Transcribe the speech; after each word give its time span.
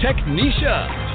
Technisha. 0.00 1.08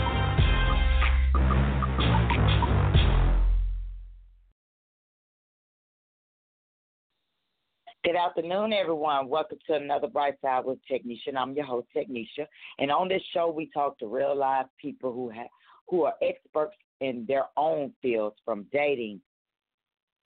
Good 8.04 8.18
afternoon, 8.18 8.74
everyone. 8.74 9.29
Welcome 9.29 9.60
to 9.68 9.75
another 9.75 10.07
Bright 10.07 10.33
Side 10.41 10.65
with 10.65 10.79
Technisha. 10.91 11.33
I'm 11.38 11.54
your 11.54 11.64
host, 11.65 11.88
Technisha. 11.96 12.46
And 12.77 12.91
on 12.91 13.07
this 13.07 13.21
show, 13.33 13.50
we 13.50 13.69
talk 13.74 13.97
to 14.00 14.07
real 14.07 14.36
life 14.36 14.65
people 14.77 15.13
who 15.13 15.29
have 15.29 15.47
who 15.88 16.04
are 16.04 16.15
experts 16.21 16.75
in 17.00 17.24
their 17.25 17.46
own 17.55 17.93
fields, 18.02 18.36
from 18.43 18.65
dating, 18.74 19.21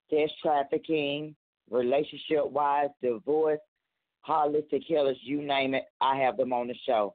sex 0.09 0.33
trafficking, 0.43 1.37
relationship 1.71 2.51
wise, 2.51 2.89
divorce, 3.03 3.61
holistic 4.27 4.83
healers, 4.87 5.19
you 5.21 5.43
name 5.43 5.75
it. 5.75 5.85
I 6.01 6.17
have 6.17 6.39
them 6.39 6.55
on 6.55 6.69
the 6.69 6.75
show. 6.87 7.15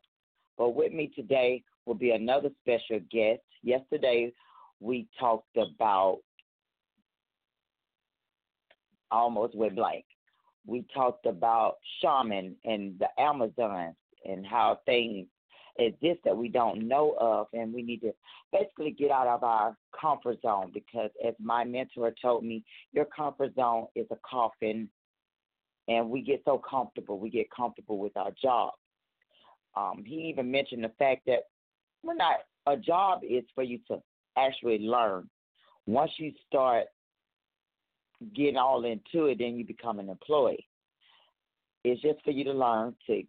But 0.57 0.75
with 0.75 0.93
me 0.93 1.11
today 1.15 1.63
will 1.85 1.95
be 1.95 2.11
another 2.11 2.49
special 2.61 2.99
guest. 3.11 3.41
Yesterday, 3.63 4.33
we 4.79 5.07
talked 5.19 5.57
about 5.57 6.19
almost 9.11 9.55
went 9.55 9.75
blank. 9.75 10.05
We 10.65 10.85
talked 10.93 11.25
about 11.25 11.75
shaman 12.01 12.55
and 12.65 12.99
the 12.99 13.07
Amazons 13.19 13.95
and 14.25 14.45
how 14.45 14.79
things 14.85 15.27
exist 15.77 16.19
that 16.25 16.35
we 16.35 16.49
don't 16.49 16.87
know 16.87 17.15
of, 17.19 17.47
and 17.53 17.73
we 17.73 17.81
need 17.81 18.01
to 18.01 18.11
basically 18.51 18.91
get 18.91 19.11
out 19.11 19.27
of 19.27 19.43
our 19.43 19.75
comfort 19.99 20.37
zone 20.41 20.71
because, 20.73 21.09
as 21.25 21.33
my 21.39 21.63
mentor 21.63 22.13
told 22.21 22.43
me, 22.43 22.63
your 22.91 23.05
comfort 23.05 23.55
zone 23.55 23.87
is 23.95 24.05
a 24.11 24.17
coffin, 24.29 24.89
and 25.87 26.09
we 26.09 26.21
get 26.21 26.41
so 26.45 26.61
comfortable. 26.69 27.19
We 27.19 27.29
get 27.29 27.49
comfortable 27.49 27.97
with 27.97 28.15
our 28.17 28.31
job. 28.41 28.73
Um, 29.75 30.03
he 30.05 30.15
even 30.15 30.51
mentioned 30.51 30.83
the 30.83 30.91
fact 30.99 31.21
that 31.27 31.43
we're 32.03 32.15
not 32.15 32.37
a 32.67 32.77
job 32.77 33.21
is 33.27 33.43
for 33.55 33.63
you 33.63 33.79
to 33.87 34.01
actually 34.37 34.79
learn. 34.79 35.29
Once 35.87 36.11
you 36.17 36.31
start 36.47 36.85
getting 38.35 38.57
all 38.57 38.85
into 38.85 39.27
it, 39.27 39.39
then 39.39 39.55
you 39.55 39.65
become 39.65 39.99
an 39.99 40.09
employee. 40.09 40.67
It's 41.83 42.01
just 42.01 42.23
for 42.23 42.31
you 42.31 42.43
to 42.43 42.53
learn 42.53 42.95
to 43.07 43.23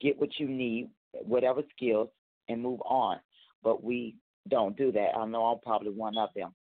get 0.00 0.18
what 0.18 0.38
you 0.38 0.48
need, 0.48 0.90
whatever 1.12 1.62
skills, 1.74 2.08
and 2.48 2.62
move 2.62 2.80
on. 2.82 3.18
But 3.62 3.82
we 3.82 4.16
don't 4.48 4.76
do 4.76 4.92
that. 4.92 5.16
I 5.16 5.26
know 5.26 5.44
I'm 5.46 5.60
probably 5.60 5.90
one 5.90 6.18
of 6.18 6.28
them. 6.36 6.54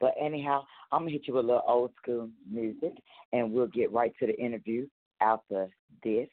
But 0.00 0.14
anyhow, 0.20 0.64
I'm 0.90 1.02
gonna 1.02 1.12
hit 1.12 1.28
you 1.28 1.34
with 1.34 1.44
a 1.44 1.46
little 1.46 1.62
old 1.66 1.92
school 2.02 2.28
music, 2.50 2.94
and 3.32 3.52
we'll 3.52 3.68
get 3.68 3.92
right 3.92 4.12
to 4.18 4.26
the 4.26 4.36
interview 4.36 4.88
after 5.20 5.68
this. 6.02 6.28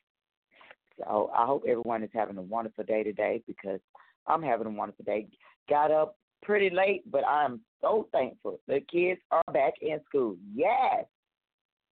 I 1.07 1.45
hope 1.45 1.63
everyone 1.67 2.03
is 2.03 2.09
having 2.13 2.37
a 2.37 2.41
wonderful 2.41 2.83
day 2.83 3.03
today 3.03 3.41
because 3.47 3.79
I'm 4.27 4.41
having 4.41 4.67
a 4.67 4.71
wonderful 4.71 5.05
day. 5.05 5.27
Got 5.69 5.91
up 5.91 6.17
pretty 6.43 6.69
late, 6.75 7.03
but 7.09 7.25
I'm 7.25 7.61
so 7.81 8.07
thankful. 8.11 8.59
The 8.67 8.81
kids 8.91 9.19
are 9.31 9.43
back 9.53 9.73
in 9.81 9.99
school. 10.07 10.35
Yes. 10.53 11.05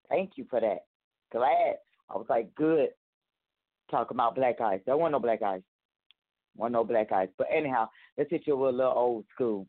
Thank 0.09 0.31
you 0.35 0.45
for 0.49 0.59
that. 0.59 0.85
Glad. 1.31 1.75
I 2.09 2.13
was 2.13 2.25
like, 2.29 2.53
good. 2.55 2.89
Talking 3.91 4.15
about 4.15 4.35
black 4.35 4.59
eyes. 4.61 4.81
There 4.85 4.97
wasn't 4.97 5.13
no 5.13 5.19
black 5.19 5.41
eyes. 5.41 5.61
Wasn't 6.55 6.73
no 6.73 6.83
black 6.83 7.11
eyes. 7.11 7.29
But 7.37 7.47
anyhow, 7.55 7.89
let's 8.17 8.29
hit 8.29 8.43
you 8.45 8.57
with 8.57 8.73
a 8.73 8.77
little 8.77 8.93
old 8.93 9.25
school. 9.33 9.67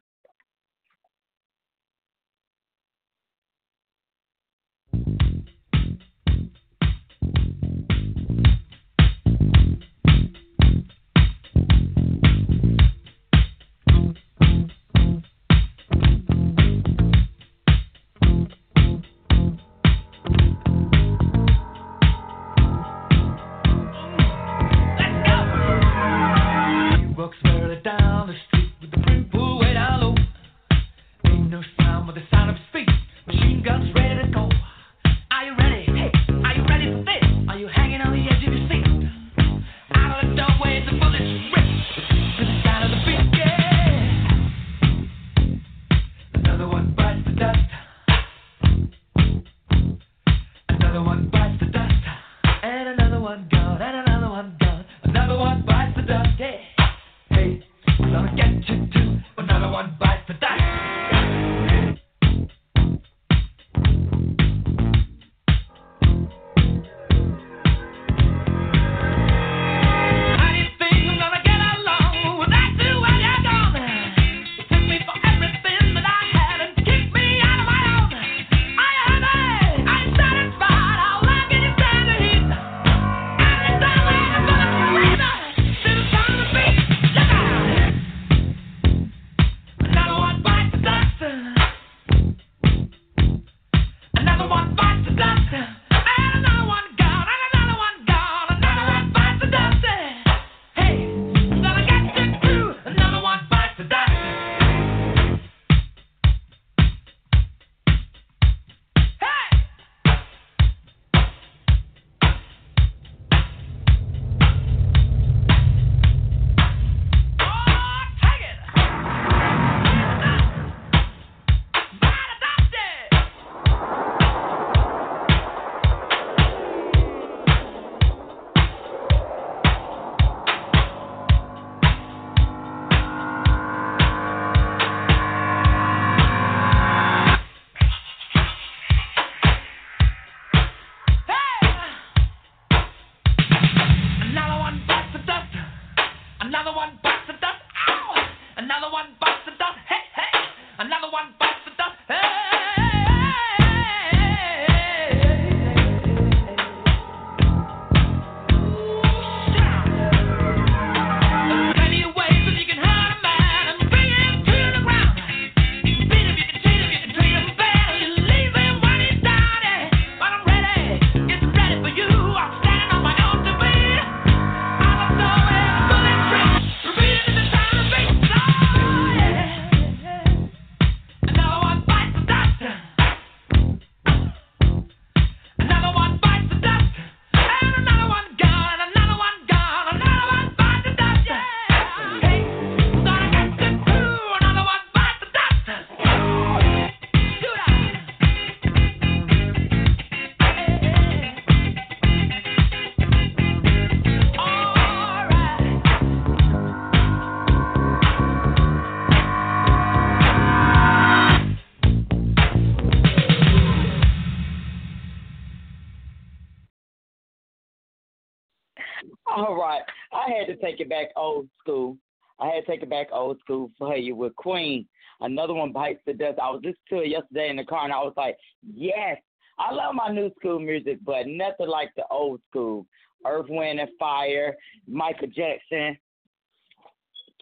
Take 220.61 220.81
it 220.81 220.89
back 220.89 221.09
old 221.17 221.49
school. 221.61 221.97
I 222.41 222.47
had 222.47 222.65
to 222.65 222.67
take 222.67 222.83
it 222.83 222.91
back 222.91 223.09
old 223.13 223.39
school 223.41 223.71
for 223.79 223.97
you 223.97 224.15
with 224.15 224.35
Queen. 224.37 224.87
Another 225.21 225.55
one 225.55 225.73
bites 225.73 226.01
the 226.07 226.13
dust. 226.13 226.39
I 226.41 226.51
was 226.51 226.61
listening 226.63 226.77
to 226.91 227.01
it 227.01 227.11
yesterday 227.11 227.51
in 227.51 227.57
the 227.57 227.65
car, 227.65 227.85
and 227.85 227.93
I 227.93 227.99
was 227.99 228.15
like, 228.17 228.37
yes, 228.63 229.19
I 229.59 229.73
love 229.73 229.95
my 229.95 230.13
new 230.13 230.31
school 230.39 230.61
music, 230.61 230.99
but 231.05 231.27
nothing 231.27 231.69
like 231.69 231.91
the 231.97 232.05
old 232.11 232.41
school. 232.49 232.87
Earth, 233.27 233.47
Wind, 233.49 233.81
and 233.81 233.89
Fire, 233.99 234.55
Michael 234.87 235.27
Jackson, 235.27 235.99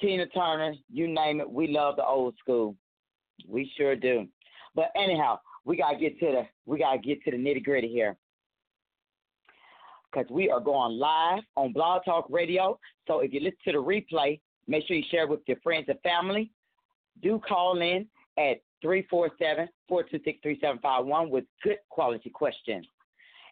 Tina 0.00 0.26
Turner, 0.28 0.74
you 0.90 1.06
name 1.06 1.40
it. 1.40 1.50
We 1.50 1.68
love 1.68 1.96
the 1.96 2.06
old 2.06 2.34
school. 2.38 2.74
We 3.46 3.70
sure 3.76 3.94
do. 3.94 4.26
But 4.74 4.90
anyhow, 4.96 5.38
we 5.66 5.76
gotta 5.76 5.98
get 5.98 6.18
to 6.20 6.26
the 6.26 6.46
we 6.64 6.78
gotta 6.78 6.98
get 6.98 7.22
to 7.24 7.30
the 7.30 7.36
nitty 7.36 7.64
gritty 7.64 7.88
here 7.88 8.16
because 10.16 10.30
we 10.30 10.48
are 10.50 10.60
going 10.60 10.98
live 10.98 11.42
on 11.56 11.72
Blog 11.72 12.02
Talk 12.04 12.26
Radio. 12.30 12.78
So 13.06 13.20
if 13.20 13.34
you 13.34 13.40
listen 13.40 13.58
to 13.66 13.72
the 13.72 13.78
replay, 13.78 14.40
make 14.66 14.86
sure 14.86 14.96
you 14.96 15.04
share 15.10 15.24
it 15.24 15.28
with 15.28 15.40
your 15.46 15.58
friends 15.62 15.84
and 15.88 16.00
family. 16.00 16.50
Do 17.22 17.38
call 17.46 17.82
in 17.82 18.06
at 18.38 18.62
347-426-3751 18.84 21.28
with 21.28 21.44
good 21.62 21.76
quality 21.90 22.30
questions. 22.30 22.86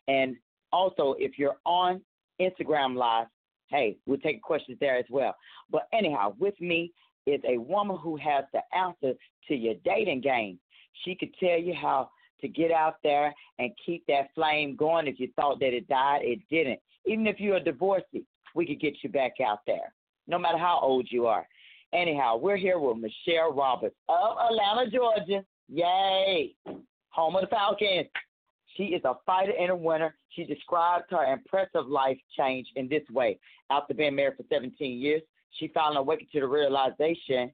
And 0.08 0.36
also, 0.72 1.14
if 1.18 1.38
you're 1.38 1.58
on 1.66 2.00
Instagram 2.40 2.96
Live, 2.96 3.26
hey, 3.68 3.98
we'll 4.06 4.16
take 4.18 4.42
questions 4.42 4.78
there 4.80 4.96
as 4.96 5.04
well. 5.10 5.36
But 5.70 5.86
anyhow, 5.92 6.34
with 6.38 6.58
me 6.60 6.92
is 7.26 7.42
a 7.46 7.58
woman 7.58 7.98
who 7.98 8.16
has 8.16 8.44
the 8.52 8.62
answer 8.76 9.12
to 9.48 9.54
your 9.54 9.74
dating 9.84 10.22
game. 10.22 10.58
She 11.04 11.14
could 11.14 11.34
tell 11.38 11.58
you 11.58 11.74
how 11.74 12.08
to 12.44 12.48
get 12.48 12.70
out 12.70 12.96
there 13.02 13.34
and 13.58 13.70
keep 13.84 14.06
that 14.06 14.28
flame 14.34 14.76
going. 14.76 15.06
If 15.06 15.18
you 15.18 15.30
thought 15.34 15.58
that 15.60 15.74
it 15.74 15.88
died, 15.88 16.20
it 16.22 16.40
didn't. 16.50 16.80
Even 17.06 17.26
if 17.26 17.40
you're 17.40 17.56
a 17.56 17.60
divorcee, 17.60 18.24
we 18.54 18.66
could 18.66 18.80
get 18.80 18.94
you 19.02 19.08
back 19.08 19.34
out 19.44 19.60
there, 19.66 19.92
no 20.26 20.38
matter 20.38 20.58
how 20.58 20.78
old 20.80 21.08
you 21.10 21.26
are. 21.26 21.46
Anyhow, 21.92 22.36
we're 22.36 22.56
here 22.56 22.78
with 22.78 22.98
Michelle 22.98 23.52
Roberts 23.52 23.96
of 24.08 24.36
Atlanta, 24.50 24.90
Georgia. 24.90 25.44
Yay! 25.68 26.54
Home 27.10 27.36
of 27.36 27.42
the 27.42 27.46
Falcons. 27.48 28.08
She 28.76 28.84
is 28.84 29.02
a 29.04 29.14
fighter 29.24 29.52
and 29.58 29.70
a 29.70 29.76
winner. 29.76 30.16
She 30.30 30.44
described 30.44 31.04
her 31.10 31.32
impressive 31.32 31.86
life 31.86 32.18
change 32.36 32.66
in 32.74 32.88
this 32.88 33.04
way. 33.10 33.38
After 33.70 33.94
being 33.94 34.16
married 34.16 34.36
for 34.36 34.44
17 34.52 35.00
years, 35.00 35.22
she 35.52 35.68
finally 35.68 35.98
awakened 35.98 36.30
to 36.32 36.40
the 36.40 36.48
realization 36.48 37.52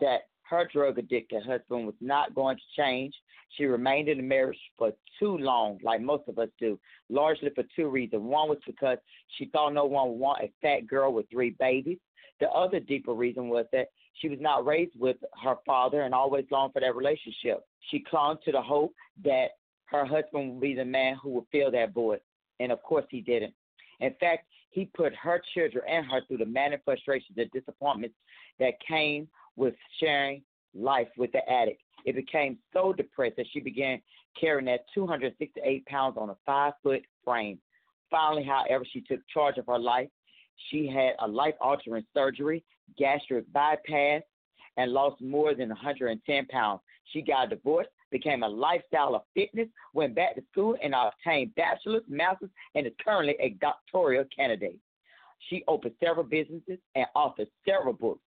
that 0.00 0.20
her 0.48 0.68
drug 0.72 0.98
addicted 0.98 1.42
husband 1.42 1.86
was 1.86 1.96
not 2.00 2.34
going 2.34 2.56
to 2.56 2.62
change. 2.80 3.14
She 3.56 3.64
remained 3.66 4.08
in 4.08 4.18
the 4.18 4.22
marriage 4.22 4.58
for 4.76 4.92
too 5.18 5.38
long, 5.38 5.78
like 5.82 6.00
most 6.00 6.28
of 6.28 6.38
us 6.38 6.48
do, 6.58 6.78
largely 7.08 7.50
for 7.54 7.64
two 7.76 7.88
reasons. 7.88 8.22
One 8.22 8.48
was 8.48 8.58
because 8.66 8.98
she 9.38 9.46
thought 9.46 9.74
no 9.74 9.84
one 9.84 10.08
would 10.08 10.18
want 10.18 10.42
a 10.42 10.52
fat 10.60 10.86
girl 10.86 11.12
with 11.12 11.30
three 11.30 11.50
babies. 11.58 11.98
The 12.40 12.48
other 12.50 12.80
deeper 12.80 13.12
reason 13.12 13.48
was 13.48 13.66
that 13.72 13.88
she 14.14 14.28
was 14.28 14.38
not 14.40 14.66
raised 14.66 14.98
with 14.98 15.16
her 15.42 15.56
father 15.64 16.02
and 16.02 16.14
always 16.14 16.44
longed 16.50 16.72
for 16.72 16.80
that 16.80 16.96
relationship. 16.96 17.64
She 17.90 18.00
clung 18.00 18.38
to 18.44 18.52
the 18.52 18.62
hope 18.62 18.92
that 19.24 19.50
her 19.86 20.04
husband 20.04 20.52
would 20.52 20.60
be 20.60 20.74
the 20.74 20.84
man 20.84 21.16
who 21.22 21.30
would 21.30 21.44
fill 21.52 21.70
that 21.70 21.92
void. 21.92 22.20
And 22.60 22.72
of 22.72 22.82
course, 22.82 23.04
he 23.10 23.20
didn't. 23.20 23.54
In 24.00 24.14
fact, 24.18 24.46
he 24.70 24.86
put 24.86 25.14
her 25.14 25.40
children 25.54 25.84
and 25.88 26.04
her 26.06 26.20
through 26.26 26.38
the 26.38 26.46
manic 26.46 26.82
frustrations 26.84 27.38
and 27.38 27.50
disappointments 27.52 28.16
that 28.58 28.74
came 28.86 29.28
with 29.56 29.74
sharing 30.00 30.42
life 30.74 31.08
with 31.16 31.30
the 31.32 31.48
addict. 31.48 31.80
It 32.04 32.14
became 32.14 32.58
so 32.72 32.92
depressed 32.92 33.36
that 33.36 33.46
she 33.52 33.60
began 33.60 34.00
carrying 34.38 34.66
that 34.66 34.86
268 34.94 35.86
pounds 35.86 36.16
on 36.18 36.30
a 36.30 36.36
five 36.44 36.74
foot 36.82 37.02
frame. 37.24 37.58
Finally, 38.10 38.44
however, 38.44 38.84
she 38.90 39.00
took 39.00 39.20
charge 39.32 39.58
of 39.58 39.66
her 39.66 39.78
life. 39.78 40.08
She 40.70 40.86
had 40.86 41.14
a 41.20 41.26
life 41.26 41.54
altering 41.60 42.04
surgery, 42.14 42.64
gastric 42.96 43.50
bypass, 43.52 44.22
and 44.76 44.92
lost 44.92 45.20
more 45.20 45.54
than 45.54 45.68
110 45.68 46.46
pounds. 46.46 46.80
She 47.12 47.22
got 47.22 47.50
divorced, 47.50 47.90
became 48.10 48.42
a 48.42 48.48
lifestyle 48.48 49.14
of 49.14 49.22
fitness, 49.34 49.68
went 49.92 50.14
back 50.14 50.34
to 50.36 50.42
school, 50.52 50.76
and 50.82 50.94
obtained 50.94 51.54
bachelor's, 51.54 52.02
master's, 52.08 52.50
and 52.74 52.86
is 52.86 52.92
currently 53.04 53.36
a 53.40 53.50
doctoral 53.60 54.24
candidate. 54.34 54.78
She 55.48 55.64
opened 55.68 55.94
several 56.02 56.24
businesses 56.24 56.78
and 56.94 57.06
authored 57.16 57.48
several 57.68 57.92
books. 57.92 58.20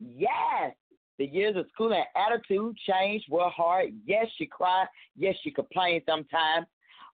Yes, 0.00 0.74
the 1.18 1.26
years 1.26 1.56
of 1.56 1.66
school 1.72 1.92
and 1.92 2.04
attitude 2.16 2.76
changed 2.88 3.26
were 3.30 3.48
hard. 3.48 3.92
Yes, 4.04 4.26
she 4.36 4.46
cried. 4.46 4.86
Yes, 5.16 5.36
she 5.42 5.50
complained 5.50 6.02
sometimes. 6.06 6.66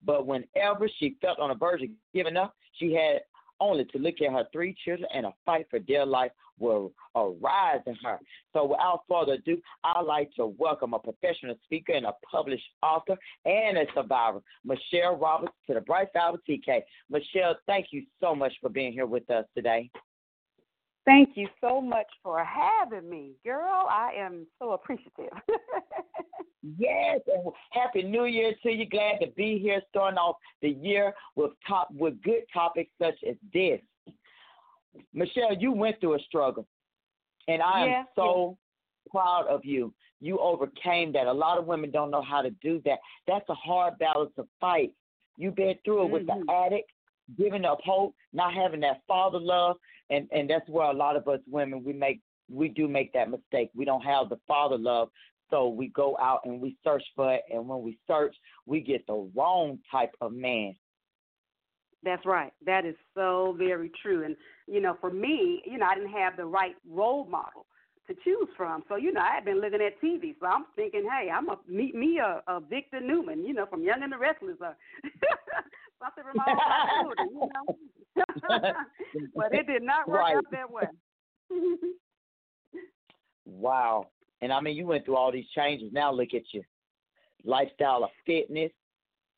But 0.05 0.25
whenever 0.25 0.89
she 0.97 1.17
felt 1.21 1.39
on 1.39 1.49
the 1.49 1.55
verge 1.55 1.81
of 1.81 1.89
giving 2.13 2.37
up, 2.37 2.55
she 2.73 2.93
had 2.93 3.21
only 3.59 3.85
to 3.85 3.97
look 3.97 4.15
at 4.21 4.31
her 4.31 4.45
three 4.53 4.75
children 4.85 5.09
and 5.13 5.25
a 5.25 5.33
fight 5.45 5.67
for 5.69 5.79
their 5.79 6.05
life 6.05 6.31
will 6.59 6.91
arise 7.15 7.81
in 7.85 7.95
her. 8.03 8.19
So 8.53 8.65
without 8.65 9.03
further 9.09 9.33
ado, 9.33 9.61
I'd 9.83 10.01
like 10.01 10.33
to 10.35 10.47
welcome 10.57 10.93
a 10.93 10.99
professional 10.99 11.55
speaker 11.63 11.93
and 11.93 12.05
a 12.05 12.13
published 12.29 12.63
author 12.83 13.17
and 13.45 13.77
a 13.77 13.85
survivor, 13.93 14.41
Michelle 14.63 15.15
Roberts, 15.15 15.53
to 15.67 15.73
the 15.73 15.81
Bright 15.81 16.09
Side 16.13 16.35
TK. 16.47 16.81
Michelle, 17.09 17.55
thank 17.65 17.87
you 17.91 18.03
so 18.21 18.35
much 18.35 18.53
for 18.61 18.69
being 18.69 18.93
here 18.93 19.05
with 19.05 19.29
us 19.29 19.45
today. 19.55 19.89
Thank 21.09 21.29
you 21.33 21.47
so 21.59 21.81
much 21.81 22.05
for 22.21 22.45
having 22.45 23.09
me, 23.09 23.31
girl. 23.43 23.87
I 23.89 24.11
am 24.15 24.45
so 24.59 24.73
appreciative. 24.73 25.33
yes, 26.77 27.21
and 27.25 27.51
happy 27.71 28.03
New 28.03 28.25
Year 28.25 28.53
to 28.61 28.69
you. 28.69 28.87
Glad 28.87 29.17
to 29.21 29.27
be 29.35 29.57
here, 29.57 29.81
starting 29.89 30.19
off 30.19 30.35
the 30.61 30.69
year 30.69 31.15
with 31.35 31.53
top 31.67 31.87
with 31.97 32.21
good 32.21 32.43
topics 32.53 32.91
such 33.01 33.15
as 33.27 33.35
this. 33.51 33.79
Michelle, 35.11 35.55
you 35.57 35.71
went 35.71 35.99
through 35.99 36.13
a 36.13 36.19
struggle, 36.19 36.67
and 37.47 37.59
I 37.63 37.87
am 37.87 38.05
so 38.15 38.55
proud 39.09 39.47
of 39.47 39.65
you. 39.65 39.91
You 40.21 40.37
overcame 40.37 41.11
that. 41.13 41.25
A 41.25 41.33
lot 41.33 41.57
of 41.57 41.65
women 41.65 41.89
don't 41.89 42.11
know 42.11 42.21
how 42.21 42.43
to 42.43 42.51
do 42.61 42.83
that. 42.85 42.99
That's 43.25 43.49
a 43.49 43.55
hard 43.55 43.97
battle 43.97 44.31
to 44.35 44.45
fight. 44.61 44.91
You've 45.37 45.55
been 45.55 45.73
through 45.83 46.01
it 46.01 46.03
mm-hmm. 46.03 46.13
with 46.13 46.27
the 46.27 46.33
mm-hmm. 46.33 46.65
addict, 46.67 46.91
giving 47.37 47.65
up 47.65 47.79
hope, 47.83 48.15
not 48.33 48.53
having 48.53 48.79
that 48.81 49.01
father 49.07 49.39
love, 49.39 49.77
and 50.09 50.27
and 50.31 50.49
that's 50.49 50.67
where 50.69 50.89
a 50.89 50.93
lot 50.93 51.15
of 51.15 51.27
us 51.27 51.39
women 51.47 51.83
we 51.83 51.93
make 51.93 52.21
we 52.49 52.67
do 52.67 52.87
make 52.87 53.13
that 53.13 53.29
mistake. 53.29 53.69
We 53.75 53.85
don't 53.85 54.01
have 54.01 54.29
the 54.29 54.39
father 54.47 54.77
love, 54.77 55.09
so 55.49 55.67
we 55.69 55.89
go 55.89 56.17
out 56.19 56.41
and 56.45 56.61
we 56.61 56.77
search 56.83 57.03
for 57.15 57.33
it, 57.33 57.41
and 57.51 57.67
when 57.67 57.81
we 57.81 57.97
search, 58.07 58.35
we 58.65 58.81
get 58.81 59.05
the 59.07 59.29
wrong 59.35 59.79
type 59.91 60.11
of 60.21 60.33
man. 60.33 60.75
That's 62.01 62.25
right. 62.25 62.53
That 62.65 62.85
is 62.85 62.95
so 63.13 63.55
very 63.57 63.91
true. 64.01 64.23
And 64.23 64.35
you 64.67 64.81
know, 64.81 64.97
for 65.01 65.11
me, 65.11 65.61
you 65.65 65.77
know, 65.77 65.85
I 65.85 65.95
didn't 65.95 66.13
have 66.13 66.37
the 66.37 66.45
right 66.45 66.75
role 66.89 67.25
model 67.25 67.65
to 68.09 68.15
choose 68.23 68.47
from. 68.57 68.83
So, 68.89 68.95
you 68.95 69.13
know, 69.13 69.21
I 69.21 69.35
had 69.35 69.45
been 69.45 69.61
looking 69.61 69.81
at 69.81 70.01
TV. 70.01 70.35
So 70.39 70.47
I'm 70.47 70.65
thinking, 70.75 71.07
hey, 71.09 71.29
I'm 71.29 71.47
a 71.49 71.57
meet 71.67 71.95
me 71.95 72.19
a, 72.19 72.41
a 72.47 72.59
Victor 72.59 72.99
Newman, 72.99 73.45
you 73.45 73.53
know, 73.53 73.65
from 73.65 73.83
Young 73.83 74.03
and 74.03 74.11
the 74.11 74.17
Restless. 74.17 74.57
Or 74.59 74.75
something 75.99 76.23
from 76.23 76.35
my 76.35 76.45
own 76.99 77.13
children, 77.15 77.29
you 77.33 77.49
know. 77.53 78.73
but 79.35 79.53
it 79.53 79.67
did 79.67 79.83
not 79.83 80.07
work 80.07 80.21
right. 80.21 80.35
out 80.35 80.45
that 80.51 80.69
way. 80.71 80.83
wow. 83.45 84.07
And 84.41 84.53
I 84.53 84.61
mean, 84.61 84.75
you 84.75 84.85
went 84.85 85.05
through 85.05 85.17
all 85.17 85.31
these 85.31 85.49
changes. 85.55 85.91
Now 85.91 86.11
look 86.11 86.33
at 86.33 86.43
you. 86.51 86.63
Lifestyle 87.43 88.03
of 88.03 88.09
fitness. 88.25 88.71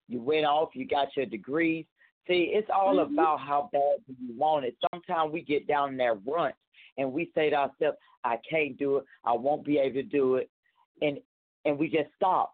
You 0.07 0.21
went 0.21 0.45
off, 0.45 0.69
you 0.73 0.87
got 0.87 1.15
your 1.15 1.25
degrees. 1.25 1.85
See, 2.27 2.51
it's 2.53 2.69
all 2.73 2.95
mm-hmm. 2.95 3.13
about 3.13 3.39
how 3.39 3.69
bad 3.71 3.97
you 4.07 4.37
want 4.37 4.65
it. 4.65 4.75
Sometimes 4.91 5.31
we 5.31 5.41
get 5.41 5.67
down 5.67 5.89
in 5.89 5.97
that 5.97 6.19
rut 6.25 6.53
and 6.97 7.11
we 7.11 7.31
say 7.33 7.49
to 7.49 7.55
ourselves, 7.55 7.97
I 8.23 8.37
can't 8.47 8.77
do 8.77 8.97
it, 8.97 9.05
I 9.23 9.33
won't 9.33 9.65
be 9.65 9.79
able 9.79 9.95
to 9.95 10.03
do 10.03 10.35
it 10.35 10.49
and 11.01 11.19
and 11.65 11.77
we 11.77 11.89
just 11.89 12.09
stop. 12.15 12.53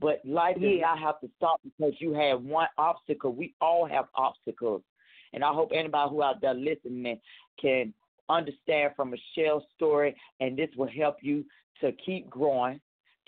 But 0.00 0.20
life 0.24 0.56
yeah. 0.60 0.70
does 0.70 0.80
not 0.82 0.98
have 0.98 1.20
to 1.20 1.30
stop 1.36 1.60
because 1.64 1.94
you 2.00 2.12
have 2.14 2.42
one 2.42 2.68
obstacle. 2.78 3.32
We 3.32 3.54
all 3.60 3.86
have 3.86 4.06
obstacles. 4.14 4.82
And 5.32 5.44
I 5.44 5.52
hope 5.52 5.70
anybody 5.74 6.10
who 6.10 6.22
out 6.22 6.40
there 6.40 6.54
listening 6.54 7.20
can 7.60 7.92
understand 8.28 8.92
from 8.96 9.10
Michelle's 9.10 9.62
story 9.74 10.16
and 10.40 10.56
this 10.56 10.68
will 10.76 10.88
help 10.88 11.16
you 11.20 11.44
to 11.80 11.92
keep 12.04 12.28
growing, 12.28 12.80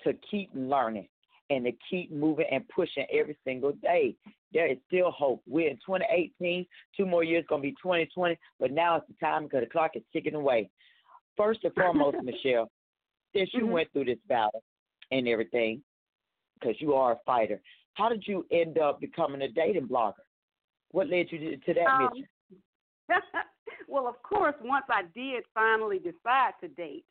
to 0.05 0.15
keep 0.31 0.51
learning, 0.55 1.09
and 1.51 1.65
to 1.65 1.73
keep 1.89 2.11
moving 2.13 2.47
and 2.51 2.69
pushing 2.69 3.07
every 3.13 3.37
single 3.45 3.73
day. 3.73 4.15
There 4.53 4.71
is 4.71 4.79
still 4.87 5.11
hope. 5.11 5.43
We're 5.47 5.71
in 5.71 5.77
2018. 5.77 6.67
Two 6.97 7.07
more 7.07 7.25
years 7.25 7.45
going 7.49 7.63
to 7.63 7.69
be 7.69 7.73
2020, 7.83 8.39
but 8.59 8.71
now 8.71 8.97
it's 8.97 9.07
the 9.09 9.15
time 9.25 9.45
because 9.45 9.61
the 9.61 9.71
clock 9.71 9.93
is 9.95 10.03
ticking 10.13 10.35
away. 10.35 10.71
First 11.37 11.61
and 11.65 11.75
foremost, 11.75 12.19
Michelle, 12.23 12.71
since 13.35 13.51
you 13.53 13.63
mm-hmm. 13.63 13.73
went 13.73 13.93
through 13.93 14.07
this 14.07 14.19
battle 14.29 14.63
and 15.11 15.29
everything, 15.29 15.83
because 16.61 16.77
you 16.81 16.95
are 16.95 17.13
a 17.13 17.19
fighter, 17.25 17.61
how 17.95 18.09
did 18.09 18.25
you 18.27 18.47
end 18.51 18.79
up 18.79 19.01
becoming 19.01 19.43
a 19.43 19.49
dating 19.49 19.89
blogger? 19.89 20.15
What 20.93 21.09
led 21.09 21.27
you 21.31 21.39
to, 21.39 21.57
to 21.57 21.75
that 21.75 21.87
um, 21.87 22.11
mission? 22.13 22.29
well, 23.89 24.07
of 24.07 24.23
course, 24.23 24.55
once 24.63 24.87
I 24.89 25.03
did 25.15 25.45
finally 25.55 25.99
decide 25.99 26.53
to 26.61 26.69
date, 26.69 27.05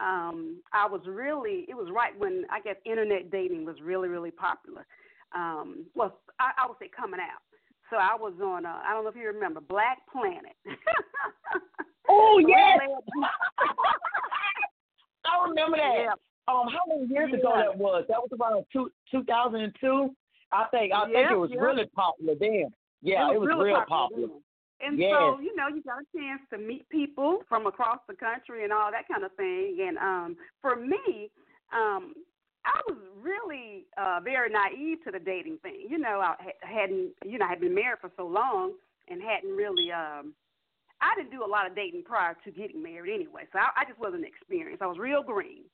um, 0.00 0.62
I 0.72 0.86
was 0.86 1.00
really, 1.06 1.66
it 1.68 1.74
was 1.74 1.88
right 1.92 2.18
when 2.18 2.44
I 2.50 2.60
guess 2.60 2.76
internet 2.84 3.30
dating 3.30 3.64
was 3.64 3.76
really, 3.82 4.08
really 4.08 4.30
popular. 4.30 4.86
Um, 5.34 5.86
well, 5.94 6.20
I, 6.38 6.52
I 6.62 6.68
would 6.68 6.76
say 6.80 6.88
coming 6.94 7.20
out. 7.20 7.42
So 7.90 7.96
I 7.96 8.14
was 8.18 8.34
on. 8.42 8.66
Uh, 8.66 8.80
I 8.86 8.92
don't 8.92 9.04
know 9.04 9.10
if 9.10 9.16
you 9.16 9.26
remember 9.26 9.60
Black 9.60 9.98
Planet. 10.12 10.56
oh 12.08 12.38
yes. 12.46 12.78
I 15.24 15.48
remember 15.48 15.76
that. 15.78 15.94
Yeah. 15.98 16.14
Um, 16.48 16.66
how 16.68 16.80
many 16.88 17.06
years 17.12 17.30
yeah. 17.32 17.38
ago 17.38 17.52
that 17.54 17.76
was? 17.76 18.04
That 18.08 18.18
was 18.18 18.30
around 18.40 18.64
two 18.72 18.90
two 19.10 19.22
thousand 19.24 19.60
and 19.60 19.76
two. 19.80 20.14
I 20.50 20.64
think 20.70 20.92
I 20.94 21.04
think 21.04 21.30
it 21.30 21.36
was 21.36 21.50
really 21.56 21.86
popular 21.94 22.34
then. 22.40 22.70
Yeah, 23.02 23.30
it 23.30 23.34
was, 23.34 23.34
it 23.34 23.40
was 23.40 23.48
really 23.48 23.64
real 23.64 23.84
popular. 23.86 24.28
popular. 24.28 24.40
And 24.80 24.98
yes. 24.98 25.10
so, 25.10 25.40
you 25.40 25.54
know, 25.56 25.66
you 25.66 25.82
got 25.82 25.98
a 25.98 26.06
chance 26.16 26.40
to 26.50 26.58
meet 26.58 26.88
people 26.88 27.40
from 27.48 27.66
across 27.66 27.98
the 28.08 28.14
country 28.14 28.62
and 28.62 28.72
all 28.72 28.90
that 28.90 29.08
kind 29.08 29.24
of 29.24 29.32
thing. 29.34 29.78
And 29.86 29.98
um 29.98 30.36
for 30.62 30.76
me, 30.76 31.30
um 31.72 32.14
I 32.64 32.80
was 32.88 32.98
really 33.20 33.86
uh 34.00 34.20
very 34.22 34.50
naive 34.50 35.02
to 35.04 35.10
the 35.10 35.18
dating 35.18 35.58
thing. 35.62 35.86
You 35.88 35.98
know, 35.98 36.20
I 36.20 36.34
hadn't 36.62 37.10
you 37.24 37.38
know, 37.38 37.46
I 37.46 37.48
had 37.50 37.60
been 37.60 37.74
married 37.74 37.98
for 38.00 38.10
so 38.16 38.26
long 38.26 38.72
and 39.08 39.20
hadn't 39.20 39.54
really 39.54 39.90
um 39.92 40.32
I 41.00 41.14
didn't 41.16 41.30
do 41.30 41.44
a 41.44 41.46
lot 41.46 41.66
of 41.66 41.76
dating 41.76 42.04
prior 42.04 42.36
to 42.44 42.50
getting 42.50 42.82
married 42.82 43.12
anyway. 43.12 43.42
So 43.52 43.58
I, 43.58 43.82
I 43.82 43.84
just 43.84 43.98
wasn't 43.98 44.24
experienced. 44.24 44.82
I 44.82 44.86
was 44.86 44.98
real 44.98 45.22
green. 45.22 45.64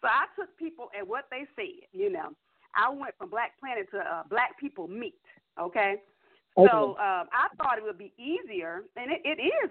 So 0.00 0.08
I 0.08 0.26
took 0.38 0.56
people 0.58 0.88
at 0.98 1.06
what 1.06 1.26
they 1.30 1.46
said, 1.56 1.88
you 1.92 2.10
know. 2.10 2.30
I 2.74 2.90
went 2.90 3.14
from 3.16 3.30
Black 3.30 3.58
Planet 3.58 3.88
to 3.92 3.98
uh, 3.98 4.22
Black 4.28 4.58
People 4.60 4.86
Meet, 4.88 5.14
okay? 5.58 5.96
Okay. 6.58 6.68
So 6.70 6.90
um, 6.90 7.28
I 7.32 7.48
thought 7.56 7.78
it 7.78 7.84
would 7.84 7.98
be 7.98 8.12
easier, 8.18 8.84
and 8.96 9.10
it, 9.10 9.20
it 9.24 9.40
is 9.40 9.70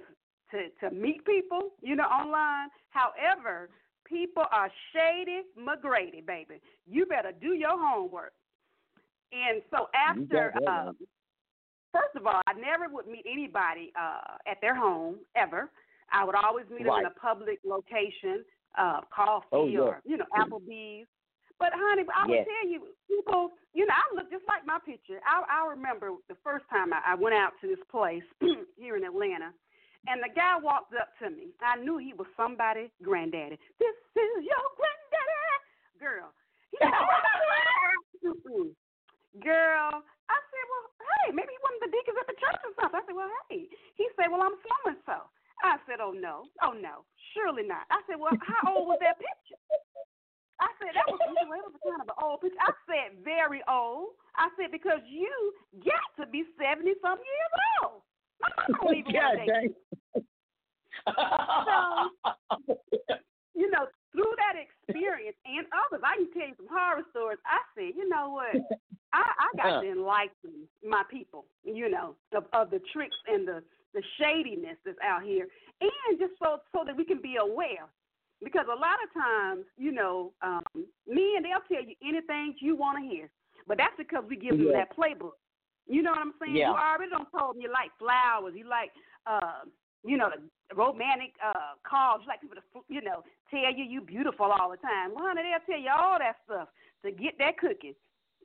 to 0.51 0.87
to 0.87 0.95
meet 0.95 1.25
people, 1.25 1.69
you 1.81 1.95
know, 1.95 2.03
online. 2.03 2.69
However, 2.89 3.69
people 4.05 4.43
are 4.51 4.71
shady 4.93 5.41
McGrady, 5.59 6.25
baby. 6.25 6.61
You 6.87 7.05
better 7.05 7.31
do 7.31 7.53
your 7.53 7.77
homework. 7.77 8.33
And 9.31 9.61
so 9.71 9.87
after, 9.93 10.53
um, 10.69 10.95
first 11.91 12.15
of 12.15 12.25
all, 12.25 12.41
I 12.47 12.53
never 12.53 12.87
would 12.93 13.07
meet 13.07 13.25
anybody 13.29 13.91
uh, 13.99 14.37
at 14.49 14.61
their 14.61 14.75
home 14.75 15.15
ever. 15.35 15.69
I 16.13 16.23
would 16.23 16.35
always 16.35 16.65
meet 16.69 16.85
right. 16.85 17.03
them 17.03 17.11
in 17.11 17.17
a 17.17 17.19
public 17.19 17.59
location, 17.65 18.45
uh, 18.77 19.01
coffee 19.13 19.47
oh, 19.51 19.67
yeah. 19.67 19.79
or 19.79 20.01
you 20.05 20.17
know 20.17 20.25
Applebee's. 20.35 21.07
But 21.57 21.71
honey, 21.71 22.03
I 22.11 22.27
yes. 22.27 22.43
tell 22.43 22.67
you, 22.67 22.91
people, 23.07 23.55
you 23.71 23.87
know, 23.87 23.95
I 23.95 24.03
look 24.11 24.27
just 24.27 24.43
like 24.43 24.67
my 24.67 24.75
picture. 24.83 25.23
I 25.23 25.39
I 25.47 25.71
remember 25.71 26.11
the 26.27 26.35
first 26.43 26.65
time 26.69 26.91
I, 26.91 27.13
I 27.13 27.15
went 27.15 27.35
out 27.35 27.53
to 27.61 27.67
this 27.67 27.79
place 27.89 28.27
here 28.75 28.97
in 28.97 29.03
Atlanta, 29.07 29.55
and 30.07 30.19
the 30.19 30.29
guy 30.35 30.59
walked 30.59 30.93
up 30.93 31.15
to 31.23 31.29
me. 31.31 31.55
I 31.63 31.79
knew 31.79 31.97
he 31.97 32.11
was 32.13 32.27
somebody 32.35 32.91
granddaddy. 32.99 33.57
This 33.79 33.95
is 34.19 34.43
your 34.43 34.65
granddaddy, 34.75 35.63
girl. 35.99 36.29
He 36.71 36.77
said, 36.83 36.91
girl. 39.43 40.03
I 40.25 40.37
said, 40.41 40.65
well, 40.73 40.85
hey, 41.21 41.29
maybe 41.37 41.53
one 41.61 41.77
of 41.77 41.81
the 41.85 41.91
deacons 41.93 42.17
at 42.17 42.25
the 42.25 42.37
church 42.41 42.57
or 42.65 42.73
something. 42.81 42.97
I 42.97 43.03
said, 43.05 43.13
well, 43.13 43.29
hey. 43.49 43.69
He 43.93 44.09
said, 44.17 44.33
well, 44.33 44.41
I'm 44.41 44.57
so 44.57 44.73
and 44.89 44.99
so. 45.05 45.17
I 45.63 45.77
said, 45.87 45.99
oh 46.01 46.11
no, 46.11 46.49
oh 46.61 46.73
no, 46.73 47.05
surely 47.33 47.63
not. 47.63 47.87
I 47.91 48.01
said, 48.07 48.19
well, 48.19 48.35
how 48.41 48.75
old 48.75 48.87
was 48.87 48.99
that 49.01 49.17
picture? 49.17 49.61
I 50.59 50.71
said 50.79 50.95
that 50.95 51.07
was 51.11 51.19
well, 51.19 51.59
it 51.59 51.67
was 51.67 51.75
kind 51.83 51.99
of 51.99 52.07
an 52.07 52.19
old 52.23 52.39
picture. 52.39 52.63
I 52.63 52.71
said 52.87 53.19
very 53.23 53.59
old. 53.67 54.15
I 54.39 54.47
said 54.55 54.71
because 54.71 55.03
you 55.03 55.27
got 55.83 56.07
to 56.19 56.31
be 56.31 56.47
seventy 56.55 56.95
some 57.03 57.19
years 57.19 57.53
old. 57.83 57.99
My 58.39 58.49
mama 58.55 58.79
don't 58.79 58.95
even 58.95 59.11
God 59.11 59.35
you. 59.43 59.75
So 61.05 62.05
you 63.55 63.71
know, 63.71 63.87
through 64.11 64.33
that 64.39 64.55
experience 64.55 65.35
and 65.43 65.67
others, 65.75 66.03
I 66.03 66.23
can 66.23 66.31
tell 66.31 66.47
you 66.47 66.55
some 66.55 66.71
horror 66.71 67.03
stories. 67.11 67.39
I 67.43 67.59
said, 67.75 67.95
you 67.95 68.07
know 68.07 68.31
what? 68.31 68.55
I, 69.13 69.23
I 69.23 69.47
got 69.55 69.65
uh-huh. 69.65 69.81
to 69.81 69.91
enlighten 69.91 70.67
my 70.83 71.03
people, 71.09 71.45
you 71.63 71.89
know, 71.89 72.15
of, 72.35 72.45
of 72.51 72.69
the 72.69 72.81
tricks 72.91 73.15
and 73.27 73.47
the 73.47 73.63
the 73.95 74.03
shadiness 74.19 74.77
that's 74.85 74.99
out 75.01 75.23
here, 75.23 75.47
and 75.81 76.19
just 76.19 76.33
so 76.37 76.59
so 76.71 76.83
that 76.85 76.95
we 76.95 77.05
can 77.05 77.21
be 77.21 77.37
aware 77.41 77.87
because 78.43 78.65
a 78.67 78.77
lot 78.77 78.99
of 79.01 79.09
times, 79.15 79.65
you 79.77 79.91
know, 79.91 80.31
um, 80.41 80.63
men 81.07 81.41
they'll 81.41 81.65
tell 81.71 81.83
you 81.83 81.95
anything 82.03 82.53
you 82.59 82.75
want 82.75 83.01
to 83.01 83.09
hear, 83.09 83.29
but 83.67 83.77
that's 83.77 83.95
because 83.97 84.23
we 84.29 84.35
give 84.35 84.57
them 84.57 84.71
that 84.73 84.95
playbook. 84.95 85.39
You 85.87 86.01
know 86.01 86.11
what 86.11 86.19
I'm 86.19 86.33
saying? 86.41 86.55
Yeah. 86.55 86.69
You 86.69 86.75
already 86.75 87.11
don't 87.11 87.29
told 87.31 87.55
them 87.55 87.61
you 87.61 87.71
like 87.71 87.91
flowers, 87.97 88.53
you 88.55 88.67
like, 88.67 88.91
uh, 89.25 89.65
you 90.03 90.17
know, 90.17 90.29
the 90.29 90.75
romantic 90.75 91.33
uh, 91.41 91.77
calls. 91.87 92.21
You 92.23 92.27
like 92.27 92.41
people 92.41 92.57
to, 92.57 92.63
you 92.89 93.01
know, 93.01 93.23
tell 93.49 93.73
you 93.73 93.83
you 93.85 94.01
beautiful 94.01 94.51
all 94.51 94.69
the 94.71 94.77
time. 94.77 95.13
Well, 95.13 95.25
honey, 95.25 95.43
they'll 95.45 95.65
tell 95.65 95.81
you 95.81 95.93
all 95.95 96.17
that 96.19 96.37
stuff 96.45 96.69
to 97.05 97.11
get 97.11 97.37
that 97.39 97.57
cookie. 97.57 97.95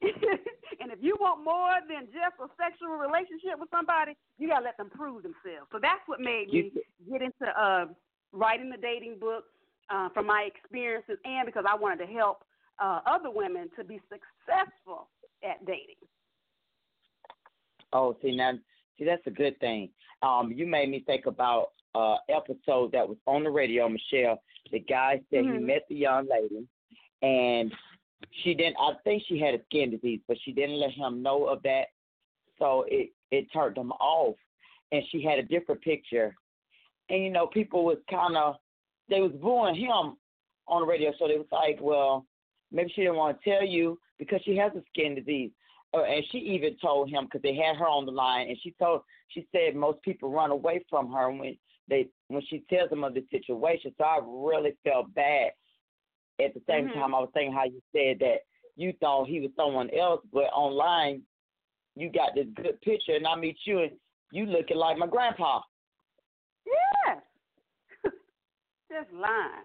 and 0.81 0.91
if 0.93 0.99
you 1.01 1.17
want 1.21 1.45
more 1.45 1.75
than 1.89 2.07
just 2.07 2.41
a 2.41 2.49
sexual 2.57 2.97
relationship 2.97 3.59
with 3.59 3.69
somebody, 3.71 4.17
you 4.39 4.49
gotta 4.49 4.65
let 4.65 4.77
them 4.77 4.91
prove 4.91 5.23
themselves. 5.23 5.69
So 5.73 5.79
that's 5.81 6.01
what 6.07 6.21
made 6.21 6.49
me 6.49 6.73
get 7.11 7.23
into 7.23 7.47
uh, 7.59 7.87
writing 8.33 8.71
the 8.71 8.79
dating 8.79 9.19
book 9.21 9.45
uh, 9.91 10.09
from 10.11 10.27
my 10.27 10.49
experiences 10.49 11.19
and 11.25 11.47
because 11.47 11.65
I 11.69 11.75
wanted 11.75 12.07
to 12.07 12.13
help 12.13 12.45
uh, 12.79 13.01
other 13.07 13.31
women 13.31 13.69
to 13.77 13.85
be 13.85 14.01
successful 14.09 15.09
at 15.45 15.65
dating. 15.67 16.01
Oh, 17.93 18.17
see 18.23 18.35
now, 18.35 18.53
see 18.99 19.05
that's 19.05 19.27
a 19.27 19.31
good 19.31 19.59
thing. 19.61 19.91
Um, 20.23 20.53
you 20.55 20.67
made 20.67 20.89
me 20.91 21.03
think 21.07 21.27
about 21.27 21.73
uh 21.95 22.17
episode 22.29 22.93
that 22.93 23.09
was 23.09 23.17
on 23.27 23.43
the 23.43 23.51
radio, 23.51 23.89
Michelle. 23.89 24.41
The 24.71 24.79
guy 24.79 25.21
said 25.31 25.45
Mhm. 25.45 25.59
he 25.59 25.65
met 25.65 25.87
the 25.89 25.97
young 25.97 26.29
lady, 26.29 26.67
and 27.23 27.75
she 28.43 28.55
didn't. 28.55 28.77
I 28.81 28.93
think 29.05 29.23
she 29.27 29.39
had 29.39 29.55
a 29.55 29.65
skin 29.65 29.91
disease, 29.91 30.21
but 30.29 30.37
she 30.45 30.53
didn't 30.53 30.79
let 30.79 30.93
him 30.93 31.23
know 31.23 31.47
of 31.47 31.63
that, 31.63 31.87
so 32.59 32.85
it 32.89 33.11
it 33.31 33.47
turned 33.53 33.77
him 33.77 33.93
off. 33.93 34.37
And 34.93 35.03
she 35.11 35.23
had 35.23 35.39
a 35.39 35.43
different 35.43 35.83
picture, 35.83 36.35
and 37.09 37.23
you 37.23 37.31
know 37.31 37.47
people 37.47 37.85
was 37.85 37.99
kind 38.11 38.37
of 38.37 38.57
they 39.09 39.21
was 39.21 39.33
booing 39.33 39.75
him 39.75 40.17
on 40.67 40.83
the 40.83 40.87
radio, 40.87 41.13
so 41.19 41.27
they 41.27 41.37
was 41.37 41.47
like, 41.51 41.79
well, 41.81 42.27
maybe 42.71 42.93
she 42.95 43.03
didn't 43.03 43.17
want 43.17 43.39
to 43.41 43.51
tell 43.51 43.67
you 43.67 43.99
because 44.19 44.41
she 44.45 44.57
has 44.57 44.73
a 44.75 44.83
skin 44.89 45.15
disease. 45.15 45.51
Uh, 45.93 46.05
and 46.05 46.25
she 46.31 46.39
even 46.39 46.77
told 46.81 47.11
him 47.11 47.25
because 47.25 47.43
they 47.43 47.55
had 47.55 47.77
her 47.77 47.89
on 47.89 48.07
the 48.07 48.13
line, 48.13 48.49
and 48.49 48.57
she 48.63 48.73
told 48.79 49.03
she 49.29 49.47
said 49.51 49.75
most 49.75 50.01
people 50.03 50.31
run 50.31 50.51
away 50.51 50.85
from 50.89 51.11
her 51.11 51.31
when 51.33 51.57
they 51.89 52.07
when 52.29 52.43
she 52.49 52.65
tells 52.71 52.91
them 52.91 53.03
of 53.03 53.15
the 53.15 53.25
situation. 53.31 53.93
So 53.99 54.05
I 54.05 54.21
really 54.25 54.77
felt 54.85 55.13
bad. 55.15 55.51
At 56.45 56.55
the 56.55 56.63
same 56.67 56.89
Mhm. 56.89 56.95
time, 56.95 57.15
I 57.15 57.21
was 57.21 57.31
thinking 57.33 57.53
how 57.53 57.65
you 57.65 57.83
said 57.93 58.19
that 58.21 58.41
you 58.77 58.93
thought 58.95 59.29
he 59.29 59.41
was 59.41 59.51
someone 59.57 59.91
else, 59.91 60.25
but 60.33 60.45
online 60.53 61.27
you 61.97 62.11
got 62.11 62.35
this 62.35 62.47
good 62.55 62.81
picture, 62.83 63.15
and 63.17 63.27
I 63.27 63.35
meet 63.37 63.59
you, 63.67 63.81
and 63.81 63.93
you 64.31 64.47
looking 64.47 64.77
like 64.77 64.97
my 64.97 65.07
grandpa. 65.07 65.61
Yes. 66.65 67.23
Just 68.91 69.13
lying. 69.13 69.65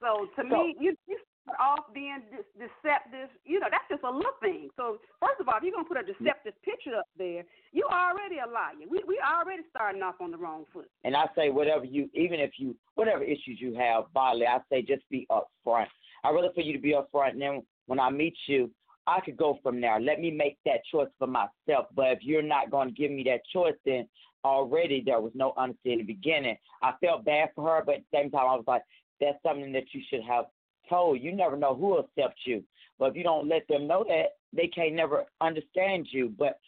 So 0.00 0.26
to 0.36 0.44
me, 0.44 0.76
you 0.80 0.96
you 1.06 1.18
start 1.42 1.58
off 1.60 1.92
being 1.94 2.22
de- 2.30 2.66
deceptive. 2.66 3.28
You 3.44 3.60
know, 3.60 3.68
that's 3.70 3.86
just 3.90 4.02
a 4.04 4.10
look 4.10 4.40
thing. 4.40 4.70
So 4.76 4.98
first 5.20 5.40
of 5.40 5.48
all, 5.48 5.58
if 5.58 5.62
you're 5.62 5.72
gonna 5.72 5.88
put 5.88 5.98
a 5.98 6.06
deceptive 6.06 6.54
picture 6.62 6.96
up 6.96 7.06
there, 7.18 7.44
you 7.72 7.84
already 7.90 8.38
a 8.38 8.48
liar. 8.48 8.74
We 8.88 9.02
we 9.06 9.20
already 9.20 9.62
starting 9.70 10.02
off 10.02 10.20
on 10.20 10.30
the 10.30 10.38
wrong 10.38 10.64
foot. 10.72 10.88
And 11.04 11.16
I 11.16 11.26
say 11.36 11.50
whatever 11.50 11.84
you, 11.84 12.08
even 12.14 12.40
if 12.40 12.52
you, 12.58 12.76
whatever 12.94 13.22
issues 13.22 13.58
you 13.58 13.74
have 13.74 14.12
bodily, 14.12 14.46
I 14.46 14.58
say 14.70 14.82
just 14.82 15.08
be 15.10 15.26
upfront. 15.30 15.86
I'd 16.24 16.30
rather 16.30 16.52
for 16.54 16.60
you 16.60 16.72
to 16.72 16.78
be 16.78 16.94
upfront, 16.94 17.32
and 17.32 17.42
then 17.42 17.62
when 17.86 17.98
I 17.98 18.10
meet 18.10 18.36
you, 18.46 18.70
I 19.06 19.20
could 19.20 19.36
go 19.36 19.58
from 19.62 19.80
there. 19.80 20.00
Let 20.00 20.20
me 20.20 20.30
make 20.30 20.58
that 20.64 20.84
choice 20.90 21.08
for 21.18 21.26
myself. 21.26 21.86
But 21.94 22.12
if 22.12 22.18
you're 22.22 22.42
not 22.42 22.70
going 22.70 22.88
to 22.88 22.94
give 22.94 23.10
me 23.10 23.24
that 23.24 23.40
choice, 23.52 23.74
then 23.84 24.08
already 24.44 25.02
there 25.04 25.20
was 25.20 25.32
no 25.34 25.52
honesty 25.56 25.92
in 25.92 25.98
the 25.98 26.04
beginning. 26.04 26.56
I 26.82 26.92
felt 27.00 27.24
bad 27.24 27.50
for 27.54 27.68
her, 27.68 27.82
but 27.84 27.96
at 27.96 28.02
the 28.10 28.18
same 28.18 28.30
time, 28.30 28.48
I 28.48 28.54
was 28.54 28.64
like, 28.66 28.82
that's 29.20 29.42
something 29.42 29.72
that 29.72 29.92
you 29.92 30.02
should 30.08 30.22
have 30.22 30.46
told. 30.92 31.20
You 31.20 31.32
never 31.32 31.56
know 31.56 31.74
who 31.74 31.86
will 31.88 32.00
accept 32.00 32.40
you. 32.44 32.62
But 32.98 33.10
if 33.10 33.16
you 33.16 33.22
don't 33.22 33.48
let 33.48 33.66
them 33.68 33.86
know 33.86 34.04
that, 34.08 34.36
they 34.52 34.68
can't 34.68 34.94
never 34.94 35.24
understand 35.40 36.06
you. 36.10 36.32
But 36.38 36.58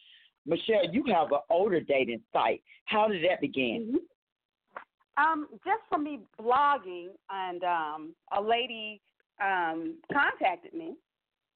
Michelle, 0.46 0.90
you 0.90 1.04
have 1.12 1.32
an 1.32 1.40
older 1.50 1.80
dating 1.80 2.20
site. 2.32 2.62
How 2.86 3.08
did 3.08 3.22
that 3.24 3.40
begin? 3.40 3.86
Mm-hmm. 3.88 3.96
Um, 5.16 5.46
just 5.64 5.82
for 5.88 5.98
me 5.98 6.20
blogging, 6.40 7.08
and 7.30 7.62
um, 7.62 8.14
a 8.36 8.42
lady 8.42 9.00
um, 9.40 9.94
contacted 10.12 10.74
me 10.74 10.94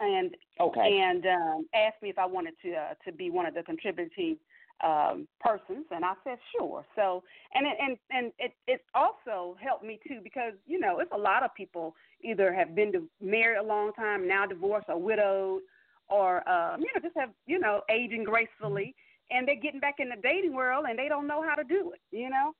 and 0.00 0.36
Okay. 0.60 1.00
and 1.02 1.26
um, 1.26 1.66
asked 1.74 2.00
me 2.02 2.08
if 2.08 2.18
I 2.18 2.26
wanted 2.26 2.54
to 2.62 2.74
uh, 2.74 2.94
to 3.04 3.12
be 3.12 3.30
one 3.30 3.46
of 3.46 3.54
the 3.54 3.62
contributing 3.62 4.36
um, 4.84 5.26
persons, 5.40 5.86
and 5.90 6.04
I 6.04 6.14
said 6.24 6.38
sure. 6.56 6.84
So 6.96 7.22
and 7.54 7.66
it, 7.66 7.76
and 7.80 7.96
and 8.10 8.32
it 8.38 8.52
it 8.66 8.84
also 8.94 9.56
helped 9.60 9.84
me 9.84 9.98
too 10.06 10.20
because 10.22 10.52
you 10.66 10.78
know 10.78 11.00
it's 11.00 11.12
a 11.12 11.18
lot 11.18 11.42
of 11.42 11.54
people 11.54 11.94
either 12.22 12.52
have 12.52 12.74
been 12.74 12.92
to, 12.92 13.08
married 13.20 13.58
a 13.58 13.62
long 13.62 13.92
time 13.92 14.26
now 14.28 14.46
divorced 14.46 14.86
or 14.88 15.00
widowed 15.00 15.62
or 16.08 16.48
um, 16.48 16.80
you 16.80 16.88
know 16.94 17.00
just 17.02 17.16
have 17.16 17.30
you 17.46 17.58
know 17.58 17.82
aging 17.90 18.24
gracefully 18.24 18.94
and 19.30 19.46
they're 19.46 19.60
getting 19.60 19.80
back 19.80 19.96
in 19.98 20.08
the 20.08 20.16
dating 20.22 20.54
world 20.54 20.86
and 20.88 20.98
they 20.98 21.08
don't 21.08 21.26
know 21.26 21.42
how 21.42 21.54
to 21.54 21.64
do 21.64 21.92
it. 21.92 22.16
You 22.16 22.30
know 22.30 22.54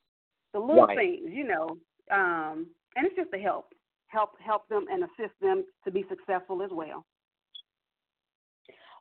the 0.52 0.58
little 0.58 0.86
Right. 0.86 0.96
things, 0.96 1.30
you 1.32 1.44
know, 1.44 1.76
um, 2.10 2.66
and 2.96 3.06
it's 3.06 3.16
just 3.16 3.30
to 3.32 3.38
help 3.38 3.74
help 4.08 4.38
help 4.40 4.66
them 4.68 4.86
and 4.90 5.04
assist 5.04 5.38
them 5.40 5.64
to 5.84 5.90
be 5.90 6.04
successful 6.08 6.62
as 6.62 6.70
well. 6.72 7.04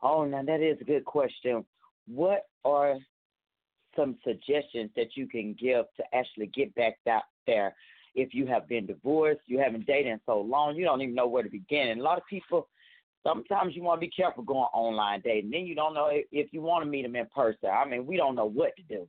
Oh, 0.03 0.25
now 0.25 0.43
that 0.43 0.61
is 0.61 0.79
a 0.81 0.83
good 0.83 1.05
question. 1.05 1.65
What 2.07 2.45
are 2.65 2.95
some 3.95 4.17
suggestions 4.23 4.91
that 4.95 5.15
you 5.15 5.27
can 5.27 5.53
give 5.59 5.85
to 5.97 6.03
actually 6.13 6.47
get 6.47 6.73
back 6.75 6.97
out 7.09 7.23
there 7.45 7.75
if 8.17 8.33
you 8.33 8.47
have 8.47 8.67
been 8.67 8.85
divorced, 8.85 9.41
you 9.45 9.59
haven't 9.59 9.85
dated 9.85 10.11
in 10.11 10.19
so 10.25 10.41
long, 10.41 10.75
you 10.75 10.83
don't 10.83 11.01
even 11.01 11.15
know 11.15 11.27
where 11.27 11.43
to 11.43 11.49
begin. 11.49 11.89
And 11.89 12.01
a 12.01 12.03
lot 12.03 12.17
of 12.17 12.25
people, 12.27 12.67
sometimes 13.25 13.75
you 13.75 13.83
want 13.83 14.01
to 14.01 14.07
be 14.07 14.11
careful 14.11 14.43
going 14.43 14.67
online 14.73 15.21
dating. 15.23 15.51
Then 15.51 15.67
you 15.67 15.75
don't 15.75 15.93
know 15.93 16.09
if, 16.11 16.51
you 16.51 16.61
want 16.61 16.83
to 16.83 16.89
meet 16.89 17.03
them 17.03 17.15
in 17.15 17.27
person. 17.27 17.69
I 17.71 17.85
mean, 17.87 18.07
we 18.07 18.17
don't 18.17 18.35
know 18.35 18.49
what 18.49 18.75
to 18.77 18.83
do. 18.83 19.07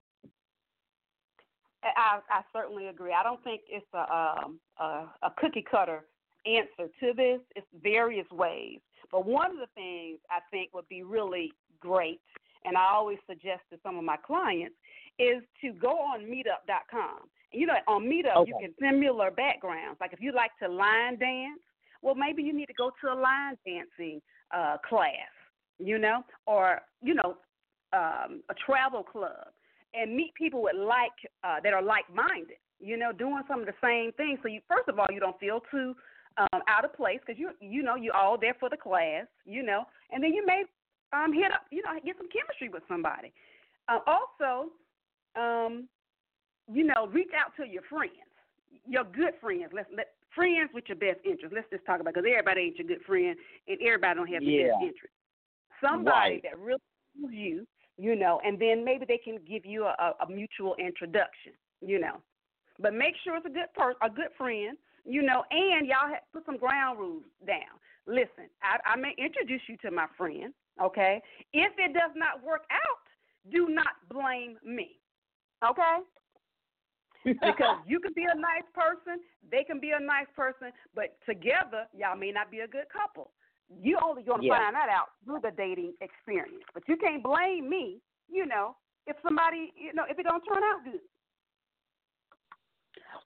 I, 1.83 2.19
I 2.29 2.43
certainly 2.53 2.89
agree. 2.89 3.15
I 3.19 3.23
don't 3.23 3.43
think 3.45 3.63
it's 3.69 3.87
a, 3.95 3.99
um, 3.99 4.59
a 4.79 5.07
a 5.23 5.31
cookie 5.39 5.65
cutter 5.69 6.05
answer 6.45 6.91
to 7.01 7.13
this. 7.15 7.41
It's 7.55 7.67
various 7.83 8.29
ways. 8.31 8.81
But 9.11 9.27
one 9.27 9.53
of 9.53 9.57
the 9.59 9.69
things 9.75 10.19
I 10.29 10.41
think 10.51 10.75
would 10.75 10.89
be 10.89 11.03
really 11.03 11.53
great, 11.81 12.21
and 12.65 12.77
I 12.77 12.87
always 12.93 13.19
suggest 13.27 13.63
to 13.71 13.79
some 13.83 13.97
of 13.99 14.05
my 14.05 14.17
clients, 14.17 14.75
is 15.19 15.43
to 15.63 15.73
go 15.73 15.91
on 15.91 16.21
Meetup.com. 16.21 17.29
You 17.53 17.67
know, 17.67 17.75
on 17.87 18.05
Meetup 18.05 18.37
okay. 18.37 18.51
you 18.51 18.57
can 18.61 18.75
similar 18.81 19.31
backgrounds. 19.31 19.99
Like 20.01 20.13
if 20.13 20.21
you 20.21 20.33
like 20.33 20.51
to 20.63 20.69
line 20.69 21.19
dance, 21.19 21.61
well, 22.03 22.15
maybe 22.15 22.43
you 22.43 22.53
need 22.53 22.67
to 22.67 22.75
go 22.75 22.91
to 23.01 23.13
a 23.13 23.17
line 23.19 23.57
dancing 23.67 24.21
uh, 24.55 24.77
class. 24.89 25.33
You 25.79 25.99
know, 25.99 26.25
or 26.47 26.81
you 27.03 27.15
know, 27.15 27.37
um, 27.93 28.43
a 28.51 28.55
travel 28.67 29.03
club, 29.03 29.47
and 29.95 30.15
meet 30.15 30.35
people 30.35 30.63
with 30.63 30.77
like 30.77 31.13
uh, 31.45 31.61
that 31.63 31.73
are 31.73 31.83
like 31.83 32.05
minded. 32.13 32.59
You 32.81 32.97
know, 32.97 33.13
doing 33.13 33.43
some 33.49 33.61
of 33.61 33.67
the 33.67 33.75
same 33.83 34.13
things. 34.13 34.39
So 34.43 34.49
you, 34.49 34.61
first 34.69 34.89
of 34.89 34.99
all, 34.99 35.07
you 35.11 35.21
don't 35.21 35.39
feel 35.39 35.61
too 35.71 35.95
um, 36.39 36.63
out 36.69 36.85
of 36.85 36.95
place 36.95 37.19
because 37.25 37.39
you 37.39 37.51
you 37.61 37.83
know 37.83 37.97
you're 37.97 38.17
all 38.17 38.39
there 38.39 38.55
for 38.59 38.69
the 38.69 38.77
class, 38.77 39.27
you 39.45 39.63
know, 39.63 39.85
and 40.13 40.23
then 40.23 40.33
you 40.33 40.45
may 40.47 40.65
um, 41.13 41.33
hit 41.33 41.53
up, 41.53 41.63
you 41.71 41.83
know, 41.83 41.93
get 42.05 42.17
some 42.17 42.29
chemistry 42.29 42.69
with 42.69 42.83
somebody. 42.89 43.33
Uh, 43.89 44.01
also, 44.07 44.71
um, 45.37 45.89
you 46.71 46.85
know, 46.85 47.07
reach 47.09 47.31
out 47.33 47.53
to 47.57 47.69
your 47.69 47.83
friends, 47.89 48.29
your 48.87 49.05
good 49.05 49.35
friends. 49.41 49.73
Let's 49.73 49.89
let 49.97 50.13
friends 50.35 50.71
with 50.75 50.85
your 50.89 50.97
best 50.97 51.21
interest. 51.25 51.55
Let's 51.55 51.71
just 51.71 51.87
talk 51.87 52.01
about 52.01 52.15
because 52.15 52.29
everybody 52.29 52.69
ain't 52.69 52.77
your 52.77 52.87
good 52.87 53.05
friend, 53.07 53.37
and 53.67 53.79
everybody 53.81 54.15
don't 54.17 54.29
have 54.29 54.43
your 54.43 54.67
yeah. 54.67 54.73
best 54.73 54.83
interest. 54.83 55.15
Somebody 55.81 56.11
right. 56.11 56.43
that 56.43 56.59
really 56.59 56.83
knows 57.17 57.33
you, 57.33 57.67
you 57.97 58.17
know, 58.17 58.41
and 58.45 58.59
then 58.59 58.85
maybe 58.85 59.07
they 59.07 59.19
can 59.19 59.39
give 59.49 59.65
you 59.65 59.85
a, 59.85 60.13
a 60.21 60.29
mutual 60.29 60.75
introduction, 60.79 61.53
you 61.81 61.99
know. 61.99 62.21
But 62.81 62.95
make 62.95 63.15
sure 63.25 63.37
it's 63.37 63.47
a 63.47 63.51
good 63.51 63.73
person, 63.75 63.97
a 64.03 64.11
good 64.11 64.31
friend 64.37 64.77
you 65.09 65.23
know, 65.23 65.43
and 65.51 65.87
y'all 65.87 66.13
have 66.13 66.23
put 66.33 66.45
some 66.45 66.59
ground 66.59 66.99
rules 66.99 67.25
down. 67.47 67.81
Listen, 68.07 68.53
I, 68.63 68.93
I 68.93 68.97
may 68.97 69.15
introduce 69.19 69.63
you 69.67 69.77
to 69.79 69.91
my 69.91 70.07
friend, 70.17 70.53
okay? 70.83 71.21
If 71.53 71.73
it 71.79 71.95
does 71.95 72.13
not 72.17 72.43
work 72.43 72.63
out, 72.71 73.53
do 73.53 73.69
not 73.69 73.95
blame 74.11 74.57
me, 74.65 74.99
okay? 75.65 75.99
because 77.25 77.79
you 77.87 78.01
can 78.01 78.13
be 78.15 78.25
a 78.25 78.35
nice 78.35 78.67
person, 78.75 79.21
they 79.51 79.65
can 79.65 79.81
be 79.81 79.91
a 79.91 80.01
nice 80.01 80.29
person, 80.37 80.71
but 80.95 81.19
together 81.27 81.87
y'all 81.97 82.17
may 82.17 82.31
not 82.31 82.51
be 82.51 82.61
a 82.61 82.69
good 82.69 82.87
couple. 82.93 83.33
You 83.83 83.99
only 84.03 84.23
going 84.23 84.41
to 84.41 84.47
yeah. 84.47 84.59
find 84.59 84.75
that 84.75 84.89
out 84.89 85.09
through 85.25 85.41
the 85.43 85.51
dating 85.57 85.93
experience. 86.01 86.65
But 86.73 86.85
you 86.89 86.97
can't 86.97 87.23
blame 87.23 87.69
me, 87.69 88.01
you 88.31 88.47
know, 88.47 88.77
if 89.07 89.17
somebody, 89.23 89.73
you 89.77 89.93
know, 89.93 90.05
if 90.09 90.19
it 90.19 90.23
don't 90.23 90.43
turn 90.43 90.63
out 90.63 90.85
good. 90.85 91.01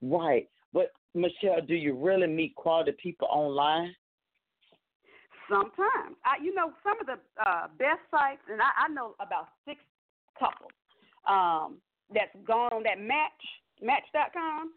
Right. 0.02 0.48
But 0.72 0.92
Michelle, 1.14 1.60
do 1.66 1.74
you 1.74 1.94
really 1.94 2.26
meet 2.26 2.54
quality 2.56 2.92
people 3.00 3.28
online? 3.30 3.94
Sometimes, 5.52 6.16
I 6.24 6.42
you 6.42 6.54
know 6.54 6.72
some 6.82 6.96
of 7.00 7.06
the 7.06 7.20
uh, 7.44 7.68
best 7.76 8.00
sites, 8.10 8.40
and 8.48 8.60
I, 8.60 8.86
I 8.86 8.88
know 8.88 9.14
about 9.20 9.52
six 9.68 9.80
couples 10.38 10.72
um, 11.28 11.76
that's 12.08 12.32
gone 12.46 12.72
on 12.72 12.82
that 12.84 12.98
Match 12.98 13.42
Match.com 13.82 14.72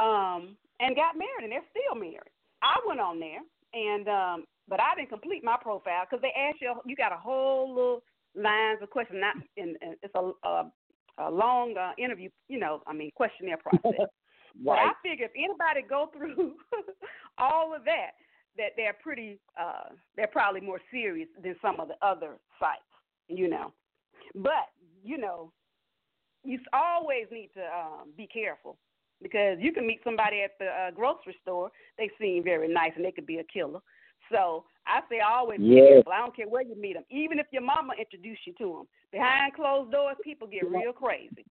um, 0.00 0.56
and 0.80 0.96
got 0.96 1.20
married, 1.20 1.44
and 1.44 1.52
they're 1.52 1.68
still 1.70 2.00
married. 2.00 2.32
I 2.62 2.80
went 2.86 3.00
on 3.00 3.20
there, 3.20 3.44
and 3.74 4.08
um, 4.08 4.44
but 4.68 4.80
I 4.80 4.94
didn't 4.96 5.10
complete 5.10 5.44
my 5.44 5.56
profile 5.60 6.06
because 6.08 6.22
they 6.22 6.32
ask 6.32 6.56
you. 6.60 6.72
You 6.86 6.96
got 6.96 7.12
a 7.12 7.20
whole 7.20 7.68
little 7.68 8.02
lines 8.34 8.78
of 8.80 8.88
questions. 8.88 9.20
Not 9.20 9.36
in, 9.56 9.76
in 9.82 9.96
it's 10.02 10.14
a, 10.14 10.32
a, 10.48 10.72
a 11.18 11.30
long 11.30 11.76
uh, 11.76 11.92
interview. 11.98 12.30
You 12.48 12.60
know, 12.60 12.82
I 12.86 12.92
mean 12.92 13.10
questionnaire 13.14 13.58
process. 13.58 14.08
But 14.64 14.72
I 14.72 14.92
figure 15.02 15.24
if 15.24 15.32
anybody 15.34 15.80
go 15.88 16.10
through 16.12 16.52
all 17.38 17.74
of 17.74 17.84
that, 17.84 18.10
that 18.56 18.70
they're 18.76 18.96
pretty, 19.02 19.38
uh, 19.60 19.90
they're 20.16 20.26
probably 20.26 20.60
more 20.60 20.80
serious 20.90 21.28
than 21.42 21.56
some 21.62 21.80
of 21.80 21.88
the 21.88 21.94
other 22.06 22.36
sites, 22.58 22.82
you 23.28 23.48
know. 23.48 23.72
But 24.34 24.70
you 25.04 25.18
know, 25.18 25.52
you 26.44 26.58
always 26.72 27.26
need 27.30 27.50
to 27.54 27.62
um, 27.62 28.10
be 28.16 28.26
careful 28.26 28.76
because 29.22 29.58
you 29.60 29.72
can 29.72 29.86
meet 29.86 30.00
somebody 30.04 30.42
at 30.42 30.52
the 30.58 30.66
uh, 30.66 30.90
grocery 30.90 31.36
store. 31.42 31.70
They 31.98 32.10
seem 32.20 32.44
very 32.44 32.72
nice 32.72 32.92
and 32.96 33.04
they 33.04 33.12
could 33.12 33.26
be 33.26 33.38
a 33.38 33.44
killer. 33.44 33.80
So 34.30 34.64
I 34.86 35.00
say 35.10 35.20
always 35.20 35.60
be 35.60 35.76
careful. 35.76 36.12
I 36.12 36.18
don't 36.18 36.34
care 36.34 36.48
where 36.48 36.62
you 36.62 36.74
meet 36.80 36.94
them, 36.94 37.04
even 37.10 37.38
if 37.38 37.46
your 37.52 37.62
mama 37.62 37.92
introduced 37.98 38.46
you 38.46 38.54
to 38.58 38.64
them. 38.78 38.88
Behind 39.12 39.52
closed 39.54 39.92
doors, 39.92 40.16
people 40.24 40.46
get 40.46 40.68
real 40.68 40.92
crazy. 40.92 41.44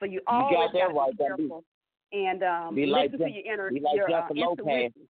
So 0.00 0.06
you, 0.06 0.12
you 0.14 0.20
always 0.26 0.56
got 0.56 0.72
that 0.72 0.94
right, 0.94 1.10
be 1.12 1.24
careful 1.24 1.64
and 2.12 2.42
um, 2.42 2.74
be 2.74 2.86
listen 2.86 2.92
like 2.92 3.12
to 3.12 3.18
Jeff, 3.18 3.28
your 3.28 3.54
inner 3.54 3.70
be 3.70 3.80
like 3.80 3.96
your 3.96 4.08
Jeff 4.08 4.24
uh, 4.30 4.34
Lopez. 4.34 4.58
intuition. 4.58 5.08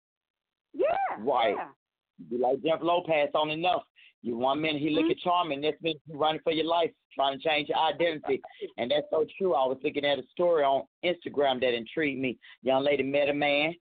Yeah, 0.73 0.87
right. 1.19 1.55
Yeah. 1.57 1.69
Be 2.31 2.39
like 2.39 2.63
Jeff 2.63 2.81
Lopez 2.83 3.31
on 3.35 3.51
enough. 3.51 3.83
You 4.23 4.37
one 4.37 4.61
minute 4.61 4.81
he 4.81 4.91
look 4.91 5.05
mm-hmm. 5.05 5.11
at 5.13 5.19
charming, 5.19 5.61
next 5.61 5.83
minute 5.83 6.01
you 6.07 6.17
running 6.17 6.41
for 6.45 6.53
your 6.53 6.67
life, 6.67 6.91
trying 7.13 7.39
to 7.39 7.45
change 7.45 7.69
your 7.69 7.79
identity, 7.79 8.41
and 8.79 8.91
that's 8.91 9.07
so 9.11 9.27
true. 9.37 9.55
I 9.55 9.67
was 9.67 9.79
looking 9.83 10.05
at 10.05 10.19
a 10.19 10.23
story 10.31 10.63
on 10.63 10.85
Instagram 11.05 11.61
that 11.61 11.75
intrigued 11.75 12.21
me. 12.21 12.39
Young 12.63 12.85
lady 12.85 13.03
met 13.03 13.29
a 13.29 13.35
man. 13.35 13.75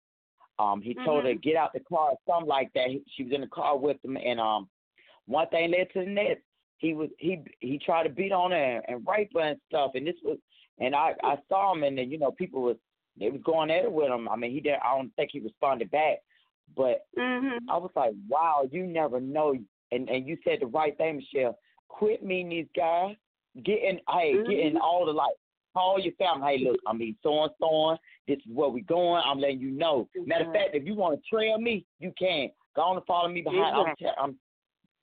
Um, 0.61 0.81
he 0.81 0.94
told 0.94 1.09
mm-hmm. 1.09 1.27
her 1.27 1.35
to 1.35 1.38
get 1.40 1.57
out 1.57 1.72
the 1.72 1.81
car, 1.81 2.12
something 2.29 2.48
like 2.48 2.72
that. 2.74 2.88
She 3.16 3.24
was 3.24 3.33
in 3.33 3.40
the 3.40 3.48
car 3.48 3.77
with 3.77 3.96
him, 4.05 4.16
and 4.16 4.40
um, 4.40 4.68
one 5.27 5.48
thing 5.48 5.72
led 5.72 5.88
to 5.92 6.05
the 6.05 6.11
next. 6.11 6.42
He 6.79 6.94
was 6.94 7.09
he 7.18 7.42
he 7.59 7.81
tried 7.85 8.05
to 8.05 8.09
beat 8.09 8.31
on 8.31 8.53
her 8.53 8.81
and 8.87 9.07
rape 9.07 9.31
her 9.35 9.40
and 9.40 9.61
stuff, 9.68 9.92
and 9.94 10.07
this 10.07 10.14
was, 10.22 10.38
and 10.79 10.94
I 10.94 11.14
I 11.24 11.37
saw 11.48 11.74
him, 11.74 11.83
and 11.83 11.98
then 11.98 12.11
you 12.11 12.18
know 12.18 12.31
people 12.31 12.62
was 12.62 12.77
they 13.18 13.31
was 13.31 13.40
going 13.44 13.70
at 13.70 13.85
it 13.85 13.92
with 13.92 14.11
him. 14.11 14.29
I 14.29 14.37
mean, 14.37 14.53
he 14.53 14.61
didn't. 14.61 14.83
I 14.85 14.96
don't 14.96 15.14
think 15.16 15.31
he 15.33 15.40
responded 15.40 15.90
back, 15.90 16.18
but 16.76 17.07
mm-hmm. 17.18 17.70
I 17.70 17.76
was 17.76 17.90
like, 17.96 18.12
wow, 18.28 18.68
you 18.70 18.87
never 18.87 19.20
know. 19.20 19.54
And 19.90 20.09
and 20.09 20.26
you 20.26 20.37
said 20.44 20.59
the 20.61 20.66
right 20.66 20.96
thing, 20.96 21.16
Michelle. 21.16 21.59
Quit 21.88 22.24
meeting 22.24 22.50
these 22.50 22.66
guys. 22.76 23.16
Getting 23.64 24.00
hey, 24.11 24.35
mm-hmm. 24.35 24.50
getting 24.50 24.76
all 24.76 25.07
the 25.07 25.12
like. 25.12 25.35
Call 25.74 26.00
your 26.00 26.14
family. 26.14 26.57
Hey, 26.59 26.64
look, 26.64 26.81
I 26.87 26.92
mean, 26.92 27.14
so 27.22 27.44
and 27.44 27.52
so 27.61 27.96
This 28.26 28.38
is 28.38 28.52
where 28.52 28.68
we 28.68 28.81
going. 28.81 29.22
I'm 29.24 29.38
letting 29.38 29.61
you 29.61 29.70
know. 29.70 30.09
Matter 30.26 30.46
of 30.46 30.52
fact, 30.52 30.70
if 30.74 30.85
you 30.85 30.94
want 30.94 31.20
to 31.20 31.28
trail 31.28 31.59
me, 31.59 31.85
you 32.00 32.12
can. 32.18 32.48
Go 32.74 32.83
on 32.83 32.96
and 32.96 33.07
follow 33.07 33.28
me 33.28 33.42
behind. 33.42 33.76
I'm, 33.76 33.94
I'm, 34.20 34.38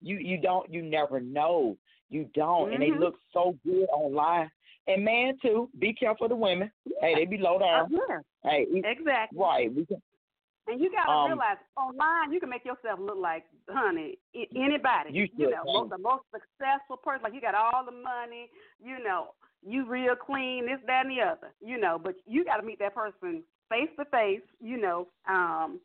you 0.01 0.17
you 0.17 0.37
don't. 0.41 0.71
You 0.71 0.81
never 0.81 1.19
know. 1.19 1.77
You 2.09 2.29
don't. 2.33 2.73
And 2.73 2.81
they 2.81 2.87
Mm-hmm. 2.87 3.03
look 3.03 3.15
so 3.33 3.55
good 3.65 3.85
online. 3.85 4.49
And 4.87 5.03
man 5.03 5.37
too, 5.41 5.69
be 5.79 5.93
careful 5.93 6.25
of 6.25 6.29
the 6.29 6.35
women. 6.35 6.71
Hey, 7.01 7.15
they 7.15 7.25
be 7.25 7.37
low 7.37 7.57
down. 7.59 7.93
Uh-huh. 7.93 8.19
Hey, 8.43 8.67
exactly. 8.71 9.37
Right. 9.37 9.73
We 9.73 9.85
can, 9.85 10.01
And 10.67 10.81
you 10.81 10.91
gotta 10.91 11.11
Um, 11.11 11.27
realize 11.27 11.57
online 11.77 12.31
you 12.31 12.39
can 12.39 12.49
make 12.49 12.65
yourself 12.65 12.99
look 12.99 13.17
like 13.17 13.45
honey 13.69 14.17
anybody. 14.33 15.11
You 15.11 15.29
you 15.37 15.51
know, 15.51 15.63
most, 15.63 15.89
the 15.91 15.97
most 15.97 16.23
successful 16.33 16.97
person. 16.97 17.23
Like 17.23 17.33
you 17.33 17.41
got 17.41 17.53
all 17.53 17.85
the 17.85 17.91
money. 17.91 18.49
You 18.83 19.03
know, 19.03 19.35
you 19.61 19.85
real 19.85 20.15
clean. 20.15 20.65
This, 20.65 20.79
that, 20.87 21.05
and 21.05 21.11
the 21.15 21.21
other. 21.21 21.53
You 21.61 21.77
know, 21.77 21.99
but 22.01 22.15
you 22.25 22.43
got 22.43 22.57
to 22.57 22.63
meet 22.63 22.79
that 22.79 22.95
person 22.95 23.43
face 23.69 23.89
to 23.99 24.05
face. 24.05 24.41
You 24.59 24.77
know, 24.77 25.07
um, 25.29 25.79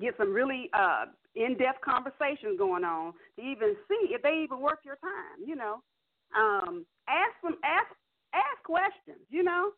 get 0.00 0.16
some 0.16 0.32
really 0.32 0.70
uh 0.72 1.06
in-depth 1.36 1.80
conversations 1.80 2.58
going 2.58 2.84
on 2.84 3.12
to 3.36 3.42
even 3.42 3.76
see 3.88 4.12
if 4.12 4.22
they 4.22 4.42
even 4.42 4.60
worth 4.60 4.80
your 4.84 4.96
time. 4.96 5.38
You 5.46 5.54
know, 5.54 5.82
um, 6.36 6.84
ask 7.08 7.40
them 7.44 7.56
ask 7.62 7.94
ask 8.34 8.62
questions. 8.64 9.24
You 9.30 9.44
know. 9.44 9.70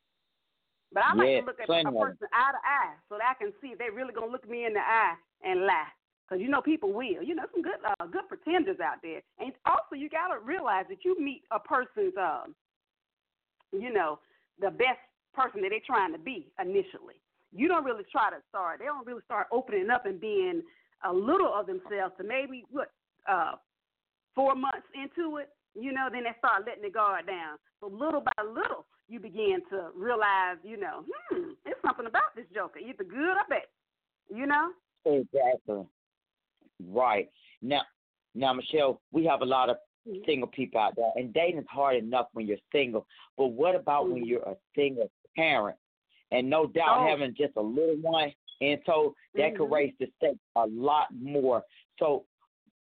But 0.92 1.04
I 1.04 1.14
like 1.14 1.28
Yeah, 1.28 1.40
to 1.40 1.46
look 1.46 1.60
at 1.60 1.68
a 1.68 1.92
person 1.92 2.28
eye 2.32 2.52
to 2.52 2.62
eye 2.62 2.94
so 3.08 3.16
that 3.16 3.24
I 3.30 3.34
can 3.34 3.52
see 3.60 3.68
if 3.68 3.78
they 3.78 3.88
really 3.88 4.12
gonna 4.12 4.30
look 4.30 4.48
me 4.48 4.66
in 4.66 4.74
the 4.74 4.80
eye 4.80 5.14
and 5.42 5.64
lie. 5.66 5.92
Cause 6.28 6.38
you 6.40 6.48
know 6.48 6.62
people 6.62 6.92
will. 6.92 7.22
You 7.22 7.34
know 7.34 7.44
some 7.52 7.62
good 7.62 7.80
uh, 7.84 8.06
good 8.06 8.28
pretenders 8.28 8.80
out 8.80 8.98
there. 9.02 9.20
And 9.38 9.52
also 9.66 9.96
you 9.96 10.08
gotta 10.08 10.38
realize 10.40 10.86
that 10.88 11.04
you 11.04 11.18
meet 11.20 11.42
a 11.50 11.58
person's 11.58 12.14
um, 12.16 12.54
you 13.72 13.92
know, 13.92 14.18
the 14.60 14.70
best 14.70 15.00
person 15.34 15.62
that 15.62 15.70
they're 15.70 15.80
trying 15.86 16.12
to 16.12 16.18
be 16.18 16.52
initially. 16.60 17.16
You 17.54 17.68
don't 17.68 17.84
really 17.84 18.04
try 18.10 18.30
to 18.30 18.36
start. 18.48 18.78
They 18.78 18.86
don't 18.86 19.06
really 19.06 19.22
start 19.24 19.46
opening 19.52 19.90
up 19.90 20.06
and 20.06 20.20
being 20.20 20.62
a 21.04 21.12
little 21.12 21.52
of 21.52 21.66
themselves 21.66 22.14
to 22.18 22.24
maybe 22.24 22.64
what 22.70 22.92
uh 23.28 23.52
four 24.34 24.54
months 24.54 24.86
into 24.94 25.38
it. 25.38 25.50
You 25.74 25.92
know, 25.92 26.08
then 26.12 26.24
they 26.24 26.36
start 26.38 26.64
letting 26.66 26.82
the 26.82 26.90
guard 26.90 27.26
down. 27.26 27.58
So 27.80 27.88
little 27.88 28.20
by 28.20 28.42
little, 28.42 28.86
you 29.08 29.20
begin 29.20 29.58
to 29.70 29.88
realize, 29.94 30.56
you 30.62 30.78
know, 30.78 31.04
hmm, 31.30 31.50
there's 31.64 31.76
something 31.84 32.06
about 32.06 32.34
this 32.36 32.46
Joker, 32.54 32.78
either 32.78 33.04
good 33.04 33.36
or 33.36 33.46
bad. 33.48 33.62
You 34.34 34.46
know? 34.46 34.70
Exactly. 35.04 35.86
Right. 36.88 37.28
Now, 37.60 37.82
now, 38.34 38.52
Michelle, 38.52 39.00
we 39.12 39.24
have 39.26 39.42
a 39.42 39.46
lot 39.46 39.68
of 39.68 39.76
mm-hmm. 40.08 40.20
single 40.26 40.48
people 40.48 40.80
out 40.80 40.94
there, 40.96 41.10
and 41.16 41.34
dating 41.34 41.60
is 41.60 41.66
hard 41.68 41.96
enough 41.96 42.28
when 42.32 42.46
you're 42.46 42.56
single. 42.72 43.06
But 43.36 43.48
what 43.48 43.74
about 43.74 44.04
mm-hmm. 44.04 44.14
when 44.14 44.26
you're 44.26 44.42
a 44.42 44.56
single 44.74 45.10
parent? 45.36 45.76
And 46.30 46.48
no 46.48 46.66
doubt 46.66 47.00
oh. 47.00 47.06
having 47.06 47.34
just 47.36 47.52
a 47.56 47.60
little 47.60 47.96
one, 48.00 48.32
and 48.60 48.80
so 48.86 49.14
that 49.34 49.40
mm-hmm. 49.40 49.56
could 49.56 49.70
raise 49.70 49.92
the 50.00 50.06
stakes 50.16 50.38
a 50.56 50.66
lot 50.66 51.08
more. 51.14 51.62
So, 51.98 52.24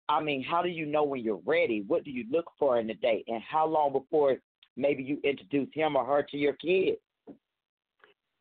I 0.10 0.24
mean, 0.24 0.43
how 0.43 0.63
do 0.63 0.70
you 0.70 0.86
know 0.86 1.04
when 1.04 1.22
you're 1.22 1.41
ready? 1.46 1.84
What 1.86 2.04
do 2.04 2.12
you 2.12 2.26
look 2.32 2.46
for 2.58 2.80
in 2.80 2.89
a 2.89 2.96
date, 2.96 3.26
and 3.28 3.43
how 3.43 3.67
long 3.67 3.91
before 3.93 4.38
maybe 4.78 5.04
you 5.04 5.20
introduce 5.24 5.70
him 5.74 5.96
or 5.96 6.06
her 6.06 6.24
to 6.24 6.38
your 6.38 6.54
kids? 6.54 6.98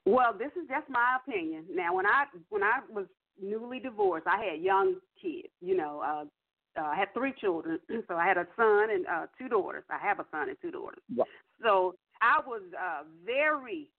Well, 0.04 0.32
this 0.38 0.52
is 0.52 0.68
just 0.68 0.88
my 0.88 1.16
opinion. 1.20 1.64
Now, 1.74 1.94
when 1.94 2.06
I 2.06 2.26
when 2.50 2.62
I 2.62 2.80
was 2.88 3.06
newly 3.42 3.80
divorced, 3.80 4.26
I 4.28 4.44
had 4.44 4.60
young 4.60 4.96
kids. 5.20 5.48
You 5.60 5.76
know, 5.76 6.00
uh, 6.04 6.80
uh, 6.80 6.84
I 6.84 6.96
had 6.96 7.12
three 7.12 7.32
children, 7.40 7.80
so 8.08 8.14
I 8.14 8.26
had 8.26 8.36
a 8.36 8.46
son 8.56 8.88
and 8.92 9.06
uh, 9.06 9.26
two 9.38 9.48
daughters. 9.48 9.84
I 9.90 9.98
have 9.98 10.20
a 10.20 10.26
son 10.30 10.48
and 10.48 10.56
two 10.62 10.70
daughters. 10.70 11.02
Right. 11.16 11.26
So 11.62 11.96
I 12.20 12.40
was 12.46 12.62
uh, 12.78 13.02
very 13.24 13.90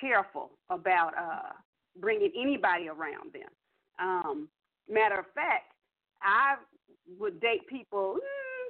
careful 0.00 0.50
about 0.70 1.12
uh, 1.18 1.52
bringing 2.00 2.32
anybody 2.40 2.88
around 2.88 3.32
them. 3.32 3.50
Um, 3.98 4.48
matter 4.88 5.18
of 5.18 5.26
fact, 5.34 5.72
I 6.22 6.56
would 7.18 7.40
date 7.40 7.66
people 7.68 8.16
mm, 8.16 8.63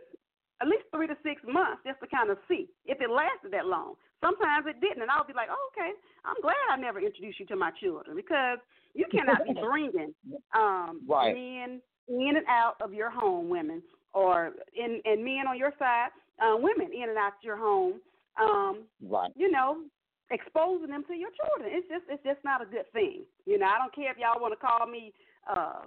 at 0.63 0.69
least 0.69 0.85
three 0.91 1.07
to 1.07 1.17
six 1.23 1.43
months 1.47 1.83
just 1.87 2.01
to 2.01 2.07
kind 2.07 2.31
of 2.31 2.39
see 2.49 2.69
if 2.87 3.01
it 3.01 3.11
lasted 3.11 3.53
that 3.53 3.67
long. 3.67 3.95
Sometimes 4.23 4.67
it 4.67 4.81
didn't, 4.81 5.03
and 5.03 5.11
I'll 5.11 5.27
be 5.27 5.35
like, 5.35 5.49
oh, 5.51 5.71
okay, 5.73 5.91
I'm 6.25 6.41
glad 6.41 6.57
I 6.71 6.77
never 6.77 7.01
introduced 7.01 7.41
you 7.41 7.47
to 7.47 7.57
my 7.57 7.71
children 7.83 8.17
because 8.17 8.59
you 8.95 9.07
cannot 9.13 9.45
be 9.45 9.55
bringing 9.55 10.15
um, 10.55 11.03
right. 11.09 11.35
men 11.35 11.81
in 12.09 12.37
and 12.37 12.47
out 12.49 12.77
of 12.81 12.95
your 12.95 13.11
home, 13.11 13.49
women, 13.49 13.83
or 14.13 14.53
in 14.77 15.01
and 15.05 15.25
men 15.25 15.47
on 15.49 15.59
your 15.59 15.73
side, 15.79 16.09
uh, 16.41 16.57
women 16.57 16.91
in 16.95 17.09
and 17.09 17.19
out 17.19 17.35
of 17.39 17.43
your 17.43 17.57
home. 17.57 18.01
Um, 18.41 18.85
right. 19.03 19.31
You 19.37 19.51
know, 19.51 19.83
exposing 20.31 20.91
them 20.91 21.05
to 21.09 21.15
your 21.15 21.31
children. 21.31 21.71
It's 21.75 21.89
just 21.89 22.05
it's 22.09 22.23
just 22.25 22.43
not 22.45 22.63
a 22.63 22.67
good 22.67 22.91
thing. 22.93 23.23
You 23.47 23.59
know, 23.59 23.67
I 23.67 23.79
don't 23.79 23.95
care 23.95 24.11
if 24.11 24.19
y'all 24.19 24.41
want 24.41 24.55
to 24.55 24.67
call 24.67 24.87
me 24.87 25.13
uh, 25.51 25.83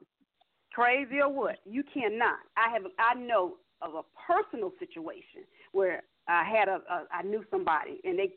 crazy 0.73 1.19
or 1.19 1.31
what. 1.31 1.57
You 1.65 1.83
cannot. 1.93 2.39
I 2.55 2.71
have 2.71 2.83
I 2.99 3.19
know 3.19 3.55
of 3.81 3.95
a 3.95 4.03
personal 4.25 4.71
situation 4.79 5.45
where 5.71 6.03
I 6.27 6.43
had 6.43 6.67
a, 6.67 6.81
a 6.89 7.07
I 7.11 7.23
knew 7.23 7.43
somebody 7.49 8.01
and 8.03 8.17
they 8.17 8.33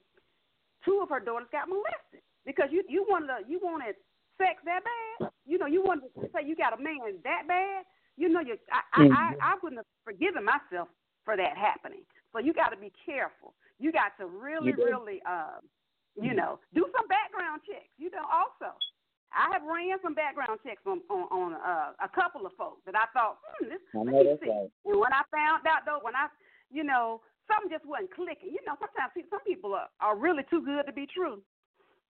two 0.85 1.00
of 1.03 1.09
her 1.09 1.20
daughters 1.20 1.48
got 1.53 1.68
molested 1.68 2.22
because 2.44 2.68
you 2.70 2.83
you 2.88 3.05
wanted 3.09 3.31
a, 3.31 3.38
you 3.48 3.61
wanted 3.62 3.96
sex 4.38 4.61
that 4.64 4.81
bad. 4.85 5.31
You 5.46 5.59
know 5.59 5.66
you 5.66 5.83
wanted 5.83 6.12
to 6.14 6.29
say 6.33 6.46
you 6.46 6.57
got 6.57 6.79
a 6.79 6.83
man 6.83 7.20
that 7.24 7.44
bad. 7.48 7.85
You 8.16 8.29
know 8.29 8.40
you 8.40 8.57
I 8.72 9.00
mm-hmm. 9.00 9.12
I, 9.12 9.35
I 9.40 9.53
I 9.53 9.55
wouldn't 9.62 9.81
have 9.81 9.90
forgiven 10.05 10.44
myself 10.44 10.88
for 11.24 11.37
that 11.37 11.57
happening. 11.57 12.03
So 12.33 12.38
you 12.38 12.53
got 12.53 12.70
to 12.70 12.76
be 12.76 12.92
careful. 13.05 13.55
You 13.79 13.92
got 13.92 14.16
to 14.18 14.26
really 14.26 14.72
really 14.72 15.20
uh, 15.29 15.61
you 16.20 16.35
know 16.35 16.59
do 16.74 16.87
some 16.96 17.09
background 17.09 17.62
checks. 17.66 17.90
You 17.98 18.11
know 18.11 18.24
also. 18.31 18.76
I 19.31 19.53
have 19.55 19.62
ran 19.62 19.99
some 20.03 20.14
background 20.14 20.59
checks 20.66 20.83
on 20.87 21.01
on, 21.11 21.27
on 21.31 21.49
uh, 21.55 21.95
a 22.03 22.11
couple 22.11 22.47
of 22.47 22.53
folks 22.59 22.83
that 22.87 22.95
I 22.95 23.07
thought, 23.14 23.38
hmm, 23.43 23.71
this. 23.71 23.83
I 23.95 24.03
know 24.03 24.25
that's 24.25 24.43
right. 24.43 24.71
And 24.85 24.99
when 24.99 25.12
I 25.14 25.23
found 25.31 25.66
out 25.66 25.87
though, 25.87 26.03
when 26.03 26.14
I, 26.14 26.27
you 26.71 26.83
know, 26.83 27.23
something 27.51 27.71
just 27.71 27.87
wasn't 27.87 28.14
clicking. 28.14 28.55
You 28.55 28.62
know, 28.66 28.79
sometimes 28.79 29.14
some 29.31 29.43
people 29.43 29.75
are, 29.75 29.90
are 29.99 30.16
really 30.19 30.47
too 30.51 30.62
good 30.62 30.87
to 30.87 30.95
be 30.95 31.07
true. 31.07 31.43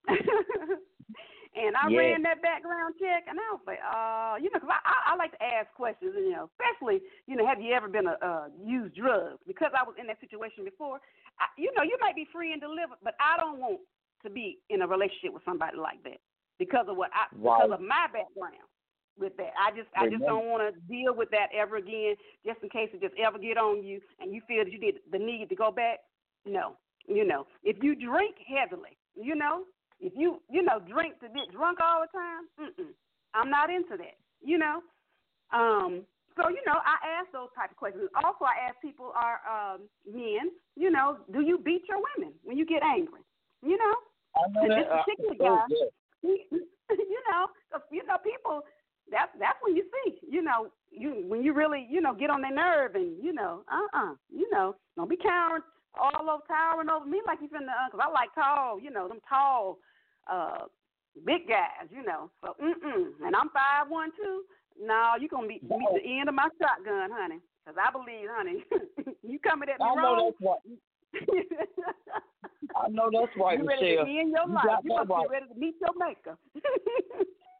and 0.08 1.76
I 1.76 1.88
yeah. 1.88 1.98
ran 1.98 2.22
that 2.24 2.40
background 2.40 2.96
check, 3.00 3.28
and 3.28 3.36
I 3.36 3.48
was 3.52 3.64
like, 3.68 3.82
uh, 3.84 4.40
you 4.40 4.48
know, 4.52 4.60
because 4.60 4.72
I, 4.72 4.80
I, 4.80 4.96
I 5.12 5.20
like 5.20 5.32
to 5.36 5.42
ask 5.44 5.68
questions, 5.76 6.16
you 6.16 6.32
know, 6.32 6.48
especially, 6.56 7.04
you 7.28 7.36
know, 7.36 7.44
have 7.44 7.60
you 7.60 7.72
ever 7.72 7.88
been 7.88 8.08
a 8.08 8.16
uh, 8.20 8.48
used 8.56 8.96
drugs? 8.96 9.40
Because 9.44 9.72
I 9.76 9.84
was 9.84 9.96
in 10.00 10.08
that 10.08 10.20
situation 10.20 10.64
before. 10.64 11.00
I, 11.40 11.48
you 11.56 11.72
know, 11.76 11.84
you 11.84 11.96
might 12.00 12.16
be 12.16 12.28
free 12.32 12.52
and 12.52 12.60
delivered, 12.60 13.00
but 13.04 13.12
I 13.20 13.36
don't 13.40 13.60
want 13.60 13.80
to 14.24 14.30
be 14.30 14.60
in 14.68 14.82
a 14.82 14.88
relationship 14.88 15.32
with 15.32 15.44
somebody 15.44 15.76
like 15.76 16.02
that 16.04 16.20
because 16.60 16.86
of 16.88 16.96
what 16.96 17.10
I 17.16 17.24
right. 17.32 17.56
because 17.56 17.72
of 17.72 17.80
my 17.80 18.04
background 18.12 18.68
with 19.18 19.36
that. 19.40 19.56
I 19.56 19.72
just 19.72 19.88
I 19.96 20.06
just 20.06 20.22
don't 20.22 20.46
want 20.46 20.62
to 20.62 20.76
deal 20.86 21.16
with 21.16 21.32
that 21.32 21.48
ever 21.56 21.80
again, 21.80 22.14
just 22.44 22.60
in 22.62 22.68
case 22.68 22.92
it 22.92 23.00
just 23.00 23.16
ever 23.18 23.40
get 23.40 23.56
on 23.56 23.82
you 23.82 23.98
and 24.20 24.32
you 24.32 24.44
feel 24.46 24.62
that 24.62 24.70
you 24.70 24.78
need 24.78 25.00
the 25.10 25.18
need 25.18 25.48
to 25.48 25.56
go 25.56 25.72
back. 25.72 26.04
No, 26.44 26.76
you 27.08 27.26
know, 27.26 27.48
if 27.64 27.82
you 27.82 27.96
drink 27.96 28.36
heavily, 28.44 29.00
you 29.16 29.34
know, 29.34 29.64
if 29.98 30.12
you 30.14 30.40
you 30.48 30.62
know 30.62 30.78
drink 30.78 31.18
to 31.20 31.28
get 31.32 31.50
drunk 31.50 31.80
all 31.80 32.04
the 32.04 32.12
time, 32.12 32.44
mm-mm, 32.60 32.92
I'm 33.34 33.50
not 33.50 33.70
into 33.72 33.96
that. 33.96 34.20
You 34.44 34.58
know, 34.58 34.84
um, 35.52 36.04
so 36.36 36.48
you 36.52 36.60
know 36.68 36.76
I 36.84 37.00
ask 37.20 37.32
those 37.32 37.48
type 37.56 37.72
of 37.72 37.76
questions. 37.76 38.04
Also, 38.20 38.44
I 38.44 38.68
ask 38.68 38.76
people 38.84 39.12
are 39.16 39.40
um, 39.48 39.88
men, 40.04 40.52
you 40.76 40.90
know, 40.90 41.18
do 41.32 41.40
you 41.40 41.56
beat 41.58 41.88
your 41.88 42.04
women 42.16 42.34
when 42.44 42.56
you 42.56 42.64
get 42.64 42.82
angry? 42.82 43.24
You 43.62 43.76
know, 43.76 43.94
I 44.36 44.48
know 44.52 44.74
this 44.76 44.86
that, 44.88 45.04
particular 45.04 45.36
uh, 45.40 45.56
guy. 45.56 45.64
He, 45.68 45.99
you 46.22 47.20
know, 47.30 47.46
you 47.90 48.06
know, 48.06 48.16
people 48.22 48.62
that's 49.10 49.30
that's 49.38 49.58
when 49.62 49.76
you 49.76 49.84
see, 50.04 50.18
you 50.28 50.42
know, 50.42 50.68
you 50.90 51.24
when 51.26 51.42
you 51.42 51.52
really, 51.52 51.86
you 51.90 52.00
know, 52.00 52.14
get 52.14 52.30
on 52.30 52.42
their 52.42 52.54
nerve 52.54 52.94
and 52.94 53.22
you 53.22 53.32
know, 53.32 53.62
uh 53.70 53.96
uh-uh, 53.96 54.12
uh, 54.12 54.14
you 54.34 54.48
know, 54.50 54.76
don't 54.96 55.10
be 55.10 55.16
towering 55.16 55.62
all 55.94 56.30
over 56.30 56.42
towering 56.46 56.88
over 56.88 57.06
me 57.06 57.20
like 57.26 57.38
you 57.42 57.48
finna, 57.48 57.70
uh, 57.70 57.90
cause 57.90 58.00
I 58.02 58.10
like 58.10 58.34
tall, 58.34 58.80
you 58.80 58.90
know, 58.90 59.08
them 59.08 59.18
tall, 59.28 59.78
uh, 60.30 60.66
big 61.26 61.48
guys, 61.48 61.90
you 61.90 62.02
know. 62.02 62.30
So 62.42 62.54
mm 62.62 62.74
mm, 62.84 63.26
and 63.26 63.34
I'm 63.34 63.50
five 63.50 63.88
one 63.88 64.10
two. 64.16 64.42
No, 64.80 65.12
you 65.20 65.28
gonna 65.28 65.46
meet 65.46 65.62
meet 65.62 65.88
the 65.92 66.20
end 66.20 66.28
of 66.28 66.34
my 66.34 66.48
shotgun, 66.60 67.10
honey. 67.12 67.40
Cause 67.66 67.74
I 67.76 67.92
believe, 67.92 68.28
honey, 68.30 68.64
you 69.22 69.38
coming 69.38 69.68
at 69.68 69.78
me 69.78 69.84
I 69.84 69.88
wrong. 69.88 69.96
Know 69.96 70.30
that's 70.30 70.40
right. 70.40 70.78
I 72.76 72.88
know 72.88 73.10
that's 73.12 73.32
right, 73.38 73.58
you 73.58 73.64
Michelle. 73.64 73.82
ready 73.82 73.96
to 73.96 74.00
end 74.20 74.30
your 74.30 74.46
you 74.46 74.54
life. 74.54 74.64
You 74.84 74.94
must 74.94 75.10
right. 75.10 75.28
be 75.28 75.32
ready 75.32 75.46
to 75.52 75.58
meet 75.58 75.74
your 75.80 76.06
maker. 76.06 76.36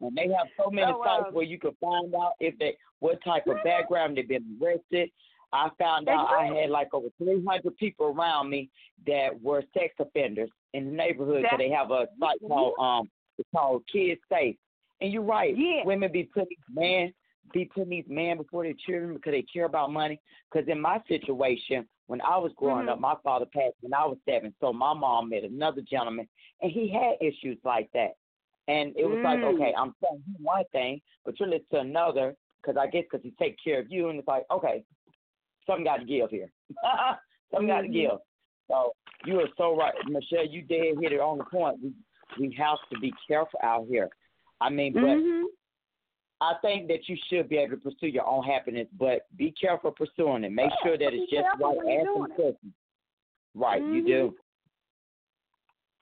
And 0.01 0.15
they 0.15 0.23
have 0.23 0.47
so 0.57 0.69
many 0.71 0.91
so, 0.91 1.01
sites 1.03 1.25
uh, 1.27 1.31
where 1.31 1.45
you 1.45 1.59
can 1.59 1.71
find 1.81 2.13
out 2.15 2.33
if 2.39 2.57
they 2.59 2.75
what 2.99 3.23
type 3.23 3.47
of 3.47 3.57
background 3.63 4.17
they've 4.17 4.27
been 4.27 4.57
arrested. 4.61 5.09
I 5.53 5.69
found 5.77 6.07
out 6.07 6.29
I 6.29 6.45
had 6.45 6.69
like 6.69 6.93
over 6.93 7.07
300 7.17 7.75
people 7.75 8.05
around 8.05 8.49
me 8.49 8.69
that 9.05 9.29
were 9.41 9.63
sex 9.73 9.93
offenders 9.99 10.49
in 10.73 10.85
the 10.85 10.91
neighborhood. 10.91 11.45
so 11.51 11.57
they 11.57 11.69
have 11.69 11.91
a 11.91 12.07
site 12.19 12.39
called 12.47 12.73
um 12.79 13.09
it's 13.37 13.49
called 13.53 13.83
Kids 13.91 14.21
Safe. 14.31 14.55
And 15.01 15.11
you're 15.11 15.23
right, 15.23 15.57
yeah. 15.57 15.83
women 15.83 16.11
be 16.11 16.23
putting 16.23 16.57
men 16.73 17.13
be 17.53 17.65
putting 17.65 17.89
these 17.89 18.05
men 18.07 18.37
before 18.37 18.63
their 18.63 18.73
children 18.85 19.13
because 19.15 19.33
they 19.33 19.43
care 19.53 19.65
about 19.65 19.91
money. 19.91 20.19
Because 20.51 20.67
in 20.69 20.79
my 20.79 20.99
situation, 21.07 21.85
when 22.07 22.21
I 22.21 22.37
was 22.37 22.51
growing 22.57 22.87
mm-hmm. 22.87 22.89
up, 22.89 22.99
my 22.99 23.15
father 23.23 23.45
passed 23.45 23.75
when 23.81 23.93
I 23.93 24.05
was 24.05 24.17
seven, 24.27 24.53
so 24.59 24.73
my 24.73 24.93
mom 24.93 25.29
met 25.29 25.43
another 25.43 25.81
gentleman, 25.89 26.27
and 26.61 26.71
he 26.71 26.91
had 26.91 27.25
issues 27.25 27.57
like 27.63 27.89
that. 27.93 28.11
And 28.67 28.95
it 28.95 29.05
was 29.05 29.17
mm. 29.17 29.23
like, 29.23 29.39
okay, 29.39 29.73
I'm 29.77 29.93
telling 30.03 30.23
you 30.27 30.35
one 30.39 30.63
thing, 30.71 31.01
but 31.25 31.39
you're 31.39 31.49
listening 31.49 31.67
to 31.71 31.79
another, 31.79 32.35
because 32.61 32.77
I 32.79 32.87
guess 32.87 33.03
because 33.09 33.23
he 33.23 33.33
takes 33.43 33.61
care 33.63 33.79
of 33.79 33.87
you, 33.89 34.09
and 34.09 34.19
it's 34.19 34.27
like, 34.27 34.43
okay, 34.51 34.83
something 35.65 35.85
got 35.85 35.97
to 35.97 36.05
give 36.05 36.29
here. 36.29 36.51
something 37.51 37.67
mm-hmm. 37.67 37.77
got 37.77 37.81
to 37.81 37.87
give. 37.87 38.19
So 38.69 38.93
you 39.25 39.39
are 39.39 39.47
so 39.57 39.75
right, 39.75 39.93
Michelle. 40.07 40.45
You 40.45 40.61
did 40.61 40.97
hit 41.01 41.11
it 41.11 41.19
on 41.19 41.37
the 41.37 41.43
point. 41.45 41.77
We 41.81 41.93
we 42.39 42.55
have 42.57 42.77
to 42.91 42.99
be 42.99 43.13
careful 43.27 43.59
out 43.61 43.87
here. 43.89 44.09
I 44.61 44.69
mean, 44.69 44.93
but 44.93 45.01
mm-hmm. 45.01 45.45
I 46.41 46.53
think 46.63 46.87
that 46.87 47.07
you 47.07 47.15
should 47.29 47.47
be 47.47 47.57
able 47.57 47.77
to 47.77 47.81
pursue 47.91 48.07
your 48.07 48.25
own 48.25 48.43
happiness, 48.43 48.87
but 48.97 49.27
be 49.37 49.53
careful 49.53 49.91
pursuing 49.91 50.43
it. 50.43 50.51
Make 50.51 50.71
sure 50.83 50.97
that 50.97 51.13
it's 51.13 51.29
just 51.29 51.45
right. 51.61 52.01
Ask 52.01 52.07
some 52.17 52.33
questions. 52.33 52.73
Right, 53.53 53.81
mm-hmm. 53.81 53.93
you 53.93 54.07
do. 54.07 54.35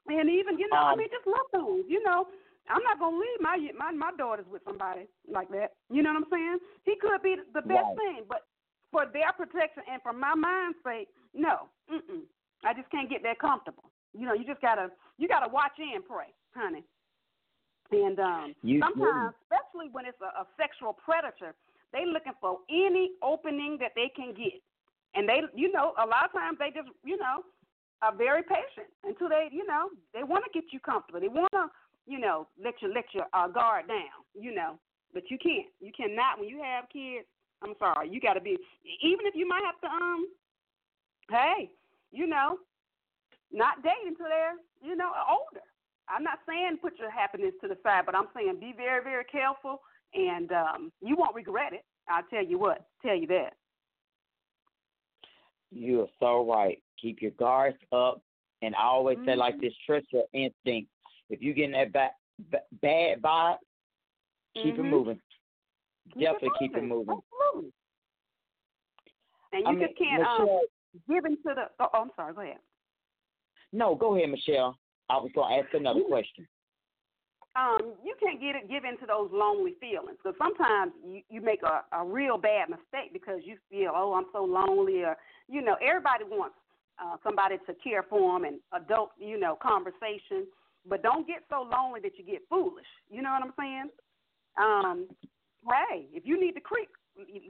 And 0.08 0.30
even 0.30 0.58
you 0.58 0.70
know, 0.72 0.80
um, 0.80 0.94
I 0.94 0.96
mean, 0.96 1.10
just 1.12 1.28
love 1.28 1.46
those. 1.52 1.84
You 1.90 2.02
know, 2.04 2.26
I'm 2.70 2.82
not 2.84 3.00
gonna 3.00 3.18
leave 3.18 3.42
my 3.42 3.58
my 3.78 3.92
my 3.92 4.12
daughters 4.18 4.46
with 4.50 4.62
somebody 4.64 5.08
like 5.28 5.50
that. 5.50 5.74
You 5.92 6.02
know 6.04 6.14
what 6.14 6.24
I'm 6.24 6.32
saying? 6.32 6.58
He 6.86 6.96
could 7.02 7.22
be 7.22 7.36
the 7.54 7.62
best 7.62 7.92
right. 7.92 7.98
thing, 7.98 8.24
but 8.30 8.48
for 8.92 9.06
their 9.12 9.34
protection 9.36 9.84
and 9.92 10.02
for 10.02 10.14
my 10.14 10.34
mind's 10.36 10.78
sake, 10.86 11.10
no. 11.34 11.68
Mm-mm. 11.92 12.24
I 12.64 12.74
just 12.74 12.90
can't 12.92 13.10
get 13.10 13.24
that 13.24 13.40
comfortable. 13.40 13.92
You 14.18 14.26
know, 14.26 14.34
you 14.34 14.46
just 14.46 14.62
gotta 14.62 14.90
you 15.18 15.28
gotta 15.28 15.52
watch 15.52 15.76
and 15.78 16.06
pray, 16.06 16.32
honey. 16.56 16.84
And 17.92 18.20
um 18.20 18.56
you 18.62 18.80
sometimes, 18.82 19.34
do. 19.34 19.42
especially 19.46 19.90
when 19.92 20.06
it's 20.06 20.22
a, 20.22 20.32
a 20.42 20.46
sexual 20.58 20.94
predator, 20.94 21.56
they 21.94 22.06
looking 22.06 22.38
for 22.40 22.60
any 22.70 23.12
opening 23.24 23.78
that 23.82 23.92
they 23.96 24.12
can 24.16 24.34
get. 24.34 24.62
And 25.16 25.28
they, 25.28 25.42
you 25.56 25.72
know, 25.72 25.94
a 25.98 26.06
lot 26.06 26.26
of 26.26 26.32
times 26.32 26.58
they 26.60 26.70
just, 26.70 26.90
you 27.04 27.18
know, 27.18 27.42
are 28.04 28.14
very 28.14 28.44
patient 28.44 28.94
until 29.04 29.28
they, 29.28 29.50
you 29.52 29.66
know, 29.66 29.90
they 30.14 30.24
want 30.24 30.46
to 30.46 30.52
get 30.54 30.72
you 30.72 30.80
comfortable. 30.80 31.20
They 31.20 31.28
want 31.28 31.50
to 31.54 31.66
you 32.10 32.20
know, 32.20 32.48
let 32.62 32.74
your 32.82 32.92
let 32.92 33.06
your 33.14 33.26
uh, 33.34 33.48
guard 33.48 33.88
down, 33.88 34.26
you 34.34 34.54
know. 34.54 34.80
But 35.14 35.30
you 35.30 35.38
can't. 35.38 35.68
You 35.80 35.92
cannot 35.96 36.40
when 36.40 36.50
you 36.50 36.62
have 36.64 36.86
kids. 36.92 37.26
I'm 37.62 37.74
sorry. 37.78 38.10
You 38.10 38.20
got 38.20 38.34
to 38.34 38.42
be 38.42 38.58
even 39.04 39.26
if 39.26 39.36
you 39.36 39.48
might 39.48 39.64
have 39.64 39.80
to 39.82 39.88
um. 39.88 40.28
Hey, 41.30 41.70
you 42.12 42.26
know, 42.26 42.58
not 43.52 43.84
date 43.84 44.02
until 44.08 44.26
they're 44.26 44.58
you 44.82 44.96
know 44.98 45.12
older. 45.30 45.64
I'm 46.10 46.24
not 46.24 46.40
saying 46.48 46.78
put 46.82 46.98
your 47.00 47.12
happiness 47.12 47.54
to 47.62 47.68
the 47.68 47.78
side, 47.84 48.04
but 48.06 48.16
I'm 48.16 48.28
saying 48.36 48.58
be 48.60 48.74
very 48.76 49.04
very 49.04 49.26
careful, 49.26 49.82
and 50.14 50.52
um, 50.52 50.92
you 51.02 51.16
won't 51.16 51.36
regret 51.36 51.74
it. 51.74 51.86
I'll 52.10 52.24
tell 52.30 52.44
you 52.44 52.58
what. 52.58 52.86
Tell 53.06 53.16
you 53.16 53.28
that. 53.28 53.54
You 55.72 56.02
are 56.02 56.08
so 56.20 56.50
right. 56.52 56.82
Keep 57.02 57.22
your 57.22 57.32
guards 57.32 57.78
up, 57.92 58.22
and 58.62 58.76
I 58.76 58.84
always 58.84 59.18
mm-hmm. 59.18 59.30
say 59.30 59.36
like 59.36 59.56
mm-hmm. 59.56 59.66
this: 59.66 59.74
trust 59.86 60.08
your 60.12 60.24
instinct. 60.34 60.90
If 61.30 61.42
you 61.42 61.54
getting 61.54 61.74
that 61.74 61.94
bad 61.94 62.12
bad 62.82 63.22
vibe, 63.22 63.58
keep 64.56 64.74
mm-hmm. 64.74 64.86
it 64.86 64.90
moving. 64.90 65.20
Keep 66.14 66.24
Definitely 66.24 66.48
it 66.48 66.60
keep 66.60 66.78
it 66.78 66.84
moving. 66.84 67.20
Absolutely. 67.20 67.72
And 69.52 69.62
you 69.62 69.84
I 69.84 69.88
just 69.88 69.98
can't 69.98 70.24
um, 70.24 70.42
Michelle, 70.42 70.56
um, 70.56 71.02
give 71.08 71.26
into 71.26 71.38
the. 71.44 71.64
Oh, 71.80 71.88
oh, 71.94 72.02
I'm 72.02 72.12
sorry. 72.16 72.34
Go 72.34 72.42
ahead. 72.42 72.58
No, 73.72 73.96
go 73.96 74.16
ahead, 74.16 74.30
Michelle. 74.30 74.78
I 75.10 75.18
was 75.18 75.32
going 75.34 75.50
to 75.50 75.66
ask 75.66 75.74
another 75.74 76.02
question. 76.02 76.48
Um, 77.56 77.98
you 78.06 78.14
can't 78.22 78.40
get 78.40 78.56
it, 78.56 78.70
give 78.70 78.86
into 78.86 79.06
those 79.08 79.30
lonely 79.34 79.74
feelings 79.82 80.18
because 80.24 80.38
sometimes 80.38 80.94
you, 81.04 81.22
you 81.30 81.42
make 81.42 81.62
a, 81.64 81.82
a 81.98 82.06
real 82.06 82.38
bad 82.38 82.70
mistake 82.70 83.12
because 83.12 83.42
you 83.44 83.58
feel, 83.70 83.92
oh, 83.96 84.14
I'm 84.14 84.28
so 84.32 84.44
lonely, 84.44 85.04
or 85.04 85.18
you 85.48 85.62
know, 85.62 85.76
everybody 85.82 86.24
wants 86.26 86.56
uh, 87.04 87.18
somebody 87.24 87.56
to 87.66 87.74
care 87.84 88.06
for 88.08 88.38
them 88.38 88.46
and 88.46 88.60
adult, 88.72 89.12
you 89.18 89.40
know, 89.40 89.58
conversation. 89.62 90.46
But 90.88 91.02
don't 91.02 91.28
get 91.28 91.44
so 91.50 91.68
lonely 91.68 92.00
that 92.02 92.18
you 92.18 92.24
get 92.24 92.44
foolish. 92.50 92.88
You 93.10 93.24
know 93.24 93.32
what 93.32 93.44
I'm 93.44 93.54
saying? 93.60 93.90
Um, 94.58 95.08
hey, 95.68 96.06
if 96.14 96.26
you 96.26 96.40
need 96.40 96.54
to 96.54 96.62
creep, 96.62 96.90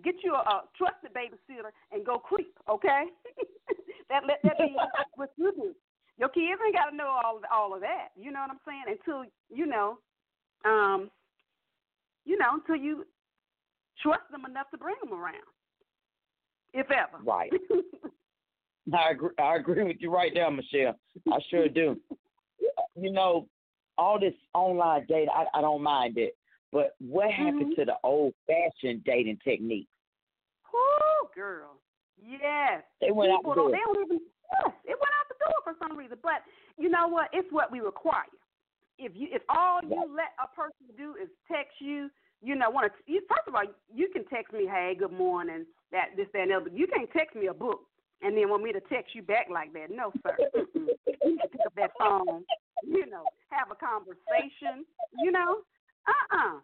get 0.04 0.16
you 0.24 0.34
a, 0.34 0.40
a 0.40 0.64
trusted 0.78 1.12
babysitter 1.14 1.70
and 1.92 2.06
go 2.06 2.18
creep. 2.18 2.58
Okay, 2.70 3.04
that 4.10 4.24
let 4.26 4.40
that 4.44 4.58
be 4.58 4.76
what 5.16 5.32
you 5.38 5.52
do. 5.56 5.76
Your 6.20 6.30
kids 6.30 6.60
ain't 6.66 6.76
got 6.76 6.90
to 6.92 6.96
know 6.96 7.08
all 7.24 7.38
of, 7.38 7.44
all 7.52 7.74
of 7.74 7.82
that. 7.82 8.10
You 8.18 8.32
know 8.32 8.42
what 8.42 8.52
I'm 8.52 8.60
saying? 8.68 8.98
Until 9.00 9.24
you 9.50 9.66
know, 9.66 10.00
um, 10.66 11.10
you 12.26 12.38
know, 12.38 12.56
until 12.56 12.76
you 12.76 13.06
trust 14.04 14.30
them 14.30 14.44
enough 14.46 14.70
to 14.72 14.78
bring 14.78 14.96
them 15.02 15.14
around, 15.14 15.36
if 16.74 16.88
ever. 16.92 17.24
Right. 17.24 17.52
I 18.94 19.12
agree. 19.12 19.30
I 19.40 19.56
agree 19.56 19.84
with 19.84 19.98
you 20.00 20.12
right 20.12 20.32
there, 20.34 20.52
Michelle. 20.52 20.96
I 21.32 21.40
sure 21.50 21.70
do. 21.70 21.98
you 22.96 23.12
know, 23.12 23.48
all 23.98 24.20
this 24.20 24.34
online 24.54 25.06
dating, 25.08 25.30
I, 25.34 25.46
I 25.58 25.62
don't 25.62 25.84
mind 25.84 26.18
it. 26.18 26.36
But 26.72 26.96
what 27.00 27.32
happened 27.32 27.74
mm-hmm. 27.74 27.82
to 27.82 27.86
the 27.86 27.96
old 28.04 28.34
fashioned 28.46 29.04
dating 29.04 29.40
technique? 29.44 29.88
Oh, 30.74 31.30
girl. 31.34 31.78
Yes. 32.22 32.84
They 33.02 33.12
went 33.12 33.32
People 33.32 33.52
out 33.52 33.56
the 33.56 33.62
door. 33.62 33.72
They 33.72 33.78
don't 33.78 34.06
even. 34.06 34.20
Yes, 34.20 34.74
it 34.86 34.98
went 34.98 35.14
out 35.22 35.29
the 35.50 35.62
for 35.64 35.74
some 35.82 35.98
reason. 35.98 36.18
But 36.22 36.46
you 36.78 36.90
know 36.90 37.08
what? 37.08 37.30
It's 37.34 37.48
what 37.52 37.72
we 37.72 37.80
require. 37.80 38.30
If 38.98 39.14
you, 39.16 39.28
if 39.32 39.42
all 39.50 39.80
you 39.82 40.04
let 40.16 40.36
a 40.38 40.48
person 40.54 40.92
do 40.98 41.16
is 41.22 41.30
text 41.48 41.80
you, 41.80 42.10
you 42.42 42.56
know, 42.56 42.70
want 42.70 42.92
to. 42.92 43.20
First 43.28 43.48
of 43.48 43.56
all, 43.56 43.64
you 43.94 44.10
can 44.14 44.26
text 44.26 44.54
me, 44.54 44.68
"Hey, 44.68 44.96
good 44.98 45.12
morning," 45.12 45.66
that 45.92 46.16
this, 46.16 46.28
that, 46.34 46.42
and 46.44 46.52
the 46.52 46.56
other. 46.56 46.70
You 46.74 46.88
can't 46.88 47.10
text 47.12 47.36
me 47.36 47.48
a 47.48 47.54
book 47.54 47.82
and 48.22 48.36
then 48.36 48.50
want 48.50 48.64
me 48.64 48.72
to 48.74 48.82
text 48.82 49.16
you 49.16 49.22
back 49.22 49.48
like 49.52 49.74
that. 49.74 49.88
No, 49.92 50.12
sir. 50.24 50.36
you 50.66 50.88
need 51.24 51.42
to 51.42 51.48
pick 51.48 51.62
up 51.66 51.76
that 51.76 51.92
phone. 51.98 52.44
You 52.86 53.06
know, 53.10 53.24
have 53.50 53.72
a 53.72 53.76
conversation. 53.76 54.86
You 55.22 55.32
know, 55.32 55.60
uh 56.08 56.36
uh-uh. 56.36 56.56
uh 56.56 56.60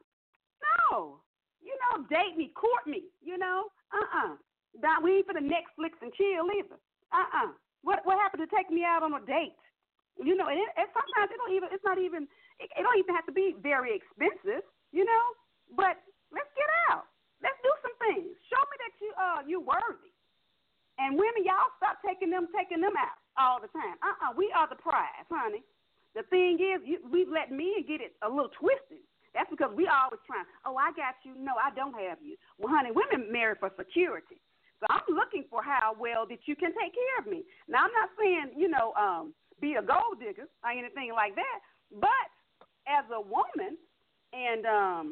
No. 0.92 1.20
You 1.62 1.76
know, 1.82 2.06
date 2.10 2.38
me, 2.38 2.52
court 2.56 2.86
me. 2.88 3.04
You 3.24 3.38
know, 3.38 3.68
uh 3.94 3.98
uh-uh. 3.98 4.34
uh. 4.34 5.02
We 5.04 5.18
ain't 5.18 5.28
for 5.28 5.34
the 5.34 5.40
Netflix 5.40 5.96
and 6.02 6.14
chill 6.14 6.48
either. 6.58 6.80
Uh 7.12 7.48
uh. 7.48 7.52
What 7.86 8.02
what 8.02 8.18
happened 8.18 8.42
to 8.42 8.50
take 8.50 8.74
me 8.74 8.82
out 8.82 9.06
on 9.06 9.14
a 9.14 9.22
date? 9.30 9.54
You 10.18 10.34
know, 10.34 10.50
and, 10.50 10.58
it, 10.58 10.70
and 10.74 10.90
sometimes 10.90 11.30
it 11.30 11.38
don't 11.38 11.54
even. 11.54 11.70
It's 11.70 11.86
not 11.86 12.02
even. 12.02 12.26
It, 12.58 12.74
it 12.74 12.82
don't 12.82 12.98
even 12.98 13.14
have 13.14 13.30
to 13.30 13.36
be 13.36 13.54
very 13.62 13.94
expensive. 13.94 14.66
You 14.90 15.06
know, 15.06 15.26
but 15.78 16.02
let's 16.34 16.50
get 16.58 16.66
out. 16.90 17.06
Let's 17.46 17.62
do 17.62 17.70
some 17.86 17.96
things. 18.10 18.34
Show 18.50 18.58
me 18.58 18.76
that 18.82 18.94
you 18.98 19.10
uh 19.14 19.40
you 19.46 19.58
worthy. 19.62 20.10
And 20.98 21.14
women, 21.14 21.46
y'all 21.46 21.70
stop 21.78 22.02
taking 22.02 22.34
them 22.34 22.50
taking 22.58 22.82
them 22.82 22.98
out 22.98 23.22
all 23.38 23.62
the 23.62 23.70
time. 23.70 24.02
Uh 24.02 24.18
uh-uh, 24.18 24.30
uh 24.30 24.34
we 24.34 24.50
are 24.50 24.66
the 24.66 24.82
prize, 24.82 25.30
honey. 25.30 25.62
The 26.18 26.24
thing 26.34 26.58
is, 26.58 26.82
you, 26.88 27.04
we've 27.06 27.30
let 27.30 27.52
men 27.52 27.86
get 27.86 28.02
it 28.02 28.18
a 28.26 28.30
little 28.32 28.50
twisted. 28.58 29.04
That's 29.36 29.52
because 29.52 29.76
we 29.76 29.86
always 29.92 30.24
trying. 30.24 30.48
Oh, 30.64 30.80
I 30.80 30.96
got 30.96 31.20
you. 31.28 31.36
No, 31.36 31.60
I 31.60 31.76
don't 31.76 31.94
have 32.00 32.24
you. 32.24 32.40
Well, 32.58 32.72
honey, 32.72 32.96
women 32.96 33.28
marry 33.30 33.60
for 33.60 33.70
security. 33.78 34.40
So 34.80 34.86
I'm 34.90 35.08
looking 35.16 35.46
for 35.50 35.64
how 35.64 35.96
well 35.98 36.28
that 36.28 36.44
you 36.46 36.56
can 36.56 36.72
take 36.76 36.92
care 36.92 37.18
of 37.20 37.28
me. 37.28 37.44
Now 37.68 37.88
I'm 37.88 37.96
not 37.96 38.10
saying 38.20 38.60
you 38.60 38.68
know 38.68 38.94
um, 39.00 39.34
be 39.62 39.76
a 39.76 39.84
gold 39.84 40.20
digger 40.20 40.48
or 40.64 40.72
anything 40.72 41.16
like 41.16 41.36
that, 41.36 41.60
but 41.92 42.28
as 42.86 43.06
a 43.10 43.22
woman, 43.22 43.80
and 44.34 44.66
um, 44.66 45.06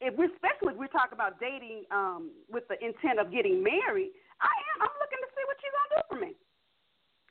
if 0.00 0.16
we 0.16 0.26
especially 0.32 0.74
if 0.74 0.78
we're 0.80 0.92
talking 0.92 1.16
about 1.16 1.38
dating 1.40 1.84
um, 1.92 2.32
with 2.48 2.64
the 2.68 2.76
intent 2.80 3.20
of 3.20 3.32
getting 3.32 3.62
married, 3.62 4.12
I 4.40 4.52
am. 4.52 4.88
I'm 4.88 4.96
looking 5.00 5.20
to 5.20 5.30
see 5.32 5.44
what 5.44 5.58
you're 5.60 5.76
gonna 5.76 5.92
do 5.96 6.02
for 6.08 6.18
me. 6.20 6.32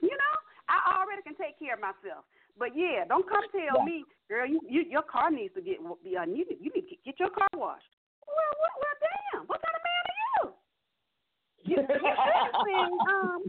You 0.02 0.16
know, 0.16 0.36
I 0.70 1.02
already 1.02 1.22
can 1.26 1.38
take 1.38 1.58
care 1.58 1.78
of 1.78 1.82
myself. 1.82 2.26
But 2.58 2.72
yeah, 2.72 3.04
don't 3.04 3.28
come 3.28 3.44
tell 3.52 3.84
me, 3.84 4.08
girl, 4.30 4.48
you, 4.48 4.62
you 4.64 4.88
your 4.88 5.04
car 5.04 5.30
needs 5.30 5.54
to 5.56 5.62
get 5.62 5.84
be 6.04 6.16
uh, 6.16 6.24
you, 6.24 6.46
you 6.62 6.72
need 6.72 6.88
to 6.88 6.96
get 7.04 7.20
your 7.20 7.30
car 7.30 7.52
washed. 7.54 7.92
Well, 8.26 8.54
what, 8.58 8.74
well, 8.80 8.98
damn, 9.02 9.42
what 9.46 9.60
kind 9.62 9.76
of 9.76 9.84
you? 9.84 9.85
You, 11.70 11.78
you 11.78 11.88
should 11.88 13.10
um, 13.10 13.42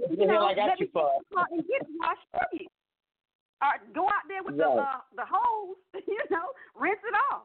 you 0.18 0.26
know, 0.26 0.46
I 0.46 0.54
got 0.54 0.68
let 0.68 0.80
you 0.80 0.86
me 0.86 0.92
for. 0.92 1.10
and 1.50 1.66
get 1.66 1.82
it 1.82 1.88
washed 1.98 2.26
for 2.30 2.46
you. 2.52 2.66
Or 3.60 3.74
go 3.92 4.06
out 4.06 4.24
there 4.28 4.42
with 4.42 4.54
yeah. 4.54 4.70
the 4.70 4.80
uh, 4.80 5.00
the 5.16 5.26
hose, 5.26 5.76
you 6.06 6.24
know, 6.30 6.54
rinse 6.78 7.02
it 7.02 7.16
off. 7.32 7.42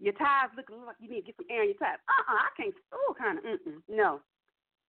Your 0.00 0.14
tires 0.14 0.50
looking 0.56 0.80
like 0.86 0.96
you 1.00 1.10
need 1.10 1.20
to 1.22 1.26
get 1.26 1.36
some 1.36 1.46
air 1.50 1.62
in 1.62 1.76
your 1.76 1.78
tires. 1.78 2.00
Uh 2.08 2.16
uh-uh, 2.16 2.34
uh 2.34 2.48
I 2.48 2.50
can't. 2.56 2.74
Oh, 2.92 3.14
kind 3.18 3.38
of. 3.38 3.44
Mm-mm. 3.44 3.78
No, 3.88 4.20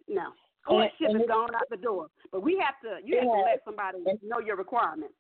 no. 0.07 0.31
Courtship 0.65 1.11
has 1.13 1.27
gone 1.27 1.55
out 1.55 1.69
the 1.69 1.77
door. 1.77 2.07
But 2.31 2.43
we 2.43 2.61
have 2.63 2.75
to, 2.83 3.05
you 3.05 3.15
have 3.17 3.25
to 3.25 3.41
let 3.41 3.61
somebody 3.65 3.99
know 4.23 4.39
your 4.39 4.55
requirements. 4.55 5.15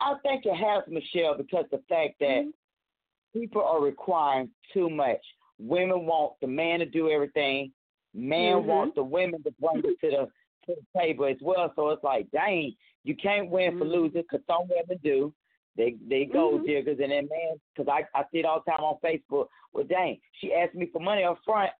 I 0.00 0.14
think 0.22 0.46
it 0.46 0.54
has, 0.54 0.84
Michelle, 0.88 1.36
because 1.36 1.64
the 1.70 1.82
fact 1.88 2.14
that 2.20 2.44
mm-hmm. 2.46 3.40
people 3.40 3.62
are 3.62 3.82
requiring 3.82 4.50
too 4.72 4.88
much. 4.88 5.20
Women 5.62 6.06
want 6.06 6.32
the 6.40 6.46
man 6.46 6.80
to 6.80 6.86
do 6.86 7.10
everything. 7.10 7.72
Man 8.14 8.56
mm-hmm. 8.56 8.68
wants 8.68 8.94
the 8.96 9.02
women 9.02 9.42
to 9.44 9.52
bring 9.60 9.78
it 9.78 10.00
to 10.00 10.10
the 10.10 10.28
to 10.66 10.80
the 10.80 11.00
table 11.00 11.26
as 11.26 11.36
well. 11.40 11.72
So 11.74 11.90
it's 11.90 12.04
like, 12.04 12.30
dang, 12.30 12.74
you 13.04 13.16
can't 13.16 13.50
win 13.50 13.70
mm-hmm. 13.70 13.78
for 13.78 13.84
losing 13.84 14.22
because 14.22 14.44
some 14.46 14.68
women 14.68 14.98
do. 15.02 15.32
They 15.76 15.96
they 16.08 16.24
go 16.24 16.52
mm-hmm. 16.52 16.66
diggers 16.66 16.98
and 17.02 17.10
then 17.12 17.28
man, 17.30 17.56
because 17.74 17.90
I 17.90 18.18
I 18.18 18.24
see 18.30 18.38
it 18.40 18.44
all 18.44 18.62
the 18.64 18.70
time 18.70 18.82
on 18.82 18.98
Facebook. 19.02 19.46
Well, 19.72 19.84
dang, 19.88 20.18
she 20.40 20.52
asked 20.52 20.74
me 20.74 20.88
for 20.92 21.00
money 21.00 21.24
up 21.24 21.38
front, 21.44 21.70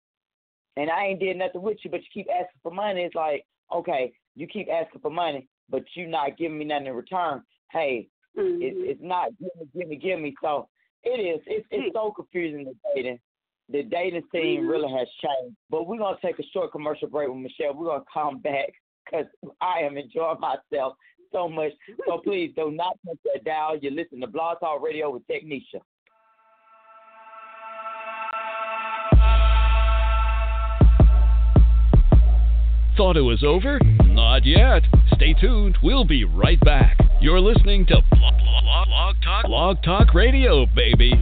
and 0.76 0.90
I 0.90 1.06
ain't 1.06 1.20
did 1.20 1.36
nothing 1.36 1.62
with 1.62 1.78
you, 1.84 1.90
but 1.90 2.00
you 2.00 2.06
keep 2.12 2.28
asking 2.30 2.60
for 2.62 2.72
money. 2.72 3.02
It's 3.02 3.14
like, 3.14 3.44
okay, 3.74 4.12
you 4.34 4.46
keep 4.46 4.68
asking 4.70 5.02
for 5.02 5.10
money, 5.10 5.46
but 5.68 5.82
you're 5.94 6.08
not 6.08 6.38
giving 6.38 6.58
me 6.58 6.64
nothing 6.64 6.86
in 6.86 6.94
return. 6.94 7.42
Hey, 7.70 8.08
mm-hmm. 8.38 8.62
it, 8.62 8.74
it's 8.76 9.00
not 9.02 9.30
give 9.38 9.50
me, 9.58 9.68
give 9.74 9.88
me, 9.88 9.96
give 9.96 10.20
me. 10.20 10.34
So 10.40 10.68
it 11.04 11.20
is. 11.20 11.42
It's 11.46 11.66
it's 11.70 11.94
so 11.94 12.12
confusing 12.12 12.64
the 12.64 12.74
dating. 12.94 13.18
The 13.72 13.82
dating 13.84 14.22
scene 14.30 14.60
mm-hmm. 14.60 14.68
really 14.68 14.92
has 14.92 15.08
changed. 15.22 15.56
But 15.70 15.86
we're 15.86 15.98
gonna 15.98 16.18
take 16.22 16.38
a 16.38 16.42
short 16.52 16.72
commercial 16.72 17.08
break 17.08 17.28
with 17.28 17.38
Michelle. 17.38 17.74
We're 17.74 17.86
gonna 17.86 18.04
come 18.12 18.38
back 18.38 18.68
because 19.04 19.26
I 19.62 19.80
am 19.80 19.96
enjoying 19.96 20.40
myself 20.40 20.94
so 21.32 21.48
much. 21.48 21.72
So 22.06 22.18
please 22.18 22.52
do 22.54 22.70
not 22.70 22.98
touch 23.06 23.16
that 23.24 23.44
dial. 23.44 23.78
You 23.78 23.90
listen 23.90 24.20
to 24.20 24.26
Blog 24.26 24.60
Talk 24.60 24.82
Radio 24.82 25.10
with 25.10 25.22
Technisha. 25.26 25.80
Thought 32.94 33.16
it 33.16 33.22
was 33.22 33.42
over? 33.42 33.80
Not 34.04 34.44
yet. 34.44 34.82
Stay 35.14 35.32
tuned. 35.32 35.78
We'll 35.82 36.04
be 36.04 36.24
right 36.24 36.60
back. 36.60 36.98
You're 37.22 37.40
listening 37.40 37.86
to 37.86 38.02
Blog, 38.10 38.34
Blog, 38.34 38.86
Blog 38.86 39.16
Talk, 39.24 39.46
Blog 39.46 39.82
Talk 39.82 40.14
Radio, 40.14 40.66
baby. 40.66 41.12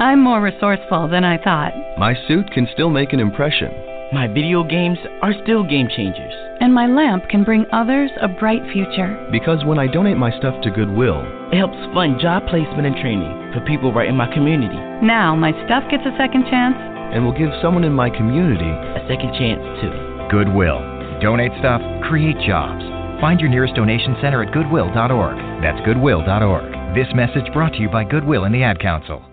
I'm 0.00 0.20
more 0.20 0.40
resourceful 0.40 1.08
than 1.08 1.24
I 1.24 1.38
thought. 1.42 1.72
My 1.98 2.14
suit 2.26 2.50
can 2.52 2.68
still 2.72 2.90
make 2.90 3.12
an 3.12 3.20
impression. 3.20 3.70
My 4.12 4.26
video 4.26 4.62
games 4.64 4.98
are 5.22 5.32
still 5.42 5.62
game 5.64 5.88
changers. 5.88 6.34
And 6.60 6.74
my 6.74 6.86
lamp 6.86 7.28
can 7.28 7.44
bring 7.44 7.66
others 7.72 8.10
a 8.20 8.28
bright 8.28 8.62
future. 8.72 9.16
Because 9.30 9.64
when 9.64 9.78
I 9.78 9.86
donate 9.86 10.16
my 10.16 10.30
stuff 10.38 10.60
to 10.62 10.70
Goodwill, 10.70 11.22
it 11.52 11.56
helps 11.56 11.76
fund 11.94 12.20
job 12.20 12.44
placement 12.48 12.86
and 12.86 12.96
training 12.96 13.52
for 13.52 13.64
people 13.64 13.92
right 13.92 14.08
in 14.08 14.16
my 14.16 14.32
community. 14.32 14.76
Now 15.04 15.34
my 15.34 15.52
stuff 15.64 15.84
gets 15.90 16.04
a 16.04 16.16
second 16.18 16.44
chance 16.50 16.76
and 16.76 17.24
will 17.24 17.36
give 17.36 17.50
someone 17.62 17.84
in 17.84 17.92
my 17.92 18.10
community 18.10 18.68
a 18.68 19.06
second 19.08 19.32
chance 19.38 19.62
too. 19.80 19.92
Goodwill. 20.30 20.80
Donate 21.20 21.52
stuff, 21.60 21.80
create 22.08 22.36
jobs. 22.46 22.82
Find 23.20 23.40
your 23.40 23.50
nearest 23.50 23.76
donation 23.76 24.16
center 24.20 24.42
at 24.42 24.52
goodwill.org. 24.52 25.36
That's 25.62 25.80
goodwill.org. 25.86 26.94
This 26.94 27.08
message 27.14 27.52
brought 27.52 27.72
to 27.74 27.80
you 27.80 27.88
by 27.88 28.04
Goodwill 28.04 28.44
and 28.44 28.54
the 28.54 28.64
Ad 28.64 28.80
Council. 28.80 29.24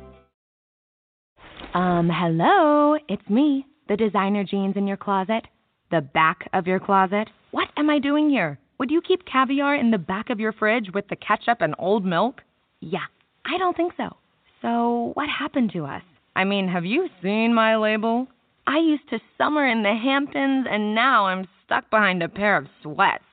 Um, 1.74 2.10
hello, 2.12 2.98
it's 3.08 3.30
me, 3.30 3.64
the 3.88 3.96
designer 3.96 4.44
jeans 4.44 4.76
in 4.76 4.88
your 4.88 4.98
closet, 4.98 5.46
the 5.92 6.02
back 6.02 6.50
of 6.52 6.66
your 6.66 6.80
closet. 6.80 7.30
What 7.52 7.68
am 7.78 7.92
I 7.92 8.00
doing 8.00 8.28
here? 8.28 8.58
Would 8.80 8.90
you 8.90 9.02
keep 9.02 9.24
caviar 9.32 9.76
in 9.76 9.92
the 9.92 10.00
back 10.00 10.32
of 10.32 10.40
your 10.40 10.52
fridge 10.52 10.90
with 10.96 11.08
the 11.10 11.16
ketchup 11.16 11.62
and 11.62 11.76
old 11.78 12.04
milk? 12.04 12.42
Yeah, 12.80 13.06
I 13.46 13.60
don't 13.60 13.78
think 13.78 13.94
so. 13.98 14.18
So, 14.64 15.12
what 15.14 15.30
happened 15.30 15.72
to 15.74 15.86
us? 15.86 16.02
I 16.36 16.44
mean, 16.44 16.68
have 16.70 16.86
you 16.86 17.08
seen 17.22 17.54
my 17.54 17.76
label? 17.76 18.28
I 18.66 18.80
used 18.80 19.08
to 19.12 19.20
summer 19.38 19.68
in 19.68 19.84
the 19.84 19.94
Hamptons, 19.94 20.66
and 20.68 20.96
now 20.96 21.26
I'm 21.28 21.48
stuck 21.66 21.88
behind 21.92 22.24
a 22.24 22.30
pair 22.30 22.58
of 22.58 22.66
sweats. 22.82 23.24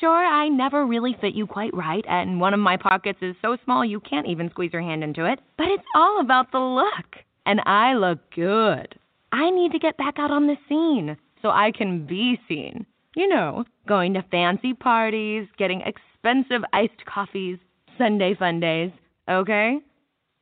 Sure, 0.00 0.10
I 0.10 0.48
never 0.48 0.84
really 0.84 1.16
fit 1.20 1.34
you 1.34 1.46
quite 1.46 1.74
right, 1.74 2.04
and 2.08 2.40
one 2.40 2.54
of 2.54 2.60
my 2.60 2.76
pockets 2.76 3.20
is 3.22 3.36
so 3.40 3.56
small 3.64 3.84
you 3.84 4.00
can't 4.00 4.26
even 4.26 4.50
squeeze 4.50 4.72
your 4.72 4.82
hand 4.82 5.04
into 5.04 5.30
it. 5.30 5.38
But 5.56 5.68
it's 5.68 5.84
all 5.94 6.20
about 6.20 6.50
the 6.50 6.58
look. 6.58 7.23
And 7.46 7.60
I 7.66 7.94
look 7.94 8.18
good. 8.34 8.94
I 9.32 9.50
need 9.50 9.72
to 9.72 9.78
get 9.78 9.96
back 9.96 10.18
out 10.18 10.30
on 10.30 10.46
the 10.46 10.56
scene 10.68 11.16
so 11.42 11.50
I 11.50 11.72
can 11.72 12.06
be 12.06 12.40
seen. 12.48 12.86
You 13.16 13.28
know, 13.28 13.64
going 13.86 14.14
to 14.14 14.24
fancy 14.30 14.74
parties, 14.74 15.46
getting 15.58 15.82
expensive 15.82 16.62
iced 16.72 17.04
coffees, 17.06 17.58
Sunday 17.98 18.34
fun 18.34 18.60
days, 18.60 18.90
okay? 19.28 19.78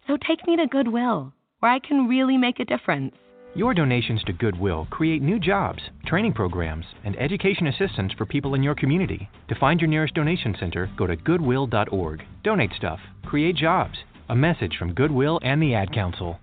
So 0.07 0.17
take 0.17 0.47
me 0.47 0.57
to 0.57 0.67
Goodwill, 0.67 1.33
where 1.61 1.73
I 1.73 1.79
can 1.79 2.09
really 2.09 2.37
make 2.37 2.61
a 2.61 2.65
difference. 2.65 3.15
Your 3.55 3.75
donations 3.75 4.23
to 4.25 4.33
Goodwill 4.33 4.87
create 4.91 5.21
new 5.21 5.39
jobs, 5.39 5.83
training 6.07 6.33
programs, 6.33 6.87
and 7.05 7.15
education 7.21 7.67
assistance 7.67 8.13
for 8.17 8.25
people 8.25 8.55
in 8.55 8.63
your 8.63 8.75
community. 8.75 9.29
To 9.49 9.55
find 9.55 9.79
your 9.79 9.89
nearest 9.89 10.15
donation 10.15 10.57
center, 10.59 10.91
go 10.97 11.07
to 11.07 11.17
goodwill.org. 11.17 12.23
Donate 12.43 12.73
stuff, 12.75 13.01
create 13.27 13.57
jobs. 13.57 13.99
A 14.31 14.35
message 14.35 14.77
from 14.79 14.95
Goodwill 14.95 15.39
and 15.43 15.63
the 15.63 15.75
Ad 15.75 15.93
Council. 15.93 16.39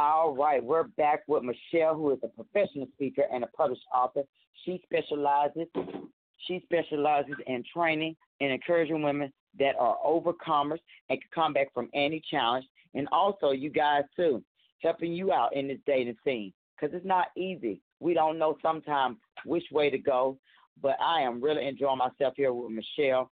All 0.00 0.32
right, 0.32 0.62
we're 0.62 0.84
back 0.84 1.24
with 1.26 1.42
Michelle, 1.42 1.96
who 1.96 2.12
is 2.12 2.20
a 2.22 2.28
professional 2.28 2.86
speaker 2.94 3.24
and 3.32 3.42
a 3.42 3.48
published 3.48 3.82
author. 3.92 4.22
She 4.64 4.80
specializes 4.84 5.66
she 6.46 6.62
specializes 6.62 7.34
in 7.48 7.64
training 7.74 8.14
and 8.40 8.52
encouraging 8.52 9.02
women 9.02 9.32
that 9.58 9.74
are 9.76 9.96
overcomers 10.06 10.78
and 11.10 11.20
can 11.20 11.28
come 11.34 11.52
back 11.52 11.74
from 11.74 11.88
any 11.94 12.22
challenge. 12.30 12.64
And 12.94 13.08
also, 13.10 13.50
you 13.50 13.70
guys 13.70 14.04
too 14.14 14.40
helping 14.82 15.12
you 15.12 15.32
out 15.32 15.56
in 15.56 15.66
this 15.66 15.78
dating 15.84 16.16
scene 16.24 16.52
because 16.76 16.94
it's 16.94 17.04
not 17.04 17.28
easy. 17.36 17.80
We 17.98 18.14
don't 18.14 18.38
know 18.38 18.56
sometimes 18.62 19.16
which 19.44 19.64
way 19.72 19.90
to 19.90 19.98
go, 19.98 20.38
but 20.80 20.94
I 21.00 21.22
am 21.22 21.42
really 21.42 21.66
enjoying 21.66 21.98
myself 21.98 22.34
here 22.36 22.52
with 22.52 22.70
Michelle. 22.70 23.32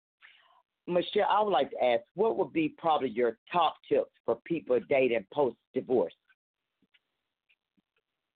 Michelle, 0.88 1.28
I 1.30 1.42
would 1.42 1.52
like 1.52 1.72
to 1.72 1.84
ask, 1.84 2.04
what 2.16 2.38
would 2.38 2.54
be 2.54 2.74
probably 2.78 3.10
your 3.10 3.38
top 3.52 3.76
tips 3.90 4.12
for 4.26 4.38
people 4.46 4.80
dating 4.88 5.26
post 5.34 5.58
divorce? 5.74 6.14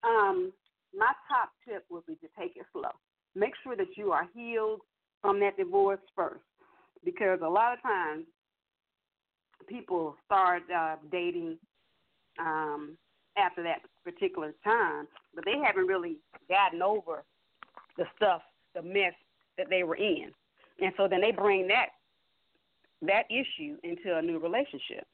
Um, 0.03 0.51
my 0.97 1.11
top 1.27 1.51
tip 1.67 1.85
would 1.89 2.05
be 2.05 2.15
to 2.15 2.27
take 2.39 2.55
it 2.55 2.65
slow. 2.71 2.91
Make 3.35 3.53
sure 3.63 3.75
that 3.75 3.95
you 3.95 4.11
are 4.11 4.27
healed 4.33 4.81
from 5.21 5.39
that 5.41 5.57
divorce 5.57 5.99
first, 6.15 6.43
because 7.03 7.39
a 7.43 7.49
lot 7.49 7.73
of 7.73 7.81
times 7.81 8.25
people 9.67 10.15
start 10.25 10.63
uh, 10.75 10.95
dating 11.11 11.57
um, 12.39 12.97
after 13.37 13.61
that 13.63 13.81
particular 14.03 14.53
time, 14.63 15.07
but 15.35 15.43
they 15.45 15.57
haven't 15.63 15.87
really 15.87 16.17
gotten 16.49 16.81
over 16.81 17.23
the 17.97 18.05
stuff, 18.15 18.41
the 18.75 18.81
mess 18.81 19.13
that 19.57 19.67
they 19.69 19.83
were 19.83 19.95
in, 19.95 20.31
and 20.81 20.93
so 20.97 21.07
then 21.07 21.21
they 21.21 21.31
bring 21.31 21.67
that 21.67 21.87
that 23.01 23.25
issue 23.29 23.77
into 23.83 24.17
a 24.17 24.21
new 24.21 24.39
relationship. 24.39 25.05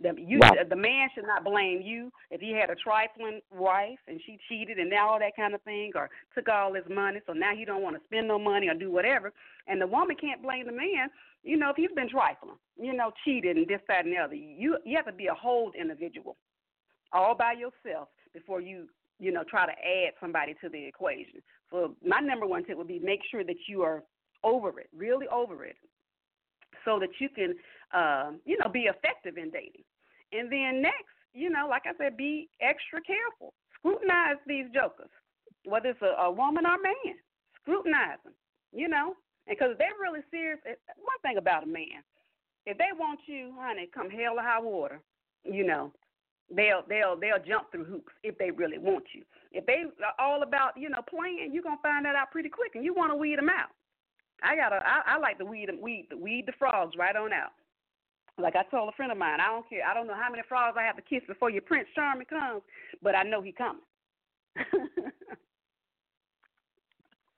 The 0.00 0.14
you 0.16 0.40
the 0.68 0.76
man 0.76 1.08
should 1.14 1.26
not 1.26 1.42
blame 1.44 1.82
you 1.82 2.12
if 2.30 2.40
he 2.40 2.52
had 2.52 2.70
a 2.70 2.76
trifling 2.76 3.40
wife 3.52 3.98
and 4.06 4.20
she 4.24 4.38
cheated 4.48 4.78
and 4.78 4.88
now 4.88 5.08
all 5.08 5.18
that 5.18 5.34
kind 5.34 5.54
of 5.54 5.62
thing, 5.62 5.90
or 5.96 6.08
took 6.34 6.48
all 6.48 6.74
his 6.74 6.84
money, 6.88 7.20
so 7.26 7.32
now 7.32 7.54
he 7.56 7.64
don't 7.64 7.82
want 7.82 7.96
to 7.96 8.02
spend 8.04 8.28
no 8.28 8.38
money 8.38 8.68
or 8.68 8.74
do 8.74 8.92
whatever. 8.92 9.32
And 9.66 9.80
the 9.80 9.86
woman 9.86 10.16
can't 10.20 10.42
blame 10.42 10.66
the 10.66 10.72
man, 10.72 11.08
you 11.42 11.56
know, 11.56 11.70
if 11.70 11.76
he's 11.76 11.90
been 11.94 12.08
trifling, 12.08 12.56
you 12.80 12.92
know, 12.94 13.10
cheated 13.24 13.56
and 13.56 13.66
this, 13.66 13.80
that, 13.88 14.04
and 14.04 14.14
the 14.14 14.18
other. 14.18 14.34
You 14.34 14.78
you 14.84 14.96
have 14.96 15.06
to 15.06 15.12
be 15.12 15.26
a 15.26 15.34
whole 15.34 15.72
individual, 15.78 16.36
all 17.12 17.34
by 17.34 17.54
yourself 17.54 18.08
before 18.32 18.60
you 18.60 18.88
you 19.18 19.32
know 19.32 19.42
try 19.42 19.66
to 19.66 19.72
add 19.72 20.12
somebody 20.20 20.54
to 20.62 20.68
the 20.68 20.84
equation. 20.86 21.42
So 21.70 21.96
my 22.06 22.20
number 22.20 22.46
one 22.46 22.64
tip 22.64 22.76
would 22.76 22.88
be 22.88 23.00
make 23.00 23.20
sure 23.30 23.44
that 23.44 23.56
you 23.68 23.82
are 23.82 24.02
over 24.44 24.78
it, 24.80 24.88
really 24.96 25.26
over 25.28 25.64
it, 25.64 25.76
so 26.84 26.98
that 26.98 27.10
you 27.18 27.28
can, 27.28 27.54
uh, 27.92 28.32
you 28.44 28.58
know, 28.58 28.68
be 28.68 28.88
effective 28.90 29.36
in 29.36 29.50
dating. 29.50 29.84
And 30.32 30.50
then 30.52 30.82
next, 30.82 31.16
you 31.32 31.50
know, 31.50 31.66
like 31.68 31.82
I 31.86 31.96
said, 31.98 32.16
be 32.16 32.48
extra 32.60 33.00
careful. 33.00 33.54
Scrutinize 33.78 34.36
these 34.46 34.66
jokers, 34.74 35.10
whether 35.64 35.90
it's 35.90 36.02
a, 36.02 36.20
a 36.22 36.30
woman 36.30 36.66
or 36.66 36.78
man. 36.82 37.16
Scrutinize 37.62 38.18
them, 38.24 38.34
you 38.72 38.88
know, 38.88 39.14
because 39.48 39.76
they're 39.78 39.98
really 40.00 40.20
serious. 40.30 40.58
Eh, 40.66 40.74
one 40.96 41.18
thing 41.22 41.38
about 41.38 41.64
a 41.64 41.66
man, 41.66 42.02
if 42.66 42.76
they 42.76 42.92
want 42.98 43.20
you, 43.26 43.54
honey, 43.58 43.88
come 43.92 44.10
hell 44.10 44.34
or 44.36 44.42
high 44.42 44.60
water, 44.60 45.00
you 45.44 45.64
know, 45.64 45.92
they'll 46.54 46.82
they'll 46.88 47.16
they'll 47.18 47.42
jump 47.46 47.70
through 47.70 47.84
hoops 47.84 48.12
if 48.22 48.36
they 48.38 48.50
really 48.50 48.78
want 48.78 49.04
you. 49.14 49.22
If 49.52 49.66
they 49.66 49.84
are 50.04 50.14
all 50.18 50.42
about 50.42 50.72
you 50.76 50.88
know 50.88 51.02
playing, 51.08 51.50
you're 51.52 51.62
gonna 51.62 51.76
find 51.82 52.04
that 52.04 52.16
out 52.16 52.30
pretty 52.30 52.48
quick, 52.48 52.72
and 52.74 52.84
you 52.84 52.94
want 52.94 53.12
to 53.12 53.16
weed 53.16 53.38
them 53.38 53.48
out. 53.48 53.70
I 54.42 54.56
gotta. 54.56 54.76
I, 54.76 55.14
I 55.14 55.18
like 55.18 55.38
to 55.38 55.44
weed 55.44 55.68
them, 55.68 55.80
weed, 55.80 56.08
weed 56.16 56.44
the 56.46 56.52
frogs 56.58 56.96
right 56.96 57.16
on 57.16 57.32
out. 57.32 57.52
Like 58.38 58.54
I 58.56 58.62
told 58.70 58.88
a 58.88 58.92
friend 58.92 59.10
of 59.10 59.18
mine, 59.18 59.40
I 59.40 59.48
don't 59.48 59.68
care. 59.68 59.82
I 59.84 59.94
don't 59.94 60.06
know 60.06 60.14
how 60.14 60.30
many 60.30 60.42
frogs 60.48 60.76
I 60.78 60.84
have 60.84 60.96
to 60.96 61.02
kiss 61.02 61.22
before 61.26 61.50
your 61.50 61.62
Prince 61.62 61.88
Charming 61.94 62.26
comes, 62.26 62.62
but 63.02 63.16
I 63.16 63.24
know 63.24 63.42
he 63.42 63.52
coming. 63.52 63.82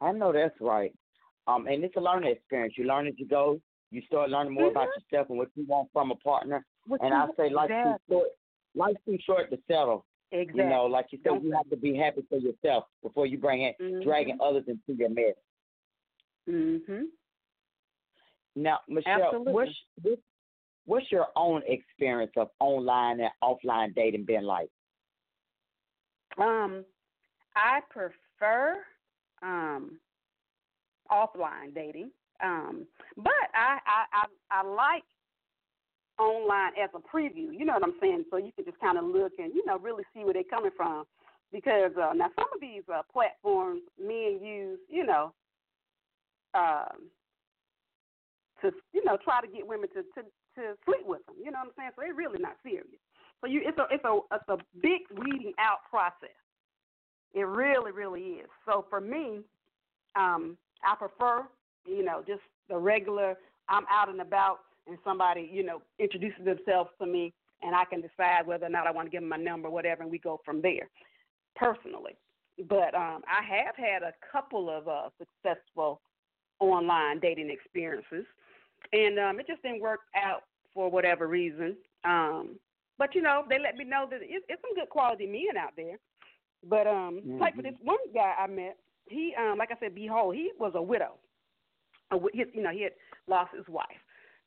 I 0.00 0.12
know 0.12 0.32
that's 0.32 0.54
right. 0.60 0.94
Um, 1.46 1.66
and 1.66 1.82
it's 1.84 1.96
a 1.96 2.00
learning 2.00 2.30
experience. 2.30 2.74
You 2.76 2.84
learn 2.84 3.06
as 3.06 3.14
you 3.16 3.26
go. 3.26 3.60
You 3.90 4.02
start 4.06 4.30
learning 4.30 4.54
more 4.54 4.64
mm-hmm. 4.64 4.76
about 4.76 4.88
yourself 5.10 5.30
and 5.30 5.38
what 5.38 5.48
you 5.54 5.64
want 5.66 5.88
from 5.92 6.10
a 6.10 6.16
partner. 6.16 6.64
What 6.86 7.02
and 7.02 7.12
I 7.12 7.26
say 7.36 7.50
life's 7.50 7.72
exactly. 7.72 7.92
too 7.92 8.14
short. 8.14 8.28
Life's 8.74 9.00
too 9.04 9.18
short 9.26 9.50
to 9.50 9.58
settle. 9.66 10.04
Exactly. 10.32 10.62
You 10.62 10.70
know, 10.70 10.84
like 10.84 11.06
you 11.10 11.18
said, 11.24 11.42
you 11.42 11.50
have 11.52 11.68
to 11.70 11.76
be 11.76 11.96
happy 11.96 12.22
for 12.28 12.38
yourself 12.38 12.84
before 13.02 13.26
you 13.26 13.36
bring 13.36 13.62
it, 13.62 13.74
mm-hmm. 13.80 14.02
dragging 14.02 14.38
others 14.40 14.64
into 14.68 14.96
your 14.96 15.08
mess. 15.08 15.34
Mhm. 16.48 17.06
Now, 18.54 18.78
Michelle, 18.88 19.44
what's, 19.44 19.70
what's 20.90 21.12
your 21.12 21.28
own 21.36 21.62
experience 21.68 22.32
of 22.36 22.48
online 22.58 23.20
and 23.20 23.30
offline 23.44 23.94
dating 23.94 24.24
been 24.24 24.44
like? 24.44 24.68
Um, 26.36 26.84
I 27.54 27.80
prefer 27.90 28.78
um 29.42 29.98
offline 31.10 31.74
dating, 31.74 32.10
um, 32.42 32.86
but 33.16 33.32
I, 33.54 33.78
I 33.86 34.04
I 34.12 34.60
I 34.62 34.66
like 34.66 35.04
online 36.18 36.72
as 36.82 36.90
a 36.94 36.98
preview. 36.98 37.56
You 37.56 37.64
know 37.64 37.74
what 37.74 37.84
I'm 37.84 37.94
saying? 38.00 38.24
So 38.28 38.36
you 38.36 38.50
can 38.56 38.64
just 38.64 38.80
kind 38.80 38.98
of 38.98 39.04
look 39.04 39.32
and 39.38 39.54
you 39.54 39.64
know 39.66 39.78
really 39.78 40.04
see 40.12 40.24
where 40.24 40.34
they're 40.34 40.42
coming 40.50 40.72
from. 40.76 41.04
Because 41.52 41.92
uh, 41.96 42.12
now 42.14 42.30
some 42.36 42.46
of 42.54 42.60
these 42.60 42.82
uh, 42.92 43.02
platforms 43.12 43.82
men 44.00 44.38
use, 44.42 44.78
you 44.88 45.04
know, 45.04 45.32
um, 46.54 47.10
to 48.62 48.72
you 48.92 49.04
know 49.04 49.16
try 49.22 49.40
to 49.40 49.48
get 49.48 49.66
women 49.66 49.88
to, 49.90 50.02
to 50.02 50.26
to 50.60 50.76
sleep 50.84 51.06
with 51.06 51.24
them. 51.26 51.36
You 51.38 51.50
know 51.50 51.58
what 51.60 51.68
I'm 51.68 51.74
saying? 51.76 51.90
So 51.96 52.02
they're 52.02 52.14
really 52.14 52.40
not 52.40 52.56
serious. 52.62 52.86
So 53.40 53.46
you 53.48 53.62
it's 53.64 53.78
a 53.78 53.86
it's 53.90 54.04
a 54.04 54.18
it's 54.32 54.48
a 54.48 54.58
big 54.80 55.00
weeding 55.18 55.52
out 55.58 55.78
process. 55.88 56.36
It 57.34 57.46
really 57.46 57.92
really 57.92 58.22
is. 58.42 58.48
So 58.66 58.84
for 58.90 59.00
me, 59.00 59.40
um, 60.16 60.56
I 60.84 60.94
prefer 60.96 61.46
you 61.86 62.04
know 62.04 62.22
just 62.26 62.42
the 62.68 62.76
regular. 62.76 63.36
I'm 63.68 63.84
out 63.90 64.08
and 64.08 64.20
about, 64.20 64.58
and 64.86 64.98
somebody 65.04 65.48
you 65.50 65.62
know 65.62 65.80
introduces 65.98 66.44
themselves 66.44 66.90
to 67.00 67.06
me, 67.06 67.32
and 67.62 67.74
I 67.74 67.84
can 67.84 68.00
decide 68.00 68.46
whether 68.46 68.66
or 68.66 68.70
not 68.70 68.86
I 68.86 68.90
want 68.90 69.06
to 69.06 69.10
give 69.10 69.22
them 69.22 69.30
my 69.30 69.36
number, 69.36 69.70
whatever, 69.70 70.02
and 70.02 70.10
we 70.10 70.18
go 70.18 70.40
from 70.44 70.60
there. 70.60 70.88
Personally, 71.56 72.16
but 72.68 72.94
um, 72.94 73.22
I 73.26 73.42
have 73.42 73.76
had 73.76 74.02
a 74.02 74.12
couple 74.30 74.68
of 74.70 74.88
uh, 74.88 75.08
successful 75.18 76.00
online 76.58 77.20
dating 77.20 77.50
experiences, 77.50 78.26
and 78.92 79.18
um, 79.18 79.40
it 79.40 79.46
just 79.46 79.62
didn't 79.62 79.80
work 79.80 80.00
out 80.14 80.42
for 80.74 80.90
whatever 80.90 81.26
reason. 81.26 81.76
Um, 82.04 82.56
but 82.98 83.14
you 83.14 83.22
know, 83.22 83.44
they 83.48 83.58
let 83.58 83.76
me 83.76 83.84
know 83.84 84.06
that 84.10 84.20
it's, 84.22 84.44
it's 84.48 84.62
some 84.62 84.74
good 84.74 84.90
quality 84.90 85.26
men 85.26 85.56
out 85.58 85.72
there. 85.76 85.96
But 86.68 86.86
um, 86.86 87.20
mm-hmm. 87.24 87.38
like 87.38 87.56
for 87.56 87.62
this 87.62 87.74
one 87.82 87.98
guy 88.12 88.34
I 88.38 88.46
met, 88.46 88.76
he 89.08 89.34
um, 89.38 89.58
like 89.58 89.70
I 89.72 89.78
said, 89.80 89.94
behold, 89.94 90.34
he 90.34 90.50
was 90.58 90.72
a 90.74 90.82
widow. 90.82 91.14
A, 92.12 92.18
his, 92.34 92.48
you 92.52 92.62
know, 92.62 92.70
he 92.70 92.82
had 92.82 92.92
lost 93.26 93.54
his 93.56 93.66
wife. 93.68 93.86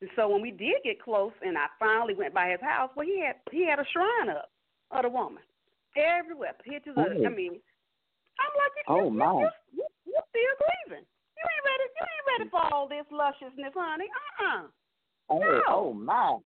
And 0.02 0.10
so 0.16 0.30
when 0.30 0.42
we 0.42 0.52
did 0.52 0.84
get 0.84 1.02
close, 1.02 1.32
and 1.42 1.58
I 1.58 1.66
finally 1.80 2.14
went 2.14 2.34
by 2.34 2.50
his 2.50 2.62
house, 2.62 2.92
well, 2.96 3.06
he 3.06 3.24
had 3.26 3.36
he 3.52 3.66
had 3.66 3.80
a 3.80 3.86
shrine 3.92 4.30
up 4.30 4.52
of 4.92 5.04
the 5.04 5.10
woman 5.10 5.44
everywhere, 5.98 6.54
pictures. 6.64 6.96
Oh. 6.98 7.02
Of, 7.02 7.26
I 7.26 7.30
mean, 7.30 7.58
I'm 8.38 8.54
like, 8.58 8.74
you, 8.78 8.84
oh 8.88 9.06
you, 9.06 9.18
my, 9.18 9.34
you, 9.34 9.50
you, 9.74 9.86
you 10.06 10.20
still 10.30 10.56
grieving? 10.62 11.06
You 11.06 11.44
ain't 11.50 11.66
ready. 11.66 11.86
You 11.90 12.06
ain't 12.06 12.28
ready 12.30 12.48
for 12.50 12.62
all 12.62 12.88
this 12.88 13.08
lusciousness, 13.10 13.74
honey. 13.74 14.06
Uh 14.06 14.44
uh-uh. 14.44 14.64
uh 14.66 14.68
Oh, 15.34 15.40
no. 15.40 15.62
oh 15.68 15.94
my. 15.94 16.38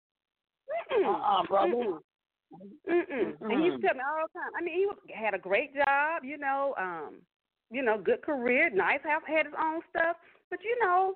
Uh 0.90 1.10
uh 1.10 1.42
brother. 1.46 1.98
Mm-mm. 2.88 3.34
And 3.40 3.52
he 3.52 3.66
used 3.66 3.82
to 3.82 3.88
tell 3.88 3.96
me 3.96 4.02
all 4.06 4.26
the 4.26 4.38
time. 4.38 4.52
I 4.56 4.62
mean, 4.62 4.74
he 4.74 5.14
had 5.14 5.34
a 5.34 5.38
great 5.38 5.74
job, 5.74 6.22
you 6.22 6.38
know, 6.38 6.74
um, 6.78 7.16
you 7.70 7.82
know, 7.82 7.98
good 7.98 8.22
career, 8.22 8.70
nice 8.70 9.02
house, 9.02 9.22
had 9.26 9.46
his 9.46 9.54
own 9.60 9.80
stuff. 9.90 10.16
But 10.50 10.60
you 10.62 10.78
know, 10.80 11.14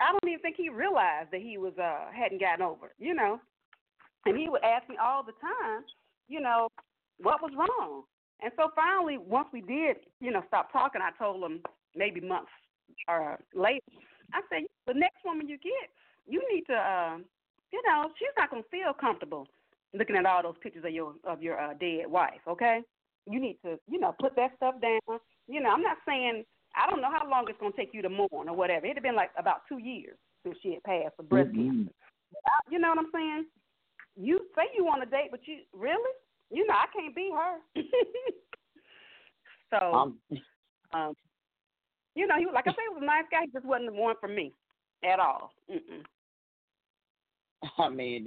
I 0.00 0.12
don't 0.12 0.28
even 0.28 0.40
think 0.40 0.56
he 0.56 0.68
realized 0.68 1.30
that 1.32 1.40
he 1.40 1.58
was 1.58 1.72
uh 1.78 2.12
hadn't 2.14 2.40
gotten 2.40 2.62
over, 2.62 2.86
it, 2.86 2.92
you 2.98 3.14
know. 3.14 3.40
And 4.26 4.36
he 4.36 4.48
would 4.48 4.62
ask 4.64 4.88
me 4.88 4.96
all 5.00 5.22
the 5.22 5.32
time, 5.40 5.84
you 6.28 6.40
know, 6.40 6.68
what 7.18 7.40
was 7.40 7.52
wrong. 7.56 8.02
And 8.42 8.52
so 8.56 8.70
finally, 8.74 9.16
once 9.18 9.48
we 9.52 9.62
did, 9.62 9.96
you 10.20 10.30
know, 10.30 10.42
stop 10.48 10.72
talking, 10.72 11.00
I 11.00 11.16
told 11.16 11.42
him 11.42 11.60
maybe 11.94 12.20
months 12.20 12.50
or 13.08 13.38
later. 13.54 13.80
I 14.34 14.40
said, 14.50 14.66
the 14.86 14.94
next 14.94 15.24
woman 15.24 15.48
you 15.48 15.56
get, 15.58 15.88
you 16.26 16.42
need 16.52 16.64
to, 16.66 16.74
uh, 16.74 17.16
you 17.72 17.82
know, 17.86 18.10
she's 18.18 18.34
not 18.36 18.50
gonna 18.50 18.62
feel 18.70 18.92
comfortable 18.92 19.46
looking 19.94 20.16
at 20.16 20.26
all 20.26 20.42
those 20.42 20.58
pictures 20.62 20.84
of 20.84 20.92
your 20.92 21.14
of 21.24 21.42
your 21.42 21.58
uh, 21.60 21.74
dead 21.74 22.06
wife. 22.06 22.40
Okay, 22.46 22.80
you 23.30 23.40
need 23.40 23.58
to, 23.64 23.78
you 23.90 23.98
know, 23.98 24.14
put 24.20 24.36
that 24.36 24.52
stuff 24.56 24.74
down. 24.80 25.18
You 25.48 25.60
know, 25.60 25.70
I'm 25.70 25.82
not 25.82 25.98
saying 26.06 26.44
I 26.74 26.88
don't 26.90 27.00
know 27.00 27.10
how 27.10 27.28
long 27.28 27.46
it's 27.48 27.58
gonna 27.60 27.72
take 27.76 27.94
you 27.94 28.02
to 28.02 28.10
mourn 28.10 28.48
or 28.48 28.56
whatever. 28.56 28.86
It 28.86 28.94
had 28.94 29.02
been 29.02 29.16
like 29.16 29.30
about 29.38 29.62
two 29.68 29.78
years 29.78 30.16
since 30.44 30.56
she 30.62 30.74
had 30.74 30.82
passed 30.84 31.14
of 31.18 31.28
breast 31.28 31.50
mm-hmm. 31.50 31.84
cancer. 31.84 31.92
You 32.70 32.78
know 32.78 32.90
what 32.90 32.98
I'm 32.98 33.10
saying? 33.14 33.46
You 34.16 34.40
say 34.54 34.62
you 34.76 34.84
want 34.84 35.02
a 35.02 35.06
date, 35.06 35.28
but 35.30 35.40
you 35.46 35.58
really, 35.72 36.12
you 36.50 36.66
know, 36.66 36.74
I 36.74 36.86
can't 36.94 37.14
be 37.14 37.30
her. 37.34 37.82
so, 39.70 39.94
um, 39.94 40.18
um, 40.92 41.14
you 42.14 42.26
know, 42.26 42.38
he 42.38 42.46
was 42.46 42.54
like 42.54 42.66
I 42.66 42.70
say, 42.70 42.84
he 42.88 42.94
was 42.94 43.02
a 43.02 43.06
nice 43.06 43.24
guy. 43.30 43.42
He 43.44 43.52
just 43.52 43.66
wasn't 43.66 43.90
the 43.90 44.00
one 44.00 44.16
for 44.20 44.28
me 44.28 44.52
at 45.04 45.18
all. 45.18 45.52
Mm-mm. 45.70 46.02
I 47.78 47.88
mean, 47.88 48.26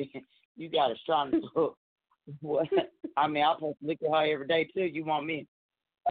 you 0.56 0.70
got 0.70 0.92
a 0.92 0.96
strong 1.04 1.42
hook. 1.54 1.78
what? 2.42 2.68
I 3.18 3.28
mean, 3.28 3.44
I'm 3.44 3.58
supposed 3.58 3.80
to 3.82 3.88
look 3.88 3.98
at 4.04 4.12
her 4.12 4.34
every 4.34 4.48
day 4.48 4.64
too. 4.74 4.86
You 4.86 5.04
want 5.06 5.26
me? 5.26 5.46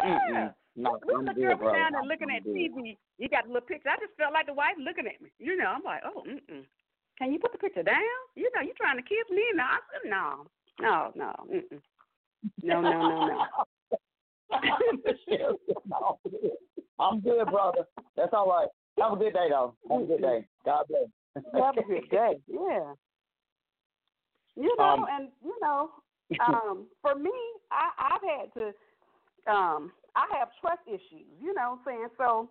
Yeah. 0.03 0.51
No, 0.77 0.99
I'm 1.13 1.25
look 1.25 1.35
good, 1.35 1.61
now 1.61 1.89
and 1.89 2.09
looking 2.09 2.31
at 2.31 2.45
TV. 2.45 2.97
You 3.19 3.29
got 3.29 3.47
the 3.47 3.53
little 3.53 3.67
picture. 3.67 3.89
I 3.89 3.97
just 3.99 4.17
felt 4.17 4.33
like 4.33 4.47
the 4.47 4.55
wife 4.55 4.77
looking 4.79 5.07
at 5.07 5.21
me. 5.21 5.31
You 5.39 5.57
know, 5.57 5.67
I'm 5.67 5.83
like, 5.83 6.03
oh, 6.05 6.23
mm-mm. 6.23 6.65
Can 7.19 7.33
you 7.33 7.41
put 7.41 7.51
the 7.51 7.59
picture 7.59 7.83
down? 7.83 7.97
You 8.37 8.49
know, 8.55 8.61
you're 8.63 8.77
trying 8.79 8.97
to 8.97 9.03
kiss 9.03 9.29
me? 9.31 9.43
No, 9.55 9.65
I 9.65 9.81
said, 9.91 10.03
no, 10.09 10.47
no, 10.81 11.11
no, 11.17 11.35
mm-mm. 11.53 11.81
no, 12.63 12.81
no, 12.81 12.93
no, 12.93 13.27
no. 13.27 13.45
I'm 17.01 17.21
good, 17.21 17.47
brother. 17.47 17.85
That's 18.17 18.33
all 18.33 18.49
right. 18.49 18.69
Have 19.01 19.15
a 19.15 19.17
good 19.17 19.33
day, 19.33 19.49
though. 19.51 19.75
Have 19.91 20.03
a 20.03 20.05
good 20.05 20.21
day. 20.21 20.47
God 20.65 20.85
bless. 20.89 21.09
Have 21.55 21.77
a 21.77 21.83
good 21.83 22.09
day. 22.09 22.39
Yeah. 22.47 22.95
You 24.59 24.75
know, 24.77 24.85
Um, 24.85 25.07
and 25.11 25.29
you 25.43 25.55
know, 25.63 25.91
um, 26.47 26.87
for 27.01 27.15
me, 27.15 27.31
I, 27.71 28.17
I've 28.17 28.23
had 28.23 28.53
to, 28.55 28.67
um, 29.51 29.93
I 30.17 30.27
have 30.37 30.49
trust 30.61 30.83
issues. 30.87 31.31
You 31.41 31.55
know, 31.55 31.79
what 31.85 31.95
I'm 31.95 31.97
saying 31.99 32.09
so. 32.19 32.51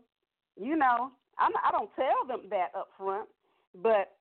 You 0.60 0.76
know, 0.76 1.12
I'm, 1.38 1.52
I 1.64 1.72
don't 1.72 1.92
tell 1.96 2.26
them 2.28 2.50
that 2.50 2.72
up 2.76 2.90
front, 2.98 3.30
but 3.84 4.18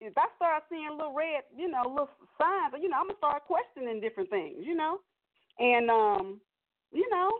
if 0.00 0.12
I 0.16 0.26
start 0.36 0.62
seeing 0.70 0.90
little 0.92 1.14
red, 1.14 1.42
you 1.56 1.68
know, 1.68 1.82
little 1.82 2.10
signs, 2.38 2.74
you 2.80 2.88
know, 2.88 2.98
I'm 2.98 3.08
gonna 3.08 3.18
start 3.18 3.42
questioning 3.46 4.00
different 4.00 4.30
things. 4.30 4.58
You 4.60 4.76
know, 4.76 5.00
and 5.58 5.90
um, 5.90 6.40
you 6.92 7.08
know, 7.10 7.30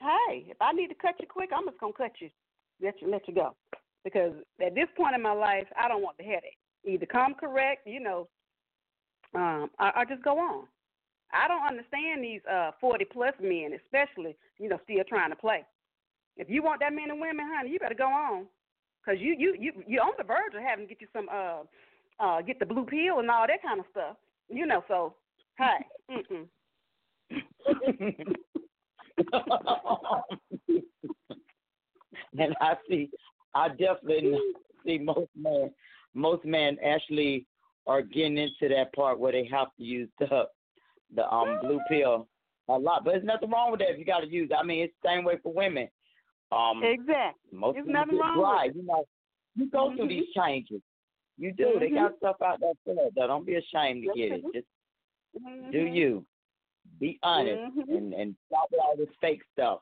hey, 0.00 0.46
if 0.48 0.56
I 0.60 0.72
need 0.72 0.88
to 0.88 0.94
cut 0.94 1.14
you 1.20 1.26
quick, 1.28 1.50
I'm 1.54 1.66
just 1.66 1.78
gonna 1.78 1.92
cut 1.92 2.12
you, 2.20 2.30
let 2.82 3.00
you 3.00 3.10
let 3.10 3.28
you 3.28 3.34
go, 3.34 3.54
because 4.02 4.32
at 4.64 4.74
this 4.74 4.88
point 4.96 5.14
in 5.14 5.22
my 5.22 5.32
life, 5.32 5.66
I 5.78 5.88
don't 5.88 6.02
want 6.02 6.16
the 6.16 6.24
headache. 6.24 6.58
Either 6.84 7.06
come 7.06 7.34
correct, 7.34 7.86
you 7.86 8.00
know, 8.00 8.28
um, 9.34 9.70
or, 9.78 9.98
or 9.98 10.04
just 10.04 10.22
go 10.22 10.38
on. 10.38 10.64
I 11.32 11.48
don't 11.48 11.66
understand 11.66 12.22
these 12.22 12.40
uh 12.50 12.70
40 12.80 13.04
plus 13.06 13.34
men, 13.40 13.70
especially 13.84 14.36
you 14.58 14.68
know 14.68 14.78
still 14.84 15.04
trying 15.08 15.30
to 15.30 15.36
play. 15.36 15.64
If 16.36 16.48
you 16.50 16.62
want 16.62 16.80
that 16.80 16.92
many 16.92 17.12
women, 17.12 17.46
honey, 17.52 17.70
you 17.70 17.78
better 17.78 17.94
go 17.94 18.06
on, 18.06 18.46
cause 19.04 19.16
you 19.18 19.34
you 19.38 19.56
you 19.58 19.72
you're 19.86 20.02
on 20.02 20.12
the 20.18 20.24
verge 20.24 20.54
of 20.54 20.62
having 20.62 20.86
to 20.86 20.94
get 20.94 21.00
you 21.00 21.08
some 21.12 21.28
uh 21.32 21.62
uh 22.20 22.42
get 22.42 22.58
the 22.58 22.66
blue 22.66 22.84
pill 22.84 23.18
and 23.18 23.30
all 23.30 23.46
that 23.46 23.62
kind 23.62 23.80
of 23.80 23.86
stuff. 23.90 24.16
You 24.48 24.66
know, 24.66 24.84
so 24.88 25.14
hey, 25.58 25.84
mm 26.10 26.46
and 32.38 32.54
I 32.60 32.74
see, 32.88 33.10
I 33.54 33.68
definitely 33.68 34.38
see 34.84 34.98
most 34.98 35.30
men, 35.36 35.72
most 36.14 36.44
men 36.44 36.76
actually 36.84 37.46
are 37.86 38.02
getting 38.02 38.38
into 38.38 38.68
that 38.68 38.92
part 38.94 39.18
where 39.18 39.32
they 39.32 39.46
have 39.50 39.68
to 39.78 39.84
use 39.84 40.08
the 40.18 40.44
the 41.14 41.28
um 41.32 41.58
blue 41.60 41.80
pill 41.88 42.28
a 42.68 42.72
lot. 42.76 43.04
But 43.04 43.12
there's 43.12 43.24
nothing 43.24 43.50
wrong 43.50 43.70
with 43.70 43.80
that 43.80 43.90
if 43.90 43.98
you 43.98 44.04
got 44.04 44.20
to 44.20 44.28
use. 44.28 44.50
it. 44.50 44.56
I 44.58 44.64
mean, 44.64 44.82
it's 44.84 44.94
the 45.02 45.08
same 45.08 45.24
way 45.24 45.38
for 45.42 45.52
women. 45.52 45.88
Um, 46.52 46.82
exactly. 46.82 47.58
most 47.58 47.74
There's 47.74 47.86
nothing 47.88 48.18
wrong 48.18 48.38
dry. 48.38 48.66
with 48.66 48.76
it. 48.76 48.78
You 48.80 48.86
know, 48.86 49.04
you 49.56 49.70
go 49.70 49.94
through 49.96 50.06
Mhm. 50.06 50.08
these 50.08 50.32
changes. 50.34 50.82
You 51.38 51.52
do. 51.52 51.78
They 51.78 51.90
got 51.90 52.16
stuff 52.18 52.36
out 52.42 52.60
there 52.60 52.72
for 52.84 52.94
that. 52.94 53.10
though. 53.14 53.26
Don't 53.26 53.44
be 53.46 53.54
ashamed 53.56 54.04
to 54.04 54.12
get 54.14 54.32
it. 54.32 54.44
Just 54.52 54.66
Mhm. 55.38 55.70
do 55.72 55.86
you. 55.86 56.26
Be 57.00 57.18
honest 57.22 57.76
Mhm. 57.76 57.96
and 57.96 58.14
and 58.14 58.36
stop 58.46 58.70
with 58.70 58.80
all 58.80 58.96
this 58.96 59.14
fake 59.20 59.42
stuff. 59.52 59.80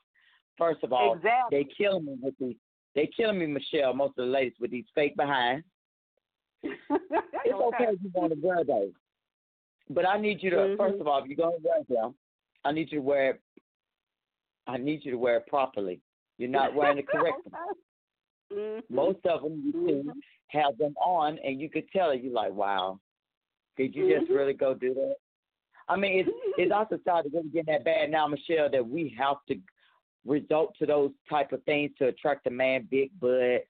First 0.57 0.83
of 0.85 0.93
all, 0.93 1.15
Exactly. 1.15 1.59
they 1.59 1.65
killing 1.65 2.05
me 2.07 2.15
with 2.21 2.37
these. 2.39 2.57
They 2.95 3.07
killing 3.09 3.39
me, 3.39 3.47
Michelle. 3.47 3.93
Most 3.93 4.11
of 4.19 4.27
the 4.27 4.31
ladies 4.31 4.59
with 4.61 4.71
these 4.71 4.89
fake 4.95 5.17
behinds. 5.17 5.67
It's 7.47 7.55
okay 7.55 7.85
if 7.93 8.03
you 8.03 8.11
want 8.15 8.33
to 8.33 8.39
wear 8.41 8.65
those, 8.65 8.93
but 9.91 10.09
I 10.09 10.19
need 10.19 10.43
you 10.43 10.51
to. 10.51 10.57
Mhm. 10.57 10.77
First 10.79 11.01
of 11.01 11.07
all, 11.07 11.23
if 11.23 11.27
you're 11.29 11.37
gonna 11.37 11.57
wear 11.63 11.83
them, 11.89 12.15
I 12.65 12.73
need 12.73 12.91
you 12.91 12.99
to 13.01 13.05
wear 13.05 13.31
it. 13.33 13.41
I 14.67 14.79
need 14.79 15.05
you 15.05 15.11
to 15.13 15.19
wear 15.19 15.37
it 15.37 15.47
properly. 15.47 16.01
You're 16.39 16.49
not 16.49 16.75
wearing 16.75 16.99
it 16.99 17.07
correctly. 17.09 17.53
Mhm. 18.53 18.83
Most 18.91 19.25
of 19.27 19.43
them 19.43 19.63
you 19.65 19.73
see 19.73 20.09
Mhm. 20.09 20.21
have 20.49 20.77
them 20.79 20.95
on, 20.99 21.39
and 21.39 21.61
you 21.61 21.69
could 21.69 21.89
tell 21.91 22.11
it. 22.11 22.23
You're 22.23 22.33
like, 22.33 22.53
wow, 22.53 23.01
did 23.77 23.95
you 23.95 24.09
just 24.09 24.31
Mhm. 24.31 24.37
really 24.37 24.53
go 24.55 24.75
do 24.75 24.95
that? 24.95 25.17
I 25.89 25.97
mean, 25.97 26.21
it's 26.21 26.29
it's 26.71 26.73
our 26.73 26.87
society 26.89 27.29
really 27.31 27.49
getting 27.49 27.73
that 27.73 27.85
bad 27.85 28.11
now, 28.11 28.27
Michelle, 28.27 28.71
that 28.71 28.87
we 28.87 29.09
have 29.11 29.45
to 29.47 29.61
resort 30.25 30.75
to 30.77 30.87
those 30.87 31.13
type 31.29 31.53
of 31.53 31.63
things 31.65 31.95
to 31.99 32.07
attract 32.09 32.47
a 32.47 32.51
man, 32.51 32.85
big 32.91 33.11
butt, 33.21 33.67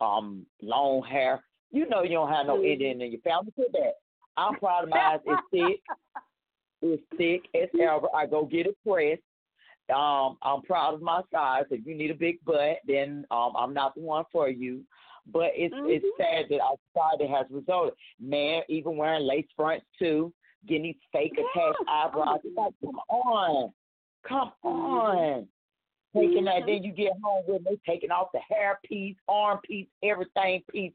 um, 0.00 0.46
long 0.62 1.02
hair. 1.02 1.44
You 1.70 1.88
know 1.88 2.02
you 2.02 2.10
don't 2.10 2.30
have 2.30 2.46
no. 2.46 2.62
Indian 2.62 3.00
in 3.00 3.12
your 3.12 3.20
family. 3.20 3.52
Put 3.56 3.72
that. 3.72 3.94
I'm 4.36 4.56
proud 4.56 4.84
of 4.84 4.90
mine. 4.90 5.18
It's 5.24 5.42
thick. 5.50 5.80
It's 6.82 7.02
thick 7.16 7.42
as 7.60 7.68
ever. 7.80 8.08
I 8.14 8.26
go 8.26 8.44
get 8.44 8.66
it 8.66 8.76
pressed. 8.86 9.22
Um, 9.94 10.38
I'm 10.42 10.62
proud 10.62 10.94
of 10.94 11.02
my 11.02 11.22
size. 11.32 11.64
If 11.70 11.84
you 11.86 11.94
need 11.96 12.10
a 12.10 12.14
big 12.14 12.42
butt, 12.44 12.78
then 12.86 13.26
um, 13.30 13.52
I'm 13.58 13.74
not 13.74 13.94
the 13.94 14.00
one 14.02 14.24
for 14.30 14.48
you. 14.48 14.82
But 15.26 15.50
it's 15.54 15.74
it's 15.76 16.04
Mhm. 16.04 16.16
sad 16.16 16.46
that 16.48 16.60
our 16.60 16.76
society 16.92 17.26
has 17.26 17.46
resulted. 17.50 17.94
Man, 18.18 18.62
even 18.68 18.96
wearing 18.96 19.26
lace 19.26 19.46
fronts 19.54 19.84
too, 19.98 20.32
getting 20.66 20.84
these 20.84 20.96
fake 21.12 21.32
attached 21.34 21.78
Yeah. 21.86 22.04
eyebrows. 22.06 22.40
It's 22.44 22.56
like, 22.56 22.72
come 22.82 23.00
on, 23.08 23.72
come 24.22 24.52
on. 24.62 25.48
Taking 26.16 26.44
that, 26.44 26.62
Mhm. 26.62 26.66
then 26.66 26.82
you 26.84 26.92
get 26.92 27.12
home 27.22 27.44
with 27.46 27.62
me 27.64 27.76
taking 27.86 28.10
off 28.10 28.32
the 28.32 28.40
hair 28.40 28.80
piece, 28.84 29.16
arm 29.28 29.60
piece, 29.62 29.88
everything 30.02 30.62
piece. 30.70 30.94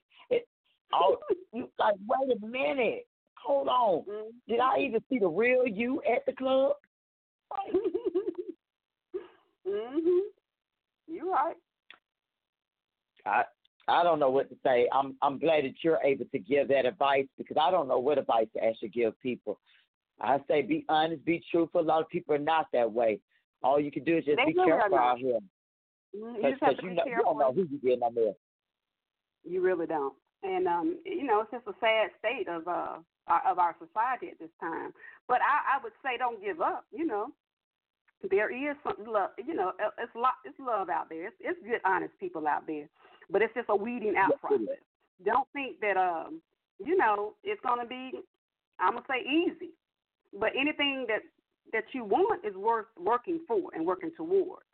All 0.95 1.17
you 1.53 1.69
like, 1.79 1.95
wait 2.07 2.37
a 2.37 2.45
minute, 2.45 3.07
hold 3.37 3.67
on. 3.67 4.03
Mhm. 4.03 4.31
Did 4.47 4.59
I 4.59 4.79
even 4.79 5.03
see 5.09 5.19
the 5.19 5.27
real 5.27 5.67
you 5.67 6.01
at 6.03 6.25
the 6.25 6.33
club? 6.33 6.75
mhm. 9.67 10.21
You 11.07 11.31
right. 11.31 11.57
I 13.25 13.43
I 13.87 14.03
don't 14.03 14.19
know 14.19 14.29
what 14.31 14.49
to 14.49 14.55
say. 14.63 14.87
I'm 14.91 15.17
I'm 15.21 15.37
glad 15.37 15.65
that 15.65 15.83
you're 15.83 15.99
able 16.03 16.25
to 16.25 16.39
give 16.39 16.67
that 16.69 16.85
advice 16.85 17.27
because 17.37 17.57
I 17.59 17.71
don't 17.71 17.87
know 17.87 17.99
what 17.99 18.17
advice 18.17 18.47
to 18.55 18.63
actually 18.63 18.89
give 18.89 19.19
people. 19.21 19.59
I 20.21 20.39
say 20.47 20.61
be 20.61 20.85
honest, 20.87 21.25
be 21.25 21.43
truthful. 21.51 21.81
A 21.81 21.83
lot 21.83 22.01
of 22.01 22.09
people 22.09 22.35
are 22.35 22.39
not 22.39 22.67
that 22.73 22.91
way. 22.91 23.19
All 23.63 23.79
you 23.79 23.91
can 23.91 24.03
do 24.03 24.17
is 24.17 24.25
just 24.25 24.37
They 24.37 24.45
be 24.45 24.53
careful 24.53 24.97
out 24.97 25.17
here 25.19 25.39
Mhm. 26.15 26.35
You 26.41 26.51
just 26.51 26.63
have 26.63 26.77
to 26.77 26.83
you, 26.83 26.89
be 26.89 26.95
know, 26.95 27.03
you 27.05 27.17
don't 27.23 27.37
know 27.37 27.51
who 27.51 27.63
you 27.63 27.77
getting 27.79 28.03
on 28.03 28.15
there. 28.15 28.33
You 29.43 29.61
really 29.61 29.85
don't. 29.85 30.15
And 30.45 30.67
um, 30.67 30.97
you 31.05 31.23
know, 31.25 31.41
it's 31.41 31.51
just 31.51 31.65
a 31.67 31.73
sad 31.79 32.11
state 32.19 32.47
of 32.47 32.67
uh 32.67 32.97
our- 33.27 33.47
of 33.49 33.57
our 33.57 33.75
society 33.79 34.29
at 34.29 34.37
this 34.39 34.53
time. 34.59 34.93
But 35.27 35.41
I, 35.41 35.77
I 35.79 35.83
would 35.83 35.93
say 36.03 36.17
don't 36.17 36.43
give 36.43 36.61
up. 36.61 36.85
You 36.91 37.07
know, 37.07 37.27
there 38.29 38.51
is 38.53 38.77
some 38.83 39.11
love. 39.11 39.31
You 39.43 39.55
know, 39.55 39.69
uh, 39.83 39.89
it's 39.97 40.13
lot. 40.15 40.35
It's 40.45 40.59
love 40.59 40.89
out 40.89 41.09
there. 41.09 41.27
It's, 41.27 41.35
it's 41.39 41.59
good, 41.65 41.81
honest 41.85 42.13
people 42.19 42.47
out 42.47 42.67
there. 42.67 42.87
But 43.31 43.41
it's 43.41 43.53
just 43.55 43.69
a 43.69 43.75
weeding 43.75 44.15
out 44.17 44.29
Yes, 44.29 44.39
it 44.51 44.53
is. 44.53 44.67
process. 44.67 44.83
Don't 45.25 45.47
think 45.53 45.79
that 45.81 45.97
um, 45.97 46.41
you 46.83 46.95
know, 46.97 47.33
it's 47.43 47.61
gonna 47.65 47.85
be. 47.87 48.11
I'm 48.79 48.93
gonna 48.93 49.05
say 49.09 49.23
easy. 49.27 49.71
But 50.39 50.51
anything 50.59 51.05
that 51.07 51.21
that 51.73 51.85
you 51.93 52.03
want 52.03 52.45
is 52.45 52.55
worth 52.55 52.85
working 52.99 53.39
for 53.47 53.71
and 53.73 53.85
working 53.85 54.11
towards. 54.15 54.64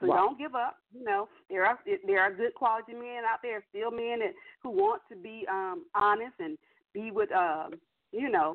So 0.00 0.06
Right. 0.06 0.16
don't 0.16 0.38
give 0.38 0.54
up. 0.54 0.76
You 0.92 1.04
know, 1.04 1.28
there 1.48 1.64
are 1.64 1.78
there 2.06 2.20
are 2.20 2.32
good 2.32 2.54
quality 2.54 2.92
men 2.92 3.24
out 3.24 3.40
there, 3.42 3.64
still 3.70 3.90
men 3.90 4.20
that 4.20 4.34
who 4.62 4.70
want 4.70 5.02
to 5.10 5.16
be 5.16 5.46
um 5.50 5.84
honest 5.94 6.34
and 6.38 6.58
be 6.92 7.10
with 7.10 7.32
um 7.32 7.74
you 8.12 8.28
know 8.28 8.54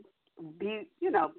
be 0.60 0.88
you 1.00 1.12
know 1.12 1.32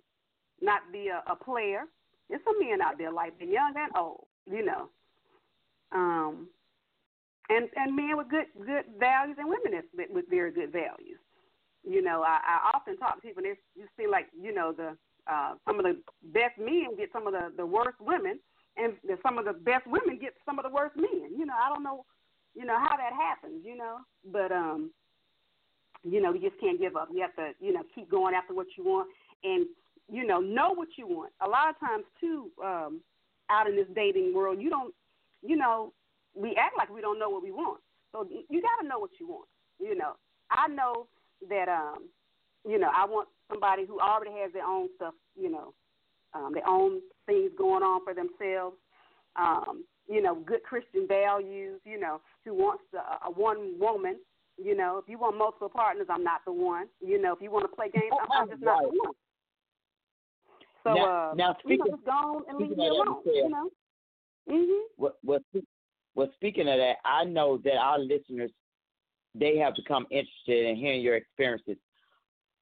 not 0.61 0.81
be 0.93 1.09
a, 1.09 1.23
a 1.31 1.37
player. 1.37 1.83
There's 2.29 2.43
some 2.45 2.59
men 2.59 2.81
out 2.81 2.99
there 2.99 3.13
like 3.13 3.39
the 3.39 3.47
young 3.47 3.75
and 3.77 3.93
old. 3.97 4.27
You 4.51 4.65
know, 4.65 4.89
um, 5.93 6.49
and 7.49 7.69
and 7.77 7.95
men 7.95 8.17
with 8.17 8.29
good 8.29 8.47
good 8.67 8.85
values 8.99 9.37
and 9.39 9.49
women 9.49 9.83
with 10.11 10.29
very 10.29 10.51
good 10.51 10.73
values. 10.73 11.19
You 11.85 12.03
know, 12.03 12.23
I, 12.23 12.39
I 12.43 12.71
often 12.75 12.97
talk 12.97 13.17
to 13.17 13.21
people 13.21 13.43
and 13.45 13.57
they 13.57 13.81
just 13.81 13.95
seem 13.97 14.11
like 14.11 14.27
you 14.41 14.55
know 14.55 14.73
the 14.73 14.97
uh, 15.31 15.55
some 15.67 15.79
of 15.79 15.85
the 15.85 16.01
best 16.33 16.59
men 16.59 16.97
get 16.97 17.11
some 17.13 17.27
of 17.27 17.33
the 17.33 17.53
the 17.57 17.67
worst 17.67 18.01
women, 18.01 18.39
and 18.77 18.95
some 19.23 19.39
of 19.39 19.45
the 19.45 19.53
best 19.53 19.87
women 19.87 20.19
get 20.21 20.35
some 20.45 20.59
of 20.59 20.65
the 20.65 20.71
worst 20.71 20.97
men. 20.97 21.31
You 21.37 21.47
know, 21.47 21.55
I 21.55 21.69
don't 21.73 21.83
know, 21.83 22.05
you 22.55 22.65
know 22.65 22.79
how 22.79 22.97
that 22.97 23.13
happens. 23.13 23.63
You 23.65 23.77
know, 23.77 23.99
but 24.33 24.53
um, 24.53 24.91
you 26.05 26.21
know, 26.21 26.33
you 26.33 26.41
just 26.41 26.61
can't 26.61 26.81
give 26.81 26.97
up. 26.97 27.09
You 27.13 27.23
have 27.23 27.37
to, 27.37 27.53
you 27.61 27.73
know, 27.73 27.83
keep 27.95 28.11
going 28.11 28.35
after 28.35 28.55
what 28.55 28.67
you 28.77 28.85
want, 28.85 29.09
and 29.45 29.67
you 30.11 30.27
know, 30.27 30.41
know 30.41 30.73
what 30.73 30.89
you 30.97 31.07
want. 31.07 31.33
A 31.45 31.49
lot 31.49 31.71
of 31.71 31.79
times 31.81 32.05
too, 32.21 32.51
um, 32.63 33.01
out 33.51 33.69
in 33.69 33.77
this 33.77 33.87
dating 33.95 34.35
world, 34.35 34.61
you 34.61 34.71
don't, 34.71 34.95
you 35.43 35.57
know, 35.57 35.93
we 36.35 36.57
act 36.57 36.77
like 36.77 36.91
we 36.91 37.01
don't 37.01 37.19
know 37.19 37.29
what 37.29 37.43
we 37.43 37.53
want. 37.53 37.81
So 38.13 38.27
you 38.49 38.63
got 38.63 38.83
to 38.83 38.89
know 38.89 38.99
what 38.99 39.11
you 39.19 39.29
want. 39.29 39.49
You 39.81 39.97
know, 39.97 40.13
I 40.51 40.69
know 40.69 41.07
that 41.49 41.69
um, 41.69 42.09
you 42.69 42.79
know, 42.79 42.91
I 42.95 43.07
want 43.07 43.29
somebody 43.51 43.87
who 43.87 44.01
already 44.01 44.33
has 44.41 44.53
their 44.53 44.65
own 44.65 44.89
stuff, 44.97 45.15
you 45.37 45.51
know, 45.51 45.75
um, 46.35 46.53
their 46.55 46.67
own 46.67 47.01
things 47.27 47.51
going 47.57 47.83
on 47.83 48.05
for 48.05 48.15
themselves. 48.15 48.77
Um, 49.37 49.85
you 50.09 50.21
know, 50.21 50.35
good 50.35 50.63
Christian 50.63 51.07
values. 51.07 51.81
You 51.85 52.01
know, 52.01 52.21
who 52.45 52.55
wants 52.55 52.85
a, 52.95 53.29
a 53.29 53.31
one 53.31 53.79
woman. 53.79 54.19
You 54.63 54.77
know, 54.77 54.99
if 54.99 55.09
you 55.09 55.19
want 55.19 55.39
multiple 55.39 55.71
partners, 55.71 56.07
I'm 56.11 56.25
not 56.25 56.43
the 56.45 56.53
one. 56.53 56.87
You 57.01 57.21
know, 57.21 57.33
if 57.33 57.41
you 57.41 57.51
want 57.51 57.65
to 57.65 57.75
play 57.75 57.89
games, 57.93 58.13
I'm, 58.21 58.43
I'm 58.43 58.49
just 58.49 58.63
not 58.63 58.83
the 58.83 58.89
one. 58.89 59.13
So 60.85 60.95
now, 60.95 61.31
uh, 61.31 61.35
now 61.35 61.57
speaking, 61.61 61.79
you 61.87 61.91
know, 61.93 61.97
just 61.97 62.05
go 62.05 62.43
and 62.49 62.59
leave 62.59 62.77
me 62.77 62.89
alone. 62.89 63.23
You 63.25 63.49
know. 63.49 63.71
Mhm. 64.51 64.81
Well, 64.99 65.17
well, 65.25 65.41
well, 66.15 66.29
speaking 66.35 66.69
of 66.69 66.77
that, 66.79 66.97
I 67.05 67.25
know 67.25 67.59
that 67.65 67.77
our 67.77 67.99
listeners 67.99 68.51
they 69.35 69.57
have 69.59 69.75
become 69.75 70.07
interested 70.11 70.67
in 70.67 70.77
hearing 70.77 71.01
your 71.01 71.17
experiences. 71.17 71.77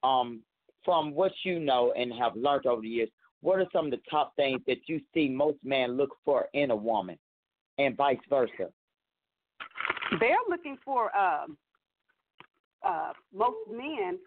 Um, 0.03 0.43
from 0.85 1.13
what 1.13 1.33
you 1.45 1.59
know 1.59 1.93
and 1.97 2.13
have 2.15 2.35
learned 2.37 2.67
over 2.67 2.81
the 2.81 2.89
years, 2.89 3.11
what 3.41 3.59
are 3.59 3.67
some 3.73 3.87
of 3.87 3.91
the 3.91 4.01
top 4.11 4.35
things 4.37 4.61
that 4.67 4.79
you 4.87 5.01
see 5.15 5.29
most 5.29 5.59
men 5.65 5.97
look 5.97 6.17
for 6.25 6.49
in 6.53 6.71
a 6.71 6.77
woman, 6.77 7.19
and 7.79 7.97
vice 7.97 8.19
versa? 8.29 8.69
They're 10.19 10.37
looking 10.49 10.77
for 10.85 11.17
um, 11.17 11.57
uh, 12.83 13.13
most 13.33 13.57
men 13.71 14.19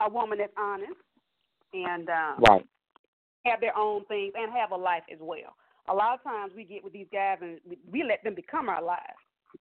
a 0.00 0.10
woman 0.10 0.38
that's 0.38 0.52
honest 0.58 0.92
and 1.72 2.08
um, 2.08 2.36
right. 2.48 2.66
have 3.44 3.60
their 3.60 3.76
own 3.76 4.04
things 4.06 4.32
and 4.36 4.52
have 4.52 4.72
a 4.72 4.76
life 4.76 5.02
as 5.12 5.18
well. 5.20 5.56
A 5.88 5.94
lot 5.94 6.14
of 6.14 6.22
times 6.22 6.52
we 6.56 6.64
get 6.64 6.82
with 6.82 6.92
these 6.92 7.06
guys 7.12 7.38
and 7.40 7.60
we, 7.68 7.78
we 7.90 8.02
let 8.02 8.22
them 8.24 8.34
become 8.34 8.68
our 8.68 8.82
lives. 8.82 9.02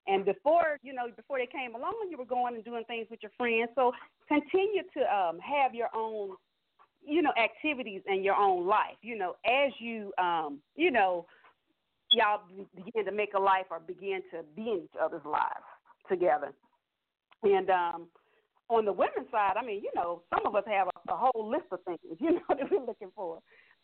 And 0.07 0.25
before 0.25 0.79
you 0.83 0.93
know, 0.93 1.03
before 1.15 1.37
they 1.39 1.47
came 1.47 1.75
along, 1.75 2.07
you 2.09 2.17
were 2.17 2.25
going 2.25 2.55
and 2.55 2.63
doing 2.63 2.83
things 2.85 3.07
with 3.09 3.19
your 3.21 3.31
friends. 3.37 3.69
So 3.75 3.91
continue 4.27 4.83
to 4.97 5.15
um, 5.15 5.39
have 5.39 5.73
your 5.73 5.89
own, 5.95 6.35
you 7.05 7.21
know, 7.21 7.31
activities 7.41 8.01
and 8.07 8.23
your 8.23 8.35
own 8.35 8.67
life. 8.67 8.97
You 9.01 9.17
know, 9.17 9.35
as 9.45 9.71
you, 9.79 10.11
um, 10.17 10.59
you 10.75 10.91
know, 10.91 11.25
y'all 12.11 12.41
begin 12.75 13.05
to 13.05 13.11
make 13.11 13.33
a 13.33 13.39
life 13.39 13.65
or 13.69 13.79
begin 13.79 14.21
to 14.31 14.43
be 14.55 14.71
in 14.71 14.81
each 14.83 14.99
other's 15.01 15.25
lives 15.25 15.65
together. 16.09 16.51
And 17.43 17.69
um, 17.69 18.07
on 18.69 18.85
the 18.85 18.93
women's 18.93 19.29
side, 19.31 19.53
I 19.57 19.65
mean, 19.65 19.81
you 19.81 19.91
know, 19.95 20.21
some 20.33 20.45
of 20.45 20.55
us 20.55 20.63
have 20.67 20.87
a, 20.87 21.13
a 21.13 21.17
whole 21.17 21.49
list 21.49 21.65
of 21.71 21.79
things, 21.83 21.99
you 22.19 22.33
know, 22.33 22.41
that 22.49 22.71
we're 22.71 22.85
looking 22.85 23.11
for. 23.15 23.39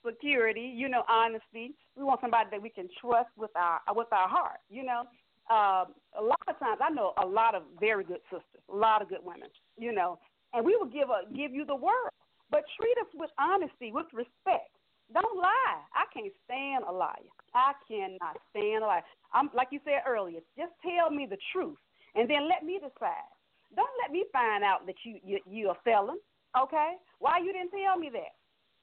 Security, 0.05 0.73
you 0.73 0.87
know, 0.87 1.03
honesty. 1.09 1.75
We 1.97 2.03
want 2.03 2.21
somebody 2.21 2.47
that 2.51 2.61
we 2.61 2.69
can 2.69 2.87
trust 3.01 3.29
with 3.37 3.51
our 3.57 3.81
with 3.93 4.07
our 4.13 4.29
heart. 4.29 4.59
You 4.69 4.83
know, 4.83 5.03
uh, 5.49 5.85
a 6.17 6.23
lot 6.23 6.41
of 6.47 6.57
times 6.59 6.79
I 6.83 6.89
know 6.89 7.13
a 7.21 7.25
lot 7.25 7.55
of 7.55 7.63
very 7.79 8.03
good 8.03 8.21
sisters, 8.31 8.63
a 8.71 8.75
lot 8.75 9.01
of 9.01 9.09
good 9.09 9.23
women. 9.23 9.49
You 9.77 9.93
know, 9.93 10.19
and 10.53 10.65
we 10.65 10.75
will 10.75 10.89
give 10.89 11.09
a 11.09 11.31
give 11.35 11.53
you 11.53 11.65
the 11.65 11.75
world, 11.75 12.13
but 12.51 12.63
treat 12.79 12.97
us 12.99 13.11
with 13.13 13.31
honesty, 13.39 13.91
with 13.91 14.07
respect. 14.13 14.71
Don't 15.13 15.37
lie. 15.37 15.81
I 15.95 16.05
can't 16.13 16.31
stand 16.45 16.83
a 16.87 16.91
liar. 16.91 17.29
I 17.55 17.73
cannot 17.87 18.37
stand 18.51 18.83
a 18.83 18.87
liar. 18.87 19.03
I'm 19.33 19.49
like 19.55 19.69
you 19.71 19.79
said 19.83 20.05
earlier. 20.07 20.39
Just 20.57 20.73
tell 20.85 21.09
me 21.09 21.27
the 21.29 21.37
truth, 21.51 21.77
and 22.15 22.29
then 22.29 22.47
let 22.47 22.63
me 22.63 22.77
decide 22.77 23.29
don't 23.75 23.89
let 24.01 24.11
me 24.11 24.25
find 24.33 24.63
out 24.63 24.85
that 24.85 24.95
you 25.03 25.19
you 25.23 25.39
you 25.49 25.69
a 25.69 25.75
felon. 25.83 26.17
Okay? 26.57 26.93
Why 27.19 27.39
you 27.39 27.53
didn't 27.53 27.71
tell 27.71 27.97
me 27.97 28.09
that? 28.13 28.33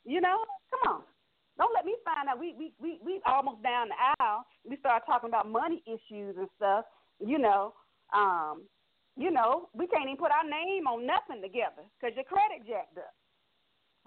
You 0.05 0.21
know? 0.21 0.45
Come 0.71 0.95
on. 0.95 1.03
Don't 1.59 1.73
let 1.75 1.85
me 1.85 1.97
find 2.05 2.29
out. 2.29 2.39
We 2.39 2.55
we 2.59 2.73
we 2.81 3.01
we 3.05 3.21
almost 3.25 3.63
down 3.63 3.89
the 3.89 3.99
aisle. 4.21 4.45
We 4.69 4.77
start 4.77 5.05
talking 5.07 5.31
about 5.31 5.49
money 5.49 5.83
issues 5.87 6.37
and 6.37 6.49
stuff. 6.57 6.85
You 7.19 7.39
know, 7.39 7.73
um, 8.13 8.69
you 9.17 9.31
know, 9.31 9.69
we 9.73 9.87
can't 9.87 10.05
even 10.05 10.21
put 10.21 10.31
our 10.31 10.45
name 10.45 10.87
on 10.87 11.07
nothing 11.07 11.41
together 11.41 11.85
because 11.97 12.15
your 12.15 12.29
credit 12.29 12.69
jacked 12.69 12.99
up. 12.99 13.15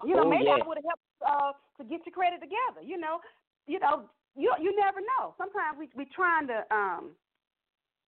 You 0.06 0.14
know, 0.14 0.24
oh, 0.24 0.30
maybe 0.30 0.46
yeah. 0.46 0.62
I 0.62 0.66
would 0.66 0.78
have 0.78 0.88
helped 0.88 1.18
uh, 1.26 1.52
to 1.82 1.82
get 1.84 2.06
your 2.06 2.14
credit 2.14 2.38
together. 2.40 2.86
You 2.86 2.96
know, 2.96 3.18
you 3.66 3.80
know, 3.82 4.06
you 4.38 4.54
you 4.62 4.70
never 4.78 5.02
know. 5.18 5.34
Sometimes 5.36 5.74
we 5.76 5.90
we 5.98 6.06
trying 6.14 6.46
to, 6.46 6.62
um, 6.70 7.18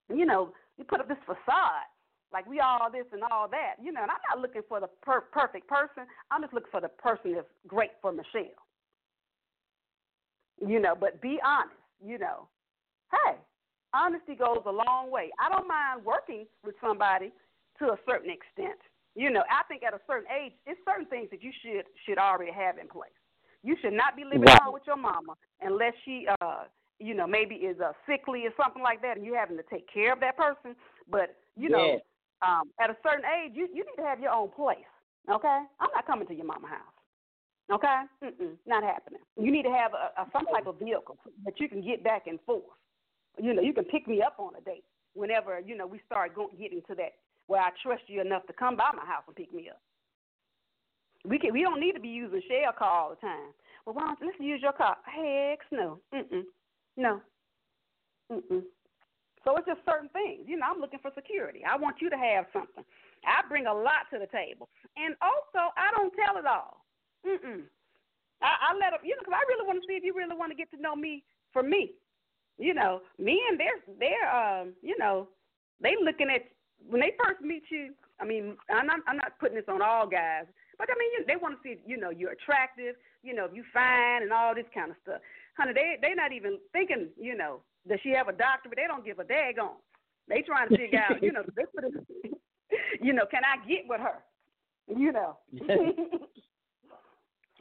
you 0.09 0.25
know, 0.25 0.55
you 0.79 0.85
put 0.85 1.01
up 1.01 1.09
this 1.09 1.21
facade 1.27 1.91
like 2.33 2.49
we 2.49 2.61
all 2.61 2.91
this 2.91 3.05
and 3.13 3.23
all 3.31 3.47
that, 3.49 3.75
you 3.83 3.93
know. 3.93 4.03
And 4.03 4.11
I'm 4.11 4.25
not 4.31 4.41
looking 4.41 4.63
for 4.69 4.81
the 4.81 4.89
per- 5.03 5.29
perfect 5.33 5.69
person. 5.69 6.05
I'm 6.31 6.41
just 6.41 6.55
looking 6.55 6.71
for 6.71 6.81
the 6.81 6.89
person 6.89 7.35
that's 7.35 7.47
great 7.67 7.91
for 8.01 8.11
Michelle. 8.11 8.57
You 10.61 10.81
know, 10.81 10.95
but 10.99 11.21
be 11.21 11.39
honest. 11.45 11.77
You 12.05 12.19
know, 12.19 12.49
hey, 13.13 13.37
honesty 13.95 14.35
goes 14.35 14.63
a 14.67 14.71
long 14.73 15.11
way. 15.11 15.31
I 15.39 15.49
don't 15.49 15.69
mind 15.69 16.05
working 16.05 16.47
with 16.65 16.75
somebody 16.81 17.33
to 17.79 17.87
a 17.93 17.99
certain 18.09 18.31
extent. 18.31 18.79
You 19.15 19.31
know, 19.31 19.43
I 19.51 19.63
think 19.69 19.83
at 19.85 19.95
a 19.95 20.01
certain 20.07 20.27
age, 20.31 20.53
it's 20.67 20.81
certain 20.85 21.07
things 21.07 21.29
that 21.31 21.43
you 21.43 21.53
should 21.63 21.85
should 22.05 22.19
already 22.19 22.51
have 22.53 22.79
in 22.79 22.89
place. 22.89 23.15
You 23.63 23.77
should 23.81 23.93
not 23.93 24.17
be 24.17 24.25
living 24.25 24.43
Right. 24.43 24.59
along 24.61 24.73
with 24.73 24.83
your 24.87 24.97
mama 24.97 25.35
unless 25.61 25.93
she, 26.05 26.27
uh, 26.41 26.65
you 26.99 27.15
know, 27.15 27.27
maybe 27.27 27.55
is 27.57 27.79
uh, 27.81 27.93
sickly 28.07 28.45
or 28.47 28.51
something 28.61 28.83
like 28.83 29.01
that, 29.03 29.17
and 29.17 29.25
you're 29.25 29.39
having 29.39 29.57
to 29.57 29.63
take 29.71 29.87
care 29.93 30.13
of 30.13 30.21
that 30.21 30.37
person. 30.37 30.75
But 31.09 31.37
you 31.57 31.69
know, 31.69 31.87
Yes. 31.87 32.01
um, 32.43 32.73
at 32.81 32.91
a 32.91 32.97
certain 33.03 33.25
age, 33.25 33.53
you 33.55 33.69
you 33.73 33.85
need 33.85 34.03
to 34.03 34.09
have 34.09 34.19
your 34.19 34.33
own 34.33 34.51
place. 34.51 34.91
Okay, 35.31 35.59
I'm 35.79 35.91
not 35.95 36.07
coming 36.07 36.27
to 36.27 36.35
your 36.35 36.47
mama 36.47 36.67
house. 36.69 36.92
Okay, 37.71 38.03
Mm-mm, 38.25 38.57
not 38.67 38.83
happening. 38.83 39.21
You 39.37 39.53
need 39.53 39.63
to 39.63 39.71
have 39.71 39.93
a, 39.95 40.21
a 40.21 40.27
some 40.33 40.47
type 40.47 40.67
of 40.67 40.79
vehicle 40.79 41.17
that 41.45 41.59
you 41.59 41.69
can 41.69 41.81
get 41.83 42.03
back 42.03 42.27
and 42.27 42.39
forth. 42.45 42.65
You 43.41 43.55
know, 43.55 43.63
you 43.63 43.73
can 43.73 43.85
pick 43.85 44.07
me 44.07 44.21
up 44.21 44.35
on 44.39 44.53
a 44.57 44.61
date 44.61 44.85
whenever 45.15 45.61
you 45.61 45.77
know 45.77 45.87
we 45.87 46.01
start 46.07 46.35
going 46.35 46.57
getting 46.59 46.83
to 46.89 46.95
that 46.97 47.13
where 47.47 47.61
I 47.61 47.71
trust 47.83 48.03
you 48.07 48.21
enough 48.21 48.47
to 48.47 48.53
come 48.53 48.77
by 48.77 48.91
my 48.95 49.05
house 49.05 49.25
and 49.27 49.37
pick 49.37 49.53
me 49.55 49.69
up. 49.71 49.81
We 51.25 51.39
can. 51.39 51.53
We 51.53 51.63
don't 51.63 51.81
need 51.81 51.93
to 51.93 52.01
be 52.01 52.09
using 52.09 52.43
share 52.49 52.73
car 52.73 52.91
all 52.91 53.11
the 53.11 53.17
time. 53.17 53.55
Well, 53.87 53.95
why 53.95 54.07
don't 54.07 54.19
let's 54.27 54.41
use 54.41 54.61
your 54.63 54.73
car? 54.73 54.97
Heck 55.07 55.61
no. 55.71 56.01
Mm-mm. 56.13 56.43
No. 56.97 57.21
Mm-mm. 58.31 58.63
So 59.45 59.57
it's 59.57 59.67
just 59.67 59.81
certain 59.85 60.09
things. 60.11 60.47
You 60.47 60.59
know, 60.59 60.67
I'm 60.71 60.81
looking 60.81 61.01
for 61.01 61.11
security. 61.15 61.63
I 61.69 61.77
want 61.77 61.97
you 62.01 62.11
to 62.11 62.17
have 62.17 62.47
something. 62.53 62.85
I 63.27 63.47
bring 63.49 63.67
a 63.67 63.75
lot 63.75 64.11
to 64.13 64.19
the 64.19 64.27
table, 64.27 64.69
and 64.97 65.15
also 65.23 65.71
I 65.77 65.91
don't 65.97 66.13
tell 66.15 66.39
it 66.39 66.47
all. 66.47 66.85
Mm-mm. 67.27 67.63
I, 68.43 68.75
I 68.75 68.75
let 68.75 68.91
them, 68.91 69.01
you 69.05 69.15
know, 69.15 69.23
because 69.23 69.39
I 69.39 69.47
really 69.49 69.67
want 69.67 69.81
to 69.81 69.87
see 69.87 69.95
if 69.95 70.05
you 70.05 70.15
really 70.15 70.37
want 70.37 70.51
to 70.51 70.59
get 70.59 70.71
to 70.73 70.81
know 70.81 70.97
me 70.97 71.23
for 71.53 71.63
me. 71.63 71.95
You 72.59 72.75
know, 72.75 73.01
men, 73.19 73.57
they're 73.57 73.81
they're 73.99 74.29
um, 74.29 74.75
you 74.83 74.97
know, 74.99 75.29
they 75.81 75.95
looking 76.03 76.29
at 76.31 76.43
when 76.89 77.01
they 77.01 77.13
first 77.23 77.41
meet 77.41 77.65
you. 77.71 77.95
I 78.21 78.25
mean, 78.25 78.57
I'm 78.71 78.87
not 78.87 79.01
I'm 79.07 79.17
not 79.17 79.39
putting 79.41 79.57
this 79.57 79.69
on 79.69 79.81
all 79.83 80.07
guys, 80.07 80.45
but 80.79 80.89
I 80.91 80.95
mean, 80.99 81.11
you, 81.17 81.25
they 81.27 81.37
want 81.37 81.57
to 81.57 81.61
see, 81.63 81.81
you 81.87 81.97
know, 81.97 82.11
you're 82.11 82.33
attractive, 82.33 82.97
you 83.23 83.35
know, 83.35 83.49
you 83.53 83.65
fine 83.73 84.23
and 84.23 84.33
all 84.33 84.55
this 84.55 84.69
kind 84.75 84.91
of 84.91 84.97
stuff. 85.03 85.21
Honey, 85.57 85.73
they 85.73 85.97
they're 86.01 86.15
not 86.15 86.33
even 86.33 86.59
thinking, 86.73 87.09
you 87.19 87.37
know, 87.37 87.61
does 87.89 87.99
she 88.03 88.11
have 88.11 88.29
a 88.29 88.33
doctor? 88.33 88.69
But 88.69 88.77
they 88.77 88.87
don't 88.87 89.05
give 89.05 89.19
a 89.19 89.25
daggone. 89.25 89.81
They 90.29 90.43
trying 90.43 90.69
to 90.69 90.77
figure 90.77 91.01
out, 91.01 91.23
you 91.23 91.33
know, 91.33 91.43
it, 91.57 92.39
you 93.01 93.13
know, 93.13 93.25
can 93.31 93.43
I 93.45 93.67
get 93.67 93.85
with 93.89 94.01
her? 94.01 94.23
You 94.89 95.13
know. 95.13 95.39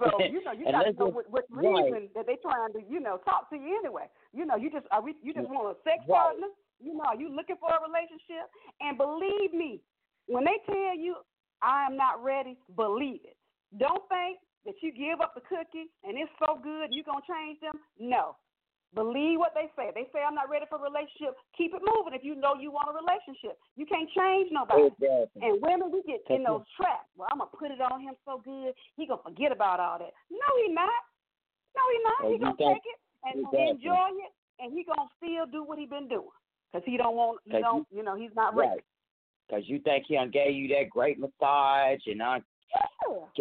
so 0.02 0.18
you 0.34 0.44
know, 0.44 0.52
you 0.52 0.66
got 0.66 0.84
to 0.84 0.94
know 0.94 1.14
what, 1.14 1.30
what 1.30 1.46
right. 1.52 1.86
reason 1.86 2.10
that 2.16 2.26
they 2.26 2.38
trying 2.42 2.74
to, 2.74 2.82
you 2.90 3.00
know, 3.00 3.18
talk 3.24 3.50
to 3.52 3.56
you 3.56 3.78
anyway. 3.80 4.10
You 4.34 4.46
know, 4.46 4.56
you 4.56 4.72
just 4.72 4.86
are 4.92 5.02
we, 5.02 5.16
you 5.22 5.34
just 5.34 5.50
want 5.50 5.70
a 5.70 5.78
sex 5.84 6.02
Right. 6.10 6.18
partner. 6.18 6.48
You 6.82 6.98
know, 6.98 7.06
are 7.06 7.16
you 7.16 7.30
looking 7.30 7.58
for 7.62 7.70
a 7.70 7.78
relationship? 7.78 8.50
And 8.82 8.98
believe 8.98 9.54
me, 9.54 9.82
when 10.26 10.44
they 10.44 10.58
tell 10.66 10.98
you 10.98 11.16
I 11.62 11.86
am 11.86 11.96
not 11.96 12.24
ready, 12.24 12.58
believe 12.76 13.22
it. 13.24 13.38
Don't 13.78 14.02
think 14.10 14.40
that 14.66 14.74
you 14.82 14.92
give 14.92 15.22
up 15.22 15.34
the 15.36 15.42
cookie 15.42 15.94
and 16.04 16.18
it's 16.18 16.32
so 16.40 16.58
good 16.62 16.90
you're 16.90 17.06
gonna 17.06 17.22
change 17.30 17.60
them. 17.62 17.78
No. 18.00 18.36
Believe 18.94 19.40
what 19.40 19.56
they 19.56 19.72
say. 19.80 19.92
They 19.96 20.04
say 20.12 20.20
I'm 20.20 20.36
not 20.36 20.52
ready 20.52 20.66
for 20.68 20.76
a 20.76 20.84
relationship. 20.84 21.40
Keep 21.56 21.74
it 21.76 21.82
moving 21.82 22.12
if 22.12 22.28
you 22.28 22.36
know 22.36 22.60
you 22.60 22.76
want 22.76 22.92
a 22.92 22.96
relationship. 23.00 23.56
You 23.80 23.86
can't 23.88 24.10
change 24.12 24.52
nobody. 24.52 24.92
Exactly. 24.92 25.40
And 25.40 25.64
women, 25.64 25.96
we 25.96 26.04
get 26.04 26.20
in 26.28 26.44
those 26.44 26.68
traps. 26.76 27.08
Well, 27.16 27.32
I'm 27.32 27.40
gonna 27.40 27.56
put 27.56 27.72
it 27.72 27.80
on 27.80 28.04
him 28.04 28.20
so 28.28 28.44
good, 28.44 28.76
he 29.00 29.08
gonna 29.08 29.24
forget 29.24 29.52
about 29.56 29.80
all 29.80 29.98
that. 30.04 30.12
No, 30.28 30.48
he 30.60 30.74
not. 30.76 30.92
No, 31.72 31.84
he 31.88 31.98
not. 32.04 32.20
Oh, 32.20 32.32
he 32.32 32.38
gonna 32.38 32.60
take 32.60 32.84
it 32.84 33.00
and 33.24 33.48
Exactly. 33.48 33.70
enjoy 33.80 34.10
it, 34.28 34.32
and 34.60 34.74
he 34.76 34.84
gonna 34.84 35.08
still 35.16 35.46
do 35.48 35.64
what 35.64 35.80
he 35.80 35.86
been 35.86 36.10
doing 36.12 36.36
because 36.68 36.84
he 36.84 36.98
don't 36.98 37.16
want. 37.16 37.40
He 37.46 37.64
don't. 37.64 37.88
You 37.96 38.04
know, 38.04 38.16
he's 38.20 38.36
not 38.36 38.56
ready. 38.56 38.76
Right. 38.76 38.84
because 39.48 39.64
you 39.70 39.80
think 39.80 40.06
he 40.08 40.16
done 40.16 40.32
gave 40.32 40.54
you 40.54 40.68
that 40.76 40.90
great 40.90 41.20
massage 41.20 42.04
and 42.08 42.22
uh, 42.22 42.40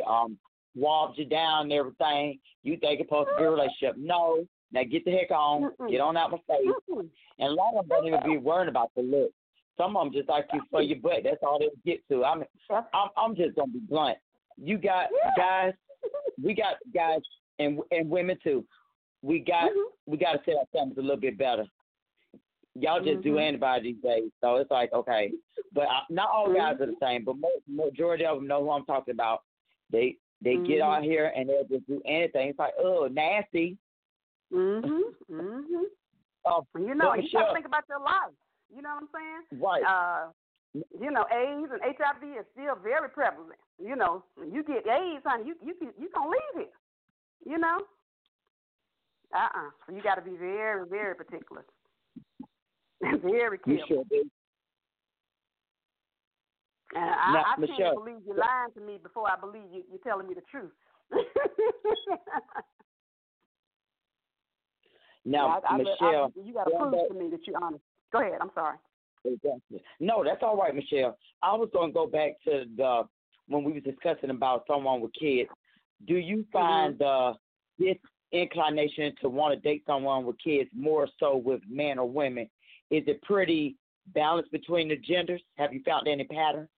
um 0.07 0.39
walked 0.77 1.19
you 1.19 1.25
down 1.25 1.63
and 1.63 1.73
everything. 1.73 2.39
You 2.63 2.77
think 2.77 3.01
it's 3.01 3.09
supposed 3.09 3.31
to 3.31 3.37
be 3.37 3.45
a 3.45 3.51
relationship. 3.51 3.97
No. 3.99 4.47
Now 4.73 4.83
get 4.85 5.05
the 5.05 5.11
heck 5.13 5.31
on. 5.31 5.63
Mm-mm. 5.81 5.91
Get 5.91 6.01
on 6.01 6.17
out 6.17 6.31
my 6.31 6.39
face. 6.49 6.67
Mm-mm. 6.91 7.09
And 7.39 7.49
a 7.49 7.53
lot 7.55 7.75
of 7.77 7.89
them 7.89 7.89
don't 7.89 8.07
even 8.07 8.21
be 8.25 8.37
worried 8.37 8.69
about 8.69 8.91
the 8.95 9.03
look. 9.03 9.31
Some 9.77 9.97
of 9.97 10.05
them 10.05 10.13
just 10.13 10.29
like 10.29 10.47
you 10.53 10.61
for 10.71 10.83
your 10.83 10.99
butt. 11.01 11.21
That's 11.25 11.43
all 11.43 11.59
they 11.59 11.69
get 11.91 12.07
to. 12.09 12.25
I 12.25 12.35
mean, 12.37 12.45
I'm 12.71 13.09
I'm 13.17 13.35
just 13.37 13.57
gonna 13.57 13.73
be 13.73 13.79
blunt. 13.81 14.19
You 14.57 14.79
got 14.79 15.07
guys. 15.37 15.73
We 16.43 16.55
got 16.55 16.77
guys 16.95 17.21
and 17.59 17.81
and 17.91 18.09
women 18.09 18.39
too. 18.43 18.65
We 19.23 19.39
got 19.41 19.71
Mm-hmm. 19.71 20.13
we 20.13 20.17
got 20.17 20.33
to 20.33 20.41
set 20.47 20.55
our 20.57 20.65
families 20.73 20.97
a 20.97 21.03
little 21.03 21.19
bit 21.19 21.37
better. 21.37 21.67
Y'all 22.75 23.03
just 23.05 23.23
do 23.23 23.35
Mhm. 23.35 23.49
anybody 23.49 23.93
these 23.93 24.03
days, 24.03 24.31
so 24.41 24.57
it's 24.57 24.71
like 24.71 24.93
okay. 24.93 25.33
But 25.75 25.83
uh, 25.89 26.01
not 26.09 26.31
all 26.31 26.47
guys 26.55 26.75
Mm-hmm. 26.75 26.83
are 26.83 26.87
the 26.87 26.97
same. 27.03 27.25
But 27.25 27.37
majority 27.69 28.25
of 28.25 28.37
them 28.39 28.47
know 28.47 28.63
who 28.63 28.71
I'm 28.71 28.85
talking 28.87 29.13
about. 29.13 29.43
They 29.91 30.17
they 30.41 30.55
get 30.57 30.81
Mhm. 30.81 30.97
out 30.97 31.03
here 31.03 31.33
and 31.37 31.49
they'll 31.49 31.65
just 31.65 31.87
do 31.87 32.01
anything. 32.07 32.49
It's 32.49 32.59
like 32.59 32.75
oh 32.79 33.09
nasty. 33.11 33.77
Mhm. 34.53 35.15
Mhm. 35.31 35.85
Uh, 36.45 36.63
You 36.75 36.95
know, 36.95 37.15
you 37.15 37.31
got 37.33 37.49
to 37.49 37.55
think 37.55 37.67
about 37.67 37.85
your 37.89 38.01
life. 38.01 38.35
You 38.75 38.83
know 38.83 38.95
what 38.95 39.03
I'm 39.03 39.09
saying? 39.15 39.61
Right. 39.63 39.83
Uh, 39.85 40.33
you 40.73 41.11
know, 41.11 41.27
AIDS 41.31 41.71
and 41.73 41.83
HIV 41.83 42.37
is 42.39 42.47
still 42.53 42.77
very 42.77 43.09
prevalent. 43.11 43.59
You 43.79 43.97
know, 43.97 44.25
you 44.37 44.63
get 44.63 44.87
AIDS, 44.87 45.25
honey, 45.27 45.45
you 45.45 45.57
you 45.63 45.75
can- 45.75 45.95
you 45.99 46.09
gonna 46.11 46.31
leave 46.31 46.55
here. 46.55 46.73
You 47.45 47.59
know. 47.59 47.87
Uh 49.33 49.49
uh 49.55 49.71
So 49.87 49.93
you 49.93 50.03
got 50.03 50.17
to 50.17 50.23
be 50.23 50.37
very 50.37 50.87
very 50.87 51.15
particular. 51.15 51.65
very 53.01 53.59
careful. 53.59 53.73
You 53.73 53.85
sure 53.87 54.05
do. 54.05 54.31
And 56.95 57.05
I, 57.05 57.33
Now, 57.33 57.45
I 57.47 57.67
can't 57.67 57.95
believe 57.95 58.23
you're 58.27 58.37
lying 58.37 58.73
to 58.75 58.81
me 58.81 58.99
before 58.99 59.31
I 59.31 59.37
believe 59.37 59.71
you, 59.73 59.85
you're 59.89 60.01
telling 60.03 60.27
me 60.27 60.35
the 60.35 60.43
truth. 60.51 60.73
Now, 65.25 65.61
I, 65.69 65.75
I, 65.75 65.77
Michelle, 65.79 66.33
I, 66.37 66.41
you 66.43 66.55
got 66.55 66.65
to 66.65 66.77
prove 66.77 66.93
back- 66.93 67.09
to 67.09 67.15
me 67.15 67.31
that 67.31 67.41
you're 67.47 67.63
honest. 67.63 67.83
Go 68.13 68.21
ahead. 68.21 68.39
I'm 68.41 68.51
sorry. 68.55 68.77
Exactly. 69.25 69.83
No, 70.01 70.25
that's 70.25 70.43
all 70.43 70.57
right, 70.57 70.75
Michelle. 70.75 71.17
I 71.43 71.55
was 71.55 71.69
going 71.73 71.91
to 71.91 71.95
go 71.95 72.07
back 72.07 72.33
to 72.45 72.65
the 72.77 73.03
when 73.49 73.65
we 73.65 73.73
was 73.73 73.83
discussing 73.83 74.31
about 74.31 74.65
someone 74.67 75.01
with 75.01 75.13
kids. 75.13 75.51
Do 76.07 76.15
you 76.15 76.47
find 76.53 77.01
uh, 77.03 77.35
this 77.79 77.97
inclination 78.33 79.13
to 79.21 79.29
want 79.29 79.55
to 79.55 79.61
date 79.61 79.83
someone 79.87 80.25
with 80.25 80.37
kids 80.43 80.71
more 80.75 81.09
so 81.19 81.37
with 81.37 81.61
men 81.69 81.99
or 81.99 82.09
women? 82.09 82.49
Is 82.91 83.03
it 83.07 83.21
pretty 83.23 83.77
balanced 84.15 84.53
between 84.53 84.89
the 84.89 84.97
genders? 84.97 85.43
Have 85.57 85.73
you 85.73 85.83
found 85.85 86.09
any 86.09 86.25
pattern? 86.25 86.69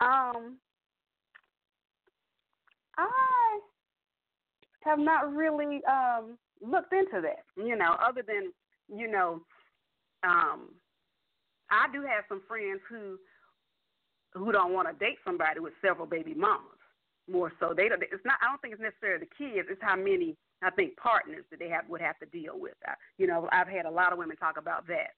Um, 0.00 0.56
I 2.98 3.41
have 4.84 4.98
not 4.98 5.32
really 5.32 5.80
um 5.90 6.38
looked 6.60 6.92
into 6.92 7.20
that. 7.20 7.44
You 7.56 7.76
know, 7.76 7.96
other 8.06 8.22
than 8.26 8.52
you 8.94 9.10
know, 9.10 9.40
um, 10.22 10.70
I 11.70 11.86
do 11.92 12.02
have 12.02 12.24
some 12.28 12.42
friends 12.46 12.80
who 12.88 13.18
who 14.34 14.52
don't 14.52 14.72
want 14.72 14.88
to 14.88 15.04
date 15.04 15.18
somebody 15.24 15.60
with 15.60 15.74
several 15.84 16.06
baby 16.06 16.34
mamas. 16.34 16.78
More 17.30 17.52
so, 17.60 17.72
they 17.76 17.88
don't. 17.88 18.02
It's 18.02 18.24
not. 18.24 18.38
I 18.42 18.48
don't 18.48 18.60
think 18.60 18.74
it's 18.74 18.82
necessarily 18.82 19.26
the 19.26 19.44
kids. 19.44 19.68
It's 19.70 19.82
how 19.82 19.96
many 19.96 20.36
I 20.62 20.70
think 20.70 20.96
partners 20.96 21.44
that 21.50 21.58
they 21.58 21.68
have 21.68 21.88
would 21.88 22.00
have 22.00 22.18
to 22.18 22.26
deal 22.26 22.58
with. 22.58 22.74
I, 22.86 22.94
you 23.18 23.26
know, 23.26 23.48
I've 23.52 23.68
had 23.68 23.86
a 23.86 23.90
lot 23.90 24.12
of 24.12 24.18
women 24.18 24.36
talk 24.36 24.56
about 24.58 24.86
that. 24.88 25.14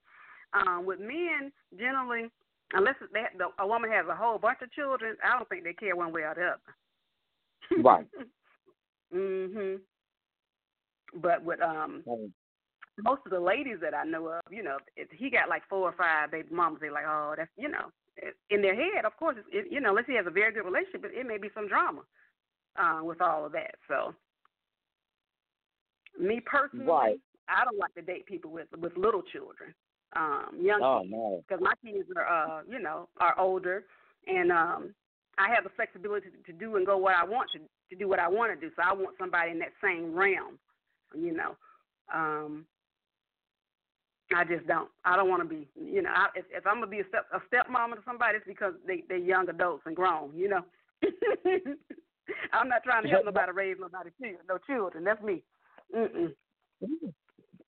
Um, 0.53 0.85
with 0.85 1.01
men, 1.01 1.51
generally, 1.79 2.31
unless 2.75 2.95
they, 3.13 3.25
the, 3.39 3.49
a 3.59 3.67
woman 3.67 3.91
has 3.91 4.07
a 4.09 4.15
whole 4.15 4.39
bunch 4.39 4.59
of 4.63 4.71
children, 4.73 5.17
I 5.25 5.37
don't 5.37 5.49
think 5.49 5.65
they 5.65 5.73
care 5.73 5.97
one 5.97 6.13
way 6.13 6.23
or 6.23 6.35
the 6.35 6.43
other. 6.43 7.83
Right. 7.83 8.07
mhm. 9.15 9.81
But 11.15 11.45
with 11.45 11.61
um 11.63 12.03
most 13.03 13.23
of 13.25 13.33
the 13.33 13.41
ladies 13.41 13.79
that 13.81 13.95
I 13.95 14.05
know 14.05 14.27
of, 14.29 14.41
you 14.51 14.63
know, 14.63 14.79
if 14.97 15.09
he 15.11 15.31
got 15.31 15.49
like 15.49 15.63
four 15.69 15.89
or 15.89 15.95
five 15.97 16.31
baby 16.31 16.49
moms, 16.51 16.79
they're 16.81 16.93
like, 16.93 17.07
oh, 17.07 17.35
that's 17.37 17.51
you 17.57 17.69
know, 17.69 17.91
in 18.51 18.63
their 18.63 18.75
head, 18.75 19.05
of 19.05 19.17
course, 19.17 19.37
it, 19.53 19.67
you 19.71 19.81
know, 19.81 19.91
unless 19.91 20.07
he 20.07 20.15
has 20.17 20.27
a 20.27 20.31
very 20.31 20.53
good 20.53 20.65
relationship, 20.65 21.03
but 21.03 21.11
it 21.13 21.27
may 21.27 21.39
be 21.39 21.51
some 21.55 21.69
drama 21.69 22.03
uh, 22.77 23.01
with 23.03 23.21
all 23.21 23.45
of 23.45 23.53
that. 23.53 23.75
So, 23.89 24.15
me 26.21 26.41
personally, 26.45 26.87
Right. 26.87 27.21
I 27.49 27.65
don't 27.65 27.79
like 27.79 27.95
to 27.95 28.03
date 28.03 28.27
people 28.27 28.51
with 28.51 28.69
with 28.79 28.97
little 28.97 29.23
children, 29.23 29.75
um, 30.17 30.59
young 30.61 30.81
Oh 30.83 31.01
kids, 31.01 31.13
no. 31.13 31.45
because 31.47 31.63
my 31.63 31.75
kids 31.85 32.09
are, 32.17 32.27
uh, 32.27 32.63
you 32.69 32.79
know, 32.79 33.09
are 33.21 33.39
older, 33.39 33.85
and 34.27 34.51
um, 34.51 34.95
I 35.37 35.53
have 35.55 35.65
the 35.65 35.71
flexibility 35.71 36.29
to, 36.31 36.53
to 36.53 36.59
do 36.59 36.77
and 36.77 36.87
go 36.87 36.97
what 36.97 37.15
I 37.21 37.25
want 37.25 37.51
to 37.53 37.59
to 37.91 37.97
do 37.97 38.09
what 38.09 38.19
I 38.19 38.29
want 38.29 38.53
to 38.59 38.67
do. 38.69 38.73
So 38.77 38.83
I 38.85 38.93
want 38.93 39.17
somebody 39.19 39.51
in 39.51 39.59
that 39.61 39.73
same 39.83 40.15
realm, 40.15 40.59
you 41.15 41.33
know. 41.33 41.57
Um, 42.13 42.65
I 44.35 44.45
just 44.45 44.67
don't. 44.67 44.89
I 45.05 45.17
don't 45.17 45.29
want 45.29 45.43
to 45.43 45.49
be, 45.49 45.69
you 45.81 46.03
know. 46.03 46.11
I, 46.15 46.29
if, 46.35 46.45
if 46.51 46.67
I'm 46.67 46.77
gonna 46.77 46.87
be 46.87 47.01
a 47.01 47.09
step 47.09 47.27
a 47.33 47.39
stepmama 47.55 47.97
to 47.97 48.03
somebody, 48.05 48.37
it's 48.39 48.47
because 48.47 48.73
they 48.87 49.05
they're 49.09 49.19
young 49.19 49.49
adults 49.49 49.83
and 49.87 49.95
grown, 49.95 50.31
you 50.35 50.49
know. 50.49 50.65
I'm 52.53 52.69
not 52.69 52.83
trying 52.85 53.03
to 53.05 53.09
help 53.11 53.27
nobody 53.27 53.53
raise 53.53 53.77
nobody 53.79 54.11
no 54.49 54.59
children. 54.67 55.05
That's 55.05 55.23
me. 55.23 55.43
Mm-mm. 55.95 56.33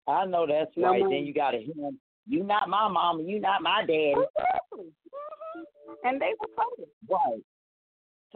I 0.08 0.24
know 0.24 0.46
that's 0.46 0.70
No, 0.76 0.88
right. 0.90 1.00
ma'am. 1.02 1.10
Then 1.10 1.26
you 1.26 1.34
got 1.34 1.50
to 1.50 1.58
hear. 1.58 1.90
You 2.28 2.42
not 2.42 2.68
my 2.68 2.88
mama. 2.88 3.22
You 3.22 3.38
not 3.40 3.62
my 3.62 3.82
daddy. 3.82 4.14
Mhm. 4.74 5.94
And 6.04 6.20
they 6.20 6.32
were 6.40 6.48
told. 6.56 6.88
Right. 7.08 7.42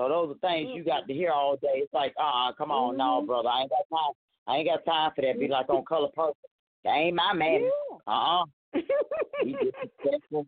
So 0.01 0.09
those 0.09 0.35
are 0.35 0.39
things 0.49 0.71
you 0.73 0.83
got 0.83 1.07
to 1.07 1.13
hear 1.13 1.31
all 1.31 1.57
day. 1.57 1.75
It's 1.85 1.93
like, 1.93 2.15
uh, 2.19 2.49
uh 2.49 2.53
come 2.55 2.71
on, 2.71 2.97
no, 2.97 3.21
Mhm. 3.21 3.27
brother. 3.27 3.51
I 3.51 3.61
ain't 3.63 3.71
got 3.71 3.87
time. 3.95 4.13
I 4.47 4.57
ain't 4.57 4.67
got 4.69 4.85
time 4.87 5.13
for 5.15 5.21
that. 5.21 5.39
Be 5.39 5.47
like 5.47 5.69
on 5.69 5.85
color 5.85 6.09
purple. 6.09 6.37
That 6.85 6.95
ain't 6.97 7.17
my 7.17 7.35
man. 7.35 7.71
Uh 8.07 8.11
uh 8.41 8.45
He 9.45 9.53
disrespectful. 9.53 10.47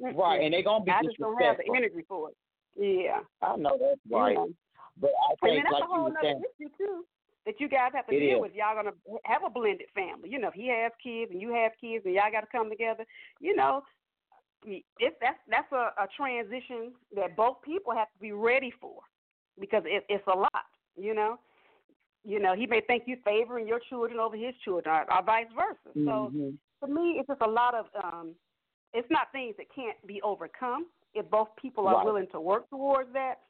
Right, 0.00 0.40
and 0.40 0.54
they're 0.54 0.62
gonna 0.62 0.84
be 0.84 0.90
I 0.90 1.02
just 1.02 1.18
don't 1.18 1.40
have 1.42 1.58
the 1.58 1.70
energy 1.76 2.02
for 2.08 2.30
it. 2.30 2.36
Yeah. 2.76 3.20
I 3.42 3.56
know 3.56 3.76
that's 3.78 4.00
right. 4.10 4.38
Yeah. 4.38 4.46
But 4.96 5.10
I 5.10 5.34
I 5.42 5.46
mean, 5.46 5.54
think, 5.56 5.64
that's 5.64 5.72
like 5.74 5.82
a 5.82 5.86
whole 5.86 6.06
other 6.06 6.40
issue 6.58 6.70
too 6.78 7.04
that 7.44 7.60
you 7.60 7.68
guys 7.68 7.92
have 7.94 8.06
to 8.06 8.16
It 8.16 8.20
deal 8.20 8.36
is. 8.38 8.40
with. 8.40 8.54
Y'all 8.54 8.74
gonna 8.74 8.96
have 9.24 9.44
a 9.44 9.50
blended 9.50 9.88
family. 9.94 10.30
You 10.30 10.38
know, 10.38 10.48
if 10.48 10.54
he 10.54 10.68
has 10.68 10.92
kids 11.02 11.30
and 11.30 11.42
you 11.42 11.52
have 11.52 11.72
kids 11.78 12.06
and 12.06 12.14
y'all 12.14 12.32
got 12.32 12.40
to 12.40 12.46
come 12.50 12.70
together. 12.70 13.04
You 13.38 13.54
know, 13.54 13.82
it's 14.64 15.16
that's 15.20 15.38
that's 15.48 15.70
a, 15.72 15.92
a 16.02 16.06
transition 16.16 16.92
that 17.14 17.36
both 17.36 17.62
people 17.62 17.94
have 17.94 18.08
to 18.12 18.18
be 18.20 18.32
ready 18.32 18.72
for 18.80 19.00
because 19.60 19.82
it, 19.86 20.04
it's 20.08 20.26
a 20.26 20.36
lot. 20.36 20.50
You 20.96 21.14
know, 21.14 21.38
you 22.24 22.40
know 22.40 22.54
he 22.54 22.66
may 22.66 22.80
think 22.80 23.04
you're 23.06 23.18
favoring 23.24 23.66
your 23.68 23.80
children 23.88 24.18
over 24.18 24.36
his 24.36 24.54
children, 24.64 24.94
or, 24.94 25.12
or 25.12 25.22
vice 25.22 25.46
versa. 25.54 25.98
So 26.04 26.32
Mhm. 26.34 26.58
for 26.80 26.88
me, 26.88 27.16
it's 27.18 27.28
just 27.28 27.42
a 27.42 27.48
lot 27.48 27.74
of 27.74 27.86
um, 28.02 28.34
it's 28.92 29.10
not 29.10 29.32
things 29.32 29.54
that 29.56 29.66
can't 29.74 29.96
be 30.06 30.22
overcome 30.22 30.86
if 31.14 31.28
both 31.30 31.48
people 31.60 31.86
are 31.88 31.96
Right. 31.96 32.04
willing 32.04 32.26
to 32.28 32.40
work 32.40 32.68
towards 32.70 33.12
that. 33.12 33.40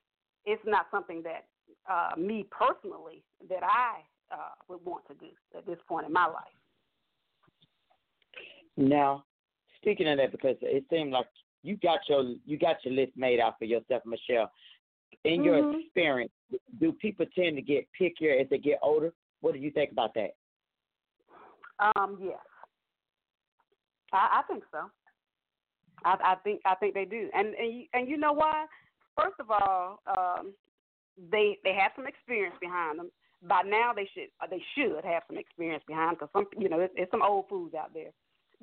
It's 0.47 0.63
not 0.67 0.87
something 0.91 1.23
that 1.23 1.47
uh, 1.89 2.17
me 2.19 2.47
personally 2.51 3.23
that 3.49 3.63
I 3.63 4.01
uh, 4.31 4.51
would 4.69 4.85
want 4.85 5.07
to 5.09 5.15
do 5.15 5.29
at 5.57 5.67
this 5.67 5.79
point 5.87 6.07
in 6.07 6.13
my 6.13 6.27
life. 6.27 6.45
Now, 8.77 9.25
speaking 9.85 10.09
of 10.09 10.17
that, 10.17 10.33
because 10.33 10.57
it 10.63 10.85
seemed 10.91 11.13
like 11.13 11.27
you 11.63 11.77
got 11.77 12.01
your 12.09 12.35
you 12.47 12.59
got 12.59 12.77
your 12.85 12.95
list 12.95 13.13
made 13.17 13.39
out 13.39 13.59
for 13.59 13.67
yourself, 13.67 14.03
Michelle. 14.07 14.51
In 15.25 15.45
your 15.45 15.63
Mhm. 15.63 15.85
experience, 15.85 16.33
do 16.81 16.93
people 16.93 17.27
tend 17.35 17.57
to 17.57 17.63
get 17.63 17.89
pickier 17.99 18.41
as 18.41 18.49
they 18.49 18.59
get 18.59 18.79
older? 18.83 19.13
What 19.41 19.55
do 19.55 19.61
you 19.61 19.71
think 19.71 19.93
about 19.93 20.15
that? 20.15 20.35
Um, 21.79 22.19
yes, 22.21 22.39
I, 24.13 24.41
I 24.41 24.43
think 24.43 24.65
so. 24.71 24.91
I, 26.05 26.17
I 26.25 26.35
think 26.37 26.61
I 26.65 26.75
think 26.77 26.95
they 26.95 27.05
do, 27.05 27.31
and 27.35 27.55
and 27.55 27.75
you, 27.75 27.85
and 27.93 28.09
you 28.09 28.17
know 28.17 28.33
why? 28.33 28.67
First 29.17 29.37
of 29.39 29.51
all, 29.51 30.01
um, 30.07 30.55
they 31.31 31.59
they 31.65 31.75
have 31.75 31.93
some 31.97 32.07
experience 32.07 32.57
behind 32.61 32.99
them. 32.99 33.11
By 33.43 33.63
now, 33.63 33.93
they 33.95 34.09
should 34.15 34.29
they 34.51 34.63
should 34.75 35.05
have 35.05 35.23
some 35.27 35.39
experience 35.39 35.85
behind 35.87 36.17
because 36.19 36.31
some 36.33 36.47
you 36.59 36.69
know 36.69 36.79
there's, 36.79 36.91
there's 36.97 37.11
some 37.11 37.23
old 37.23 37.49
fools 37.49 37.73
out 37.75 37.93
there. 37.95 38.11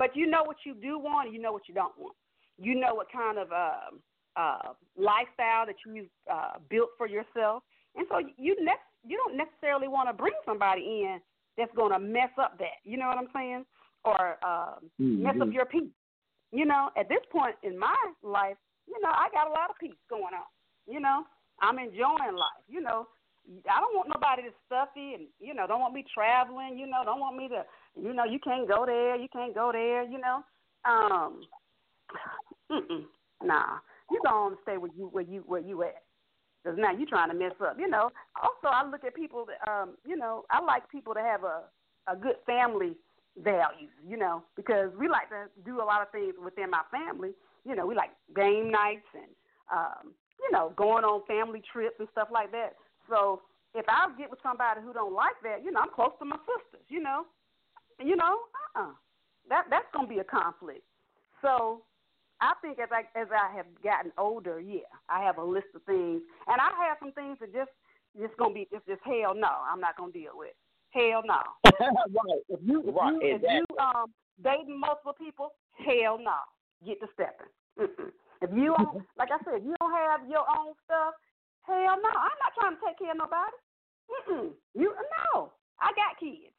But 0.02 0.16
you 0.16 0.26
know 0.26 0.42
what 0.44 0.58
you 0.66 0.74
do 0.74 0.98
want, 0.98 1.28
and 1.28 1.36
you 1.36 1.40
know 1.40 1.52
what 1.54 1.70
you 1.70 1.76
don't 1.76 1.94
want. 1.96 2.16
You 2.58 2.74
know 2.74 2.96
what 2.96 3.06
kind 3.12 3.38
of 3.38 3.52
uh, 3.52 3.94
uh, 4.36 4.74
lifestyle 4.98 5.68
that 5.68 5.76
you've 5.86 6.10
uh, 6.26 6.54
built 6.72 6.90
for 6.98 7.06
yourself, 7.06 7.62
and 7.96 8.08
so 8.10 8.18
you 8.36 8.58
ne- 8.60 8.88
you 9.06 9.16
don't 9.16 9.38
necessarily 9.38 9.88
want 9.88 10.10
to 10.10 10.14
bring 10.14 10.34
somebody 10.44 10.82
in 10.82 11.20
that's 11.56 11.70
going 11.76 11.92
to 11.92 12.00
mess 12.00 12.34
up 12.42 12.58
that. 12.58 12.82
You 12.84 12.98
know 12.98 13.10
what 13.10 13.20
I'm 13.20 13.28
saying? 13.32 13.64
Or 14.04 14.38
uh, 14.42 14.82
mess 14.98 15.36
up 15.40 15.54
your 15.54 15.66
peace. 15.66 15.94
You 16.52 16.66
know, 16.66 16.90
at 16.98 17.08
this 17.08 17.22
point 17.32 17.54
in 17.62 17.78
my 17.78 17.96
life, 18.24 18.58
you 18.88 19.00
know, 19.04 19.10
I 19.10 19.30
got 19.32 19.50
a 19.50 19.54
lot 19.54 19.70
of 19.70 19.76
peace 19.80 20.02
going 20.10 20.34
on. 20.34 20.50
You 20.88 21.00
know, 21.00 21.26
I'm 21.62 21.78
enjoying 21.78 22.34
life. 22.34 22.66
You 22.68 22.82
know, 22.82 23.06
I 23.70 23.80
don't 23.80 23.96
want 23.96 24.10
nobody 24.10 24.50
that's 24.50 24.56
stuffy 24.66 25.14
and 25.14 25.28
you 25.40 25.54
know 25.54 25.68
don't 25.68 25.80
want 25.80 25.94
me 25.94 26.06
traveling. 26.12 26.80
You 26.80 26.88
know, 26.88 27.04
don't 27.06 27.20
want 27.20 27.38
me 27.38 27.50
to. 27.50 27.64
You 28.00 28.14
know, 28.14 28.24
you 28.24 28.40
can't 28.40 28.68
go 28.68 28.86
there. 28.86 29.16
You 29.16 29.28
can't 29.32 29.54
go 29.54 29.72
there. 29.72 30.04
You 30.04 30.20
know, 30.20 30.44
um. 30.86 31.42
Nah, 33.44 33.80
you 34.12 34.22
go 34.24 34.30
on 34.30 34.52
and 34.52 34.62
stay 34.62 34.78
where 34.78 34.92
you 34.96 35.10
where 35.12 35.24
you 35.24 35.44
where 35.48 35.62
you 35.62 35.82
at. 35.84 36.04
Because 36.64 36.78
now 36.80 36.92
you're 36.92 37.10
trying 37.10 37.30
to 37.30 37.36
mess 37.36 37.54
up. 37.60 37.78
You 37.80 37.90
know. 37.90 38.12
Also, 38.42 38.68
I 38.68 38.88
look 38.88 39.04
at 39.04 39.16
people. 39.16 39.46
That, 39.48 39.70
um, 39.70 39.98
you 40.06 40.16
know, 40.16 40.46
I 40.52 40.64
like 40.64 40.90
people 40.90 41.14
to 41.14 41.22
have 41.22 41.44
a 41.44 41.64
a 42.08 42.16
good 42.16 42.36
family 42.46 42.94
values. 43.42 43.92
You 44.08 44.18
know, 44.18 44.44
because 44.56 44.92
we 44.98 45.08
like 45.08 45.30
to 45.30 45.50
do 45.66 45.82
a 45.82 45.86
lot 45.86 46.02
of 46.02 46.12
things 46.12 46.36
within 46.44 46.70
my 46.70 46.84
family. 46.92 47.32
You 47.66 47.76
know, 47.76 47.86
we 47.86 47.96
like 47.96 48.12
game 48.36 48.70
nights 48.72 49.10
and 49.14 49.32
um, 49.74 50.14
you 50.40 50.52
know 50.52 50.74
going 50.78 51.04
on 51.04 51.26
family 51.26 51.62
trips 51.74 51.96
and 52.00 52.08
stuff 52.12 52.28
like 52.32 52.52
that. 52.52 52.74
So 53.10 53.42
if 53.74 53.86
I 53.88 54.08
get 54.18 54.30
with 54.30 54.40
somebody 54.44 54.82
who 54.84 54.94
don't 54.94 55.14
like 55.14 55.40
that, 55.44 55.64
you 55.64 55.72
know, 55.72 55.80
I'm 55.82 55.94
close 55.96 56.12
to 56.20 56.26
my 56.26 56.38
sisters. 56.46 56.86
You 56.90 57.02
know, 57.02 57.26
you 58.04 58.16
know, 58.16 58.38
uh-uh. 58.76 58.92
that 59.50 59.66
that's 59.70 59.86
gonna 59.94 60.08
be 60.08 60.20
a 60.20 60.24
conflict. 60.24 60.84
So 61.42 61.84
I 62.40 62.54
think 62.62 62.80
as 62.80 62.90
I 62.92 63.06
as 63.20 63.28
I 63.32 63.56
have 63.56 63.68
gotten 63.84 64.12
older, 64.18 64.60
yeah, 64.60 64.90
I 65.10 65.22
have 65.24 65.38
a 65.38 65.44
list 65.44 65.68
of 65.76 65.84
things, 65.84 66.22
and 66.48 66.58
I 66.60 66.70
have 66.88 66.98
some 67.00 67.12
things 67.14 67.38
that 67.40 67.54
just 67.54 67.72
just 68.20 68.36
gonna 68.38 68.54
be 68.54 68.68
just 68.72 68.86
just 68.88 69.02
hell 69.06 69.34
no, 69.36 69.50
I'm 69.70 69.80
not 69.80 69.98
gonna 69.98 70.12
deal 70.12 70.34
with. 70.34 70.54
Hell 70.92 71.24
no. 71.26 71.42
right. 71.66 72.44
If 72.50 72.60
you 72.64 72.84
if 72.88 72.96
right. 72.96 73.14
you, 73.14 73.36
exactly. 73.36 73.50
if 73.50 73.66
you 73.70 73.78
um 73.78 74.12
dating 74.44 74.80
multiple 74.80 75.14
people, 75.14 75.54
hell 75.78 76.18
no. 76.18 76.42
Get 76.86 77.00
to 77.02 77.08
stepping. 77.14 77.52
Mm-mm. 77.80 78.12
If 78.42 78.50
you 78.54 78.74
don't, 78.76 79.06
like 79.18 79.30
I 79.30 79.38
said, 79.46 79.62
if 79.62 79.64
you 79.64 79.76
don't 79.80 79.94
have 79.94 80.28
your 80.28 80.44
own 80.50 80.74
stuff, 80.86 81.14
hell 81.64 81.96
no. 82.02 82.10
I'm 82.10 82.38
not 82.42 82.54
trying 82.58 82.76
to 82.76 82.82
take 82.82 82.98
care 82.98 83.12
of 83.14 83.22
nobody. 83.22 83.58
Mm-mm. 84.10 84.50
You 84.74 84.94
no. 85.34 85.54
I 85.80 85.94
got 85.94 86.20
kids. 86.20 86.54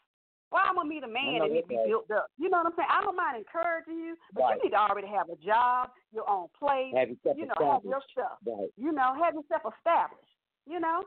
Why 0.53 0.69
I'm 0.69 0.77
gonna 0.77 0.89
meet 0.89 1.03
a 1.03 1.09
man 1.09 1.41
that 1.41 1.49
needs 1.49 1.65
to 1.65 1.69
be 1.73 1.81
right. 1.81 1.89
built 1.89 2.11
up? 2.13 2.29
You 2.37 2.53
know 2.53 2.61
what 2.61 2.69
I'm 2.69 2.77
saying? 2.77 2.93
I 2.93 3.01
don't 3.01 3.17
mind 3.17 3.41
encouraging 3.41 3.97
you, 3.97 4.17
but 4.37 4.43
Right. 4.45 4.57
you 4.61 4.69
need 4.69 4.77
to 4.77 4.81
already 4.85 5.09
have 5.09 5.33
a 5.33 5.37
job, 5.41 5.91
your 6.13 6.29
own 6.29 6.53
place, 6.53 6.93
Have 6.93 7.09
yourself 7.09 7.37
you 7.41 7.49
know, 7.49 7.57
have 7.73 7.85
your 7.85 8.03
stuff. 8.13 8.37
Right. 8.45 8.69
You 8.77 8.93
know, 8.93 9.17
have 9.17 9.33
yourself 9.33 9.65
established. 9.73 10.29
You 10.69 10.79
know, 10.79 11.03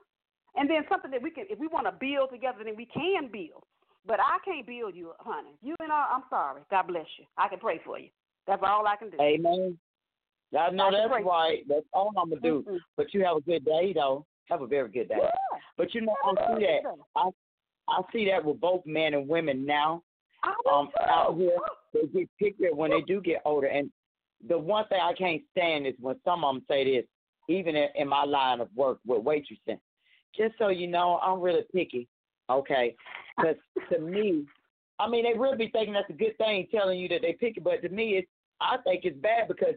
and 0.57 0.69
then 0.69 0.83
something 0.89 1.11
that 1.11 1.21
we 1.21 1.29
can, 1.29 1.45
if 1.49 1.59
we 1.59 1.67
want 1.67 1.85
to 1.85 1.93
build 1.93 2.31
together, 2.31 2.65
then 2.65 2.75
we 2.75 2.87
can 2.87 3.29
build. 3.31 3.63
But 4.05 4.19
I 4.19 4.37
can't 4.43 4.65
build 4.65 4.95
you, 4.95 5.13
honey. 5.19 5.57
You 5.61 5.75
and 5.79 5.91
I, 5.91 6.09
I'm 6.11 6.23
sorry. 6.29 6.61
God 6.69 6.87
bless 6.87 7.07
you. 7.17 7.25
I 7.37 7.47
can 7.47 7.59
pray 7.59 7.79
for 7.85 7.99
you. 7.99 8.09
That's 8.47 8.61
all 8.65 8.85
I 8.85 8.95
can 8.95 9.09
do. 9.09 9.17
Amen. 9.21 9.77
I 10.57 10.69
know 10.71 10.87
I 10.87 10.91
that's 10.91 11.25
right. 11.25 11.63
That's 11.67 11.85
all 11.93 12.11
I'm 12.17 12.29
gonna 12.29 12.41
do. 12.41 12.63
Mm-mm. 12.67 12.79
But 12.97 13.13
you 13.13 13.23
have 13.25 13.37
a 13.37 13.41
good 13.41 13.65
day 13.65 13.93
though. 13.93 14.25
Have 14.49 14.61
a 14.61 14.67
very 14.67 14.89
good 14.89 15.09
day. 15.09 15.17
Yeah. 15.19 15.59
But 15.77 15.93
you 15.93 16.01
know, 16.01 16.15
I 16.23 16.57
see 16.57 16.65
that. 16.65 16.95
I 17.15 17.29
I 17.87 18.01
see 18.11 18.27
that 18.29 18.43
with 18.43 18.59
both 18.59 18.85
men 18.85 19.13
and 19.13 19.27
women 19.27 19.65
now. 19.65 20.03
Um, 20.71 20.89
out 20.99 21.35
here, 21.37 21.57
they 21.93 22.07
get 22.07 22.29
pickier 22.41 22.75
when 22.75 22.91
they 22.91 23.01
do 23.01 23.21
get 23.21 23.41
older. 23.45 23.67
And 23.67 23.89
the 24.47 24.57
one 24.57 24.87
thing 24.87 24.99
I 25.01 25.13
can't 25.13 25.41
stand 25.51 25.87
is 25.87 25.93
when 25.99 26.15
some 26.23 26.43
of 26.43 26.53
them 26.53 26.65
say 26.67 26.83
this, 26.83 27.05
even 27.49 27.75
in, 27.75 27.87
in 27.95 28.07
my 28.07 28.23
line 28.25 28.59
of 28.59 28.69
work 28.75 28.99
with 29.05 29.23
waitressing. 29.23 29.79
Just 30.35 30.55
so 30.57 30.69
you 30.69 30.87
know, 30.87 31.19
I'm 31.23 31.41
really 31.41 31.63
picky. 31.73 32.07
Okay, 32.49 32.95
because 33.35 33.55
to 33.91 33.99
me, 33.99 34.45
I 34.99 35.09
mean, 35.09 35.23
they 35.23 35.37
really 35.37 35.57
be 35.57 35.69
thinking 35.71 35.93
that's 35.93 36.09
a 36.09 36.13
good 36.13 36.37
thing, 36.37 36.67
telling 36.69 36.99
you 36.99 37.07
that 37.09 37.21
they 37.23 37.33
picky. 37.33 37.59
But 37.59 37.81
to 37.81 37.89
me, 37.89 38.17
it's 38.17 38.27
I 38.61 38.77
think 38.83 39.03
it's 39.03 39.17
bad 39.17 39.47
because 39.47 39.75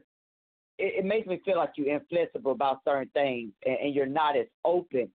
it, 0.78 0.98
it 0.98 1.04
makes 1.04 1.26
me 1.26 1.40
feel 1.44 1.56
like 1.56 1.72
you're 1.76 1.94
inflexible 1.94 2.52
about 2.52 2.80
certain 2.84 3.10
things 3.14 3.52
and, 3.64 3.76
and 3.82 3.94
you're 3.94 4.06
not 4.06 4.36
as 4.36 4.46
open. 4.64 5.08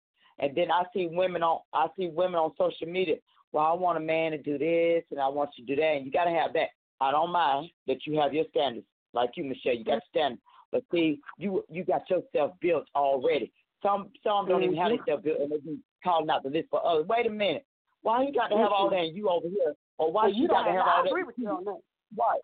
And 0.41 0.55
then 0.57 0.71
I 0.71 0.85
see 0.95 1.07
women 1.11 1.43
on 1.43 1.61
I 1.73 1.87
see 1.97 2.09
women 2.09 2.41
on 2.41 2.53
social 2.59 2.87
media. 2.89 3.17
Well, 3.53 3.65
I 3.65 3.73
want 3.73 3.99
a 3.99 4.01
man 4.01 4.33
to 4.33 4.39
do 4.39 4.59
this 4.59 5.05
and 5.11 5.21
I 5.21 5.29
want 5.29 5.51
you 5.57 5.67
to 5.67 5.75
do 5.75 5.81
that, 5.81 5.97
and 5.97 6.07
you 6.07 6.13
got 6.13 6.25
to 6.25 6.31
have 6.31 6.53
that. 6.55 6.69
I 7.01 7.11
don't 7.11 7.31
mind 7.33 7.71
that 7.87 8.07
you 8.07 8.19
have 8.21 8.33
your 8.35 8.45
standards, 8.51 8.87
like 9.13 9.31
you, 9.37 9.45
Michelle. 9.45 9.75
You 9.75 9.85
got 9.85 10.03
standards, 10.09 10.43
but 10.73 10.83
see, 10.93 11.21
you 11.39 11.65
you 11.69 11.85
got 11.85 12.09
yourself 12.11 12.53
built 12.61 12.87
already. 12.95 13.53
Some 13.83 14.11
some 14.23 14.47
don't 14.47 14.63
even 14.63 14.77
have 14.77 14.93
Mhm. 14.93 14.97
themselves 14.99 15.25
built, 15.25 15.41
and 15.41 15.53
they 15.53 15.59
be 15.59 15.79
calling 16.05 16.31
out 16.31 16.43
the 16.43 16.51
list 16.51 16.69
for 16.71 16.85
others. 16.85 17.07
Wait 17.07 17.27
a 17.27 17.31
minute, 17.31 17.67
why 18.03 18.23
you 18.23 18.33
got 18.33 18.49
to 18.49 18.57
have 18.57 18.73
all 18.73 18.89
that 18.91 18.99
and 18.99 19.17
you 19.17 19.29
over 19.29 19.49
here, 19.49 19.75
or 19.99 20.13
why 20.13 20.25
Well, 20.25 20.33
you 20.33 20.43
you 20.43 20.49
got 20.49 20.65
to 20.65 20.71
have 20.73 20.85
have, 20.85 20.87
all 20.87 20.99
I 21.01 21.03
that? 21.03 21.11
agree 21.11 21.23
with 21.25 21.39
you 21.39 21.49
on 21.49 21.65
that. 21.65 21.81
Right. 22.17 22.41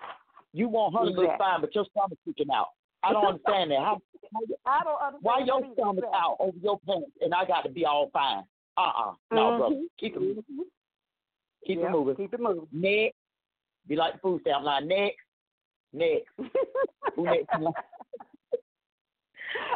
You 0.52 0.68
want 0.68 0.94
her 0.94 1.04
to 1.04 1.10
look 1.10 1.38
fine, 1.38 1.60
but 1.60 1.74
your 1.74 1.84
stomach's 1.86 2.20
sticking 2.22 2.50
out. 2.50 2.68
I 3.06 3.12
don't 3.12 3.26
understand 3.26 3.70
that. 3.70 3.78
How, 3.78 4.00
I 4.66 4.82
don't 4.84 5.00
understand. 5.00 5.22
why 5.22 5.38
your 5.44 5.60
that 5.60 5.72
stomach 5.74 6.04
out 6.14 6.36
over 6.40 6.56
your 6.60 6.78
pants 6.86 7.10
and 7.20 7.32
I 7.34 7.44
got 7.46 7.62
to 7.62 7.70
be 7.70 7.84
all 7.84 8.10
fine? 8.12 8.44
Uh 8.76 8.80
uh 8.82 9.14
No, 9.32 9.42
Mhm. 9.52 9.58
brother. 9.58 9.76
Keep 9.98 10.16
it 10.16 10.20
moving. 10.20 10.44
Mhm. 10.50 10.64
Keep 11.66 11.78
Yeah, 11.78 11.86
it 11.86 11.90
moving. 11.92 12.16
Keep 12.16 12.34
it 12.34 12.40
moving. 12.40 12.68
Next. 12.72 13.16
Be 13.88 13.96
like 13.96 14.14
the 14.14 14.18
food 14.20 14.40
stamp 14.42 14.64
line. 14.64 14.88
Next. 14.88 15.16
Next. 15.92 16.28
Who 17.16 17.24
next? 17.24 17.48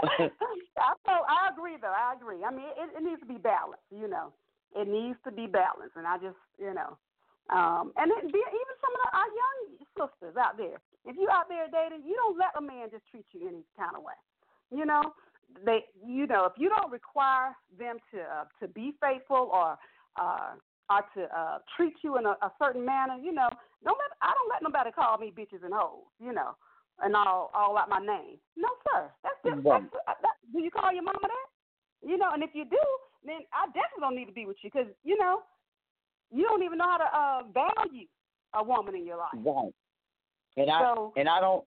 I 0.03 0.95
so 1.07 1.13
I 1.29 1.49
agree 1.53 1.77
though. 1.81 1.89
I 1.97 2.15
agree. 2.17 2.45
I 2.45 2.51
mean, 2.51 2.67
it, 2.77 2.91
it 2.97 3.03
needs 3.03 3.21
to 3.21 3.27
be 3.27 3.39
balanced. 3.39 3.85
You 3.91 4.09
know, 4.09 4.33
it 4.75 4.89
needs 4.89 5.19
to 5.25 5.31
be 5.33 5.47
balanced, 5.47 5.97
and 5.97 6.07
I 6.07 6.17
just 6.19 6.37
you 6.59 6.75
know, 6.75 6.97
um, 7.51 7.93
and 7.97 8.11
it 8.11 8.25
even 8.27 8.77
some 8.81 8.93
of 8.95 9.01
the, 9.03 9.09
our 9.15 9.31
young 9.31 9.59
sisters 9.99 10.37
out 10.39 10.57
there. 10.57 10.79
If 11.05 11.17
you 11.17 11.29
out 11.31 11.49
there 11.49 11.67
dating, 11.67 12.07
you 12.07 12.15
don't 12.15 12.39
let 12.39 12.55
a 12.57 12.63
man 12.63 12.91
just 12.91 13.05
treat 13.11 13.27
you 13.33 13.49
any 13.49 13.65
kind 13.77 13.97
of 13.97 14.03
way. 14.03 14.17
You 14.71 14.87
know, 14.87 15.15
they 15.65 15.85
you 16.05 16.27
know 16.27 16.45
if 16.47 16.55
you 16.57 16.69
don't 16.69 16.93
require 16.93 17.57
them 17.79 17.99
to 18.15 18.21
uh, 18.21 18.45
to 18.61 18.69
be 18.69 18.95
faithful 19.01 19.51
or 19.53 19.77
uh, 20.21 20.55
or 20.89 21.03
to 21.17 21.23
uh, 21.31 21.59
treat 21.77 21.95
you 22.03 22.19
in 22.19 22.27
a, 22.27 22.37
a 22.43 22.53
certain 22.59 22.85
manner, 22.85 23.17
you 23.17 23.33
know, 23.33 23.49
don't 23.83 23.99
let 23.99 24.11
I 24.23 24.33
don't 24.35 24.51
let 24.51 24.63
nobody 24.63 24.93
call 24.93 25.19
me 25.19 25.33
bitches 25.35 25.65
and 25.65 25.75
hoes. 25.75 26.07
You 26.21 26.33
know 26.33 26.55
and 27.03 27.17
all 27.17 27.51
all 27.55 27.77
out 27.77 27.89
my 27.89 27.99
name. 27.99 28.37
No, 28.57 28.69
sir. 28.89 29.11
That's 29.23 29.41
just 29.45 29.65
Right. 29.65 29.83
that's, 29.83 30.21
that, 30.23 30.37
do 30.53 30.61
you 30.61 30.71
call 30.71 30.93
your 30.93 31.03
mama 31.03 31.19
that? 31.23 31.49
You 32.03 32.17
know, 32.17 32.31
and 32.33 32.43
if 32.43 32.51
you 32.55 32.65
do, 32.65 32.81
then 33.25 33.41
I 33.53 33.67
definitely 33.67 34.01
don't 34.01 34.17
need 34.17 34.27
to 34.27 34.33
be 34.33 34.47
with 34.47 34.57
you 34.63 34.71
because 34.73 34.89
you 35.05 35.19
know 35.19 35.43
you 36.33 36.45
don't 36.45 36.63
even 36.63 36.79
know 36.79 36.89
how 36.89 36.99
to 36.99 37.05
uh, 37.05 37.43
value 37.53 38.07
a 38.55 38.63
woman 38.65 38.95
in 38.95 39.07
your 39.07 39.17
life. 39.19 39.31
Right. 39.35 39.73
And 40.57 40.71
I 40.71 40.81
So- 40.95 41.13
and 41.17 41.29
I 41.29 41.41
don't 41.41 41.65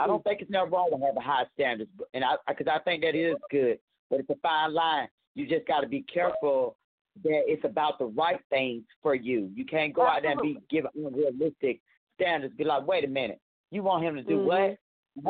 I 0.00 0.06
don't 0.06 0.24
think 0.24 0.40
it's 0.40 0.50
never 0.50 0.70
wrong 0.70 0.88
to 0.90 1.04
have 1.04 1.16
a 1.16 1.20
high 1.20 1.44
standards, 1.52 1.90
but- 1.96 2.08
and 2.14 2.24
I 2.24 2.36
because 2.48 2.66
I 2.68 2.78
think 2.80 3.02
that 3.02 3.14
is 3.14 3.36
good, 3.50 3.78
but 4.10 4.20
it's 4.20 4.30
a 4.30 4.36
fine 4.36 4.72
line. 4.72 5.08
You 5.34 5.46
just 5.46 5.66
got 5.66 5.80
to 5.80 5.86
be 5.88 6.02
careful 6.02 6.76
that 7.22 7.42
it's 7.46 7.64
about 7.64 7.98
the 7.98 8.06
right 8.06 8.40
things 8.50 8.84
for 9.02 9.14
you. 9.14 9.50
You 9.54 9.64
can't 9.64 9.92
go 9.92 10.02
out 10.02 10.22
there 10.22 10.32
and 10.32 10.40
be 10.40 10.58
giving 10.70 10.90
unrealistic 10.94 11.80
standards. 12.14 12.54
Be 12.56 12.64
like, 12.64 12.86
wait 12.86 13.04
a 13.04 13.08
minute, 13.08 13.40
you 13.70 13.82
want 13.82 14.04
him 14.04 14.16
to 14.16 14.22
do 14.22 14.38
Mhm. 14.38 14.44
what? 14.46 14.78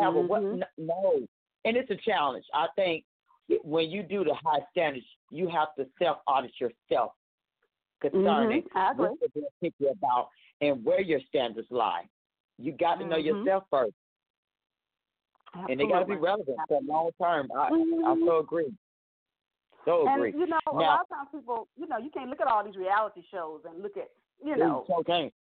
Have 0.02 0.14
a 0.16 0.20
what? 0.20 0.42
No, 0.78 1.26
and 1.64 1.76
it's 1.76 1.90
a 1.90 1.96
challenge. 1.96 2.46
I 2.54 2.68
think 2.76 3.04
when 3.62 3.90
you 3.90 4.02
do 4.02 4.24
the 4.24 4.34
high 4.34 4.64
standards, 4.70 5.06
you 5.30 5.48
have 5.48 5.74
to 5.74 5.86
self 5.98 6.18
audit 6.26 6.58
yourself 6.60 7.12
concerning 8.10 8.62
Mhm. 8.62 8.76
I 8.76 8.90
agree. 8.90 9.08
what 9.08 9.18
you're 9.20 9.28
being 9.34 9.46
picky 9.60 9.86
about 9.90 10.28
and 10.60 10.84
where 10.84 11.00
your 11.00 11.20
standards 11.28 11.70
lie. 11.70 12.08
You 12.58 12.72
got 12.72 12.96
to 12.96 13.04
know 13.06 13.16
Mhm. 13.16 13.24
yourself 13.24 13.64
first, 13.70 13.94
and 15.68 15.80
they 15.80 15.86
got 15.86 16.00
to 16.00 16.06
be 16.06 16.16
relevant 16.16 16.58
for 16.68 16.80
long 16.82 17.10
term. 17.20 17.50
I, 17.52 17.68
I 17.68 17.70
Mhm. 17.70 18.26
so 18.26 18.38
agree. 18.38 18.76
So 19.84 20.06
And 20.06 20.16
agree. 20.16 20.32
you 20.32 20.46
know, 20.46 20.58
a 20.66 20.72
lot 20.74 21.00
of 21.02 21.08
times 21.08 21.28
people, 21.32 21.68
you 21.76 21.86
know, 21.86 21.98
you 21.98 22.10
can't 22.10 22.30
look 22.30 22.40
at 22.40 22.46
all 22.46 22.64
these 22.64 22.76
reality 22.76 23.22
shows 23.30 23.64
and 23.64 23.82
look 23.82 23.96
at, 23.96 24.10
you 24.42 24.56
know, 24.56 24.84
can't. 25.06 25.32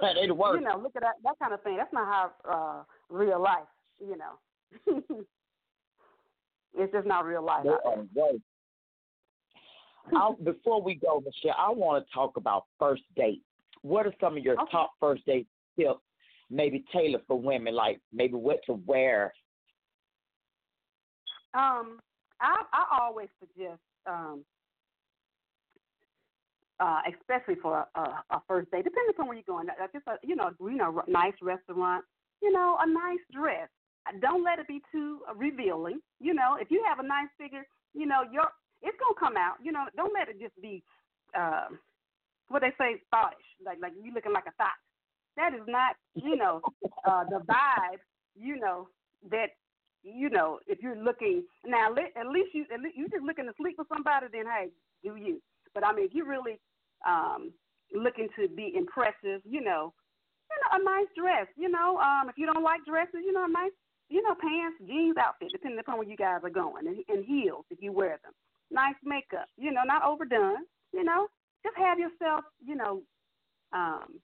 that 0.00 0.14
They 0.14 0.26
the 0.26 0.34
worst. 0.34 0.60
you 0.60 0.68
know, 0.68 0.76
look 0.76 0.94
at 0.96 1.02
that 1.02 1.16
that 1.24 1.38
kind 1.38 1.52
of 1.52 1.62
thing. 1.62 1.76
That's 1.76 1.92
not 1.92 2.06
how 2.06 2.32
uh 2.48 2.84
real 3.08 3.40
life, 3.40 3.68
you 3.98 4.16
know. 4.16 4.38
it's 6.74 6.92
just 6.92 7.06
not 7.06 7.24
real 7.24 7.42
life. 7.42 7.64
They 7.64 7.70
out 7.70 7.84
are 7.84 8.04
worse. 8.14 8.40
I'll, 10.14 10.34
before 10.44 10.82
we 10.82 10.94
go, 10.94 11.20
Michelle, 11.24 11.56
I 11.58 11.70
want 11.70 12.06
to 12.06 12.12
talk 12.12 12.36
about 12.36 12.66
first 12.78 13.02
dates. 13.16 13.44
What 13.82 14.06
are 14.06 14.14
some 14.20 14.36
of 14.36 14.44
your 14.44 14.60
Okay. 14.60 14.70
top 14.70 14.92
first 15.00 15.24
date 15.26 15.46
tips, 15.78 16.00
maybe 16.50 16.84
tailored 16.92 17.22
for 17.26 17.38
women, 17.38 17.74
like 17.74 18.00
maybe 18.12 18.34
what 18.34 18.60
to 18.66 18.74
wear? 18.86 19.32
Um, 21.54 22.00
I 22.40 22.62
I 22.72 22.98
always 23.00 23.28
suggest, 23.40 23.80
um, 24.06 24.44
uh, 26.80 27.00
especially 27.12 27.56
for 27.60 27.86
a, 27.94 28.00
a, 28.00 28.24
a 28.30 28.42
first 28.48 28.70
date, 28.70 28.84
depending 28.84 29.10
upon 29.10 29.26
where 29.26 29.36
you're 29.36 29.44
going. 29.46 29.66
Like 29.66 29.92
just 29.92 30.06
a 30.06 30.16
you 30.26 30.36
know, 30.36 30.50
you 30.60 30.76
know, 30.76 31.02
nice 31.08 31.34
restaurant, 31.42 32.04
you 32.40 32.52
know, 32.52 32.78
a 32.80 32.86
nice 32.86 33.20
dress. 33.32 33.68
Don't 34.20 34.42
let 34.42 34.58
it 34.58 34.66
be 34.66 34.82
too 34.90 35.20
revealing. 35.36 36.00
You 36.20 36.34
know, 36.34 36.56
if 36.60 36.70
you 36.70 36.84
have 36.88 36.98
a 36.98 37.06
nice 37.06 37.28
figure, 37.38 37.66
you 37.94 38.06
know, 38.06 38.22
your 38.32 38.48
it's 38.82 38.98
gonna 38.98 39.18
come 39.18 39.36
out. 39.36 39.56
You 39.62 39.72
know, 39.72 39.86
don't 39.96 40.14
let 40.14 40.28
it 40.28 40.40
just 40.40 40.60
be, 40.60 40.82
uh, 41.38 41.68
what 42.48 42.60
they 42.60 42.72
say, 42.78 43.00
thottish. 43.10 43.46
Like 43.64 43.78
like 43.80 43.92
you 44.02 44.12
looking 44.12 44.32
like 44.32 44.46
a 44.46 44.52
thought. 44.52 44.78
That 45.36 45.54
is 45.54 45.64
not, 45.66 45.96
you 46.14 46.36
know, 46.36 46.60
uh, 47.04 47.24
the 47.24 47.40
vibe. 47.46 48.02
You 48.34 48.58
know 48.58 48.88
that 49.30 49.54
you 50.02 50.30
know, 50.30 50.58
if 50.66 50.82
you're 50.82 50.96
looking 50.96 51.44
now, 51.64 51.90
at 51.90 52.26
least 52.28 52.54
you 52.54 52.66
at 52.72 52.80
least 52.80 52.96
you 52.96 53.08
just 53.08 53.22
looking 53.24 53.46
to 53.46 53.54
sleep 53.56 53.76
with 53.78 53.88
somebody, 53.88 54.26
then 54.32 54.46
hey, 54.46 54.68
do 55.02 55.16
you? 55.16 55.40
But 55.74 55.86
I 55.86 55.92
mean, 55.92 56.06
if 56.06 56.14
you're 56.14 56.28
really 56.28 56.58
um, 57.06 57.52
looking 57.94 58.28
to 58.38 58.48
be 58.48 58.74
impressive, 58.76 59.40
you 59.44 59.62
know, 59.62 59.94
you 60.50 60.56
know, 60.60 60.70
a 60.76 60.84
nice 60.84 61.08
dress. 61.16 61.46
You 61.56 61.70
know, 61.70 61.98
um, 61.98 62.28
if 62.28 62.36
you 62.36 62.46
don't 62.46 62.64
like 62.64 62.84
dresses, 62.84 63.22
you 63.24 63.32
know, 63.32 63.44
a 63.44 63.48
nice 63.48 63.72
you 64.12 64.22
know, 64.22 64.34
pants, 64.34 64.76
jeans 64.86 65.16
outfit, 65.16 65.48
depending 65.50 65.80
upon 65.80 65.96
where 65.96 66.06
you 66.06 66.16
guys 66.16 66.40
are 66.44 66.50
going, 66.50 66.86
and, 66.86 66.98
and 67.08 67.24
heels 67.24 67.64
if 67.70 67.80
you 67.80 67.92
wear 67.92 68.20
them. 68.22 68.32
Nice 68.72 68.96
makeup, 69.04 69.46
you 69.58 69.70
know, 69.70 69.82
not 69.84 70.04
overdone. 70.04 70.64
You 70.92 71.04
know, 71.04 71.28
just 71.62 71.76
have 71.76 71.98
yourself, 71.98 72.44
you 72.64 72.74
know, 72.74 73.02
um, 73.72 74.20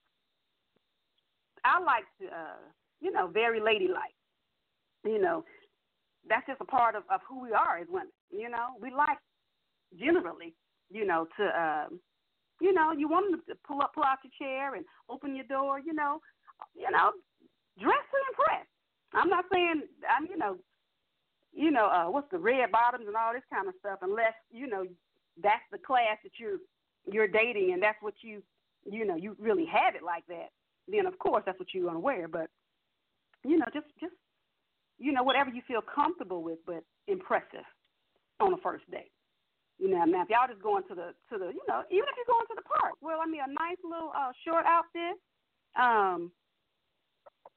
I 1.65 1.81
like 1.81 2.05
to, 2.21 2.27
uh, 2.27 2.61
you 3.01 3.11
know, 3.11 3.27
very 3.29 3.61
ladylike. 3.61 4.17
You 5.05 5.21
know, 5.21 5.45
that's 6.29 6.47
just 6.47 6.61
a 6.61 6.65
part 6.65 6.95
of, 6.95 7.05
of 7.11 7.21
who 7.29 7.43
we 7.43 7.53
are 7.53 7.79
as 7.79 7.87
women. 7.91 8.13
You 8.31 8.49
know, 8.49 8.77
we 8.81 8.91
like 8.91 9.19
generally, 9.99 10.55
you 10.91 11.07
know, 11.07 11.27
to, 11.39 11.45
um, 11.45 12.01
you 12.61 12.73
know, 12.73 12.93
you 12.93 13.09
want 13.09 13.31
them 13.31 13.43
to 13.49 13.55
pull 13.67 13.81
up, 13.81 13.95
pull 13.95 14.05
out 14.05 14.19
your 14.25 14.33
chair 14.39 14.75
and 14.75 14.85
open 15.09 15.37
your 15.37 15.47
door. 15.47 15.79
You 15.79 15.95
know, 15.95 16.21
you 16.75 16.91
know, 16.91 17.13
dress 17.81 18.05
to 18.11 18.19
impress. 18.31 18.67
I'm 19.15 19.29
not 19.29 19.45
saying 19.53 19.83
I'm, 20.09 20.27
you 20.27 20.37
know, 20.37 20.57
you 21.59 21.73
know, 21.73 21.87
uh, 21.87 22.07
what's 22.09 22.31
the 22.31 22.39
red 22.39 22.71
bottoms 22.71 23.07
and 23.09 23.17
all 23.17 23.33
this 23.33 23.43
kind 23.53 23.67
of 23.67 23.75
stuff, 23.81 23.99
unless 24.03 24.35
you 24.53 24.69
know 24.69 24.87
that's 25.43 25.67
the 25.73 25.79
class 25.79 26.17
that 26.23 26.39
you're 26.39 26.59
you're 27.11 27.27
dating 27.27 27.73
and 27.73 27.83
that's 27.83 27.99
what 28.01 28.15
you, 28.23 28.43
you 28.85 29.05
know, 29.05 29.17
you 29.17 29.35
really 29.41 29.67
have 29.67 29.97
it 29.97 30.05
like 30.05 30.25
that. 30.29 30.51
Then 30.87 31.05
of 31.05 31.19
course 31.19 31.43
that's 31.45 31.59
what 31.59 31.75
you're 31.75 31.85
gonna 31.85 31.99
wear. 31.99 32.29
But 32.29 32.49
you 33.45 33.59
know, 33.59 33.67
just 33.75 33.87
just 33.99 34.15
you 34.99 35.11
know, 35.11 35.25
whatever 35.25 35.51
you 35.51 35.63
feel 35.67 35.83
comfortable 35.83 36.45
with, 36.45 36.59
but 36.65 36.85
impressive 37.09 37.67
on 38.39 38.53
a 38.53 38.59
first 38.59 38.89
date. 38.91 39.11
You 39.81 39.91
know, 39.91 40.05
now 40.05 40.23
if 40.23 40.31
y'all 40.31 40.47
just 40.49 40.63
going 40.63 40.85
to 40.87 40.95
the 40.95 41.11
to 41.33 41.39
the, 41.43 41.51
you 41.51 41.65
know, 41.67 41.83
even 41.91 42.07
if 42.07 42.15
you're 42.15 42.35
going 42.35 42.47
to 42.51 42.57
the 42.57 42.67
park, 42.79 42.95
well, 43.03 43.19
I 43.21 43.27
mean, 43.27 43.43
a 43.43 43.51
nice 43.51 43.83
little 43.83 44.13
uh, 44.15 44.31
short 44.47 44.63
outfit, 44.65 45.19
um, 45.75 46.31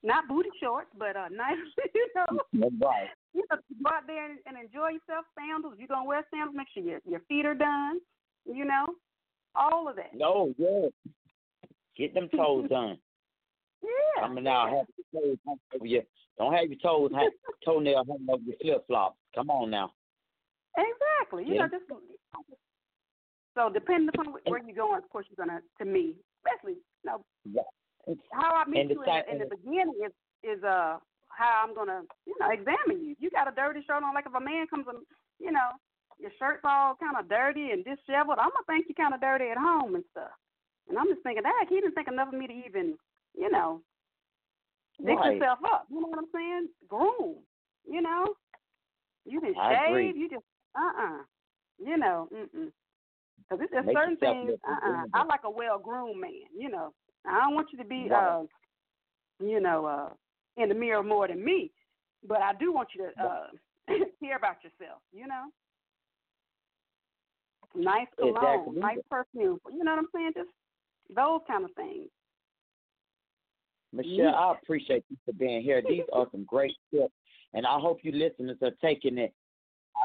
not 0.02 0.26
booty 0.26 0.50
shorts, 0.60 0.90
but 0.98 1.14
uh, 1.14 1.30
nice, 1.30 1.54
you 1.94 2.08
know, 2.16 2.68
right. 2.82 3.14
You 3.34 3.44
know, 3.50 3.56
go 3.82 3.90
out 3.90 4.06
there 4.06 4.30
and, 4.30 4.38
and 4.46 4.56
enjoy 4.56 4.90
yourself. 4.90 5.24
Sandals. 5.38 5.74
You're 5.78 5.88
gonna 5.88 6.08
wear 6.08 6.24
sandals, 6.30 6.56
make 6.56 6.68
sure 6.74 6.82
your 6.82 7.00
your 7.04 7.20
feet 7.28 7.46
are 7.46 7.54
done. 7.54 8.00
You 8.44 8.64
know, 8.64 8.86
all 9.54 9.88
of 9.88 9.96
that. 9.96 10.14
No, 10.14 10.54
yeah. 10.58 10.88
Get 11.96 12.14
them 12.14 12.28
toes 12.34 12.68
done. 12.68 12.98
yeah. 13.82 14.22
Coming 14.22 14.46
out, 14.46 14.70
have 14.70 14.86
your 15.12 15.22
toes 15.22 15.38
hung 15.46 15.58
over 15.74 15.86
your. 15.86 16.02
Don't 16.38 16.54
have 16.54 16.68
your 16.68 16.78
toes 16.78 17.10
hang, 17.14 17.30
toenail 17.64 18.04
hung 18.08 18.26
over 18.28 18.42
your 18.44 18.56
flip 18.60 18.86
flops. 18.86 19.16
Come 19.34 19.50
on 19.50 19.70
now. 19.70 19.92
Exactly. 20.76 21.44
You 21.46 21.54
Yeah. 21.54 21.66
know, 21.66 21.68
just 21.68 21.84
so 23.54 23.70
depending 23.72 24.08
upon 24.08 24.34
where 24.46 24.62
you're 24.64 24.74
going, 24.74 25.02
of 25.02 25.08
course, 25.10 25.26
you're 25.28 25.44
gonna. 25.44 25.60
To 25.78 25.84
me, 25.84 26.16
especially, 26.44 26.72
you 26.72 27.10
know, 27.10 27.24
Yeah. 27.44 27.62
how 28.32 28.54
I 28.54 28.64
meet 28.66 28.80
And 28.80 28.90
the 28.90 28.94
you 28.94 29.02
in 29.02 29.06
the, 29.06 29.32
in 29.32 29.38
the 29.38 29.56
beginning 29.56 29.94
is 30.04 30.12
is 30.42 30.64
uh 30.64 30.98
how 31.36 31.64
I'm 31.64 31.74
gonna 31.74 32.02
you 32.26 32.34
know 32.40 32.50
examine 32.50 33.04
you. 33.04 33.16
You 33.18 33.30
got 33.30 33.48
a 33.50 33.54
dirty 33.54 33.80
shirt 33.86 34.02
on, 34.02 34.14
like 34.14 34.26
if 34.26 34.34
a 34.34 34.40
man 34.40 34.66
comes 34.68 34.86
and 34.88 34.98
you 35.40 35.52
know 35.52 35.70
your 36.18 36.30
shirt's 36.38 36.62
all 36.64 36.94
kind 36.96 37.16
of 37.18 37.28
dirty 37.28 37.70
and 37.70 37.84
disheveled, 37.84 38.38
I'm 38.38 38.52
gonna 38.54 38.68
think 38.68 38.86
you're 38.88 38.98
kind 39.00 39.14
of 39.14 39.20
dirty 39.20 39.50
at 39.50 39.58
home 39.58 39.94
and 39.96 40.04
stuff. 40.12 40.32
And 40.88 40.98
I'm 40.98 41.08
just 41.08 41.22
thinking, 41.22 41.42
that 41.42 41.66
he 41.68 41.76
didn't 41.80 41.94
think 41.94 42.08
enough 42.08 42.28
of 42.32 42.38
me 42.38 42.46
to 42.46 42.52
even 42.66 42.96
you 43.38 43.50
know 43.50 43.80
fix 44.98 45.16
Right. 45.16 45.34
yourself 45.36 45.58
up. 45.64 45.86
You 45.90 46.00
know 46.00 46.08
what 46.08 46.18
I'm 46.18 46.30
saying? 46.34 46.68
Groom. 46.88 47.36
You 47.88 48.02
know, 48.02 48.34
you 49.24 49.40
didn't 49.40 49.56
I 49.58 49.74
shave. 49.74 49.88
agree. 49.88 50.12
You 50.20 50.28
just 50.30 50.44
uh 50.76 51.02
uh 51.02 51.18
You 51.82 51.96
know, 51.96 52.28
mm 52.32 52.48
mm. 52.56 52.70
Because 53.50 53.66
there's 53.72 53.86
Make 53.86 53.96
certain 53.96 54.16
things. 54.16 54.52
Uh 54.68 54.72
uh. 54.86 55.04
I 55.14 55.24
like 55.24 55.40
a 55.44 55.50
well 55.50 55.78
groomed 55.78 56.20
man. 56.20 56.46
You 56.56 56.70
know, 56.70 56.92
I 57.26 57.40
don't 57.40 57.54
want 57.54 57.68
you 57.72 57.78
to 57.78 57.84
be 57.84 58.08
Right. 58.10 58.28
uh 58.28 58.44
you 59.40 59.60
know, 59.60 59.86
uh, 59.86 60.08
in 60.56 60.68
the 60.68 60.74
mirror 60.74 61.02
more 61.02 61.28
than 61.28 61.44
me. 61.44 61.70
But 62.26 62.40
I 62.40 62.52
do 62.58 62.72
want 62.72 62.88
you 62.96 63.08
to 63.16 63.22
uh, 63.22 63.46
care 64.22 64.36
about 64.36 64.56
yourself, 64.62 65.00
you 65.12 65.26
know? 65.26 65.44
Nice 67.74 68.06
cologne, 68.18 68.36
Exactly. 68.36 68.80
nice 68.80 68.98
perfume. 69.10 69.58
You 69.72 69.84
know 69.84 69.92
what 69.92 70.00
I'm 70.00 70.08
saying? 70.14 70.32
Just 70.36 70.50
those 71.14 71.40
kind 71.48 71.64
of 71.64 71.70
things. 71.74 72.08
Michelle, 73.92 74.12
Yeah. 74.12 74.30
I 74.32 74.52
appreciate 74.52 75.04
you 75.10 75.16
for 75.24 75.32
being 75.32 75.62
here. 75.62 75.82
These 75.86 76.02
are 76.12 76.26
some 76.32 76.44
great 76.44 76.74
tips, 76.92 77.12
and 77.54 77.66
I 77.66 77.78
hope 77.78 78.00
you 78.02 78.12
listeners 78.12 78.58
are 78.62 78.72
taking 78.82 79.18
it. 79.18 79.32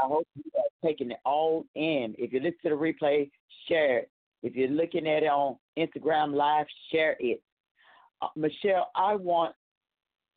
I 0.04 0.08
hope 0.08 0.28
you 0.36 0.44
are 0.58 0.88
taking 0.88 1.12
it 1.12 1.20
all 1.26 1.66
in. 1.76 2.16
If 2.18 2.34
you 2.34 2.40
listen 2.40 2.58
to 2.64 2.70
the 2.70 2.76
replay, 2.76 3.30
share 3.68 4.00
it. 4.00 4.12
If 4.44 4.56
you're 4.56 4.70
looking 4.70 5.08
at 5.08 5.24
it 5.24 5.28
on 5.28 5.58
Instagram 5.78 6.34
Live, 6.34 6.68
share 6.92 7.16
it. 7.20 7.42
Uh, 8.22 8.28
Michelle, 8.36 8.92
I 8.96 9.16
want 9.16 9.56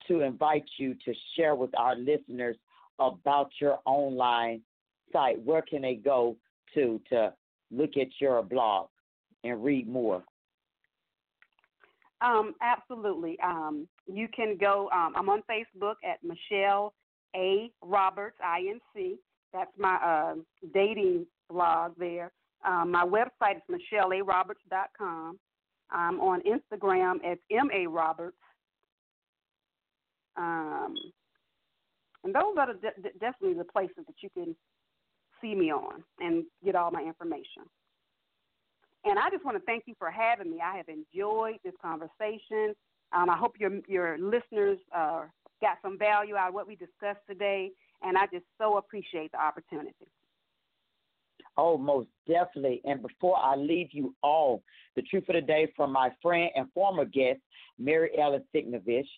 to 0.09 0.21
invite 0.23 0.65
you 0.79 0.95
to 1.05 1.15
share 1.37 1.55
with 1.55 1.71
our 1.77 1.97
listeners 1.97 2.57
about 2.99 3.51
your 3.61 3.79
online 3.85 4.61
site. 5.13 5.43
Where 5.45 5.63
can 5.63 5.83
they 5.83 5.95
go 5.95 6.37
to 6.75 7.01
to 7.11 7.33
look 7.71 7.97
at 8.01 8.09
your 8.21 8.43
blog 8.43 8.89
and 9.45 9.63
read 9.63 9.89
more? 9.89 10.23
Um, 12.21 12.55
absolutely. 12.61 13.39
Um, 13.43 13.89
you 14.07 14.29
can 14.35 14.57
go. 14.61 14.91
Um, 14.93 15.15
I'm 15.17 15.29
on 15.29 15.43
Facebook 15.51 15.95
at 16.05 16.19
Michelle 16.23 16.93
A 17.35 17.71
Roberts 17.83 18.37
INC. 18.45 19.17
That's 19.53 19.71
my 19.79 19.97
uh, 19.97 20.35
dating 20.75 21.27
blog 21.49 21.93
there. 21.99 22.33
Um, 22.65 22.91
my 22.93 23.05
website 23.05 23.57
is 23.57 23.63
michellearoberts.com. 23.93 25.39
I'm 25.91 26.21
on 26.21 26.43
Instagram 26.43 27.17
as 27.25 27.39
ma 27.51 27.91
roberts. 27.91 28.37
Um, 30.37 30.95
and 32.25 32.35
those 32.35 32.57
are 32.59 32.73
the, 32.73 32.81
de- 32.81 33.03
de- 33.03 33.19
definitely 33.19 33.55
the 33.55 33.65
places 33.65 34.05
that 34.07 34.17
you 34.23 34.29
can 34.31 34.55
see 35.41 35.55
me 35.55 35.73
on 35.73 36.03
and 36.19 36.45
get 36.65 36.75
all 36.75 36.91
my 36.91 37.03
information. 37.03 37.65
And 39.05 39.19
I 39.19 39.31
just 39.31 39.45
want 39.45 39.57
to 39.57 39.65
thank 39.65 39.85
you 39.87 39.95
for 39.99 40.11
having 40.11 40.51
me. 40.51 40.59
I 40.63 40.77
have 40.77 40.89
enjoyed 40.89 41.59
this 41.65 41.73
conversation. 41.81 42.75
Um, 43.13 43.31
I 43.31 43.37
hope 43.37 43.55
your 43.59 43.81
your 43.89 44.19
listeners 44.19 44.79
uh, 44.95 45.23
got 45.61 45.79
some 45.83 45.99
value 45.99 46.37
out 46.37 46.49
of 46.49 46.55
what 46.55 46.67
we 46.67 46.77
discussed 46.77 47.25
today, 47.29 47.71
and 48.03 48.17
I 48.17 48.27
just 48.33 48.45
so 48.59 48.77
appreciate 48.77 49.33
the 49.33 49.43
opportunity. 49.43 50.07
Oh, 51.57 51.77
most 51.77 52.09
definitely. 52.29 52.81
And 52.85 53.03
before 53.03 53.37
I 53.39 53.57
leave 53.57 53.89
you 53.93 54.15
all, 54.23 54.63
the 54.97 55.03
truth 55.03 55.25
of 55.29 55.35
the 55.35 55.41
day 55.41 55.73
from 55.77 55.93
my 55.93 56.11
friend 56.23 56.51
and 56.55 56.73
former 56.73 57.05
guest, 57.05 57.41
Mary 57.79 58.11
Ellen 58.19 58.45
Signovich. 58.55 59.09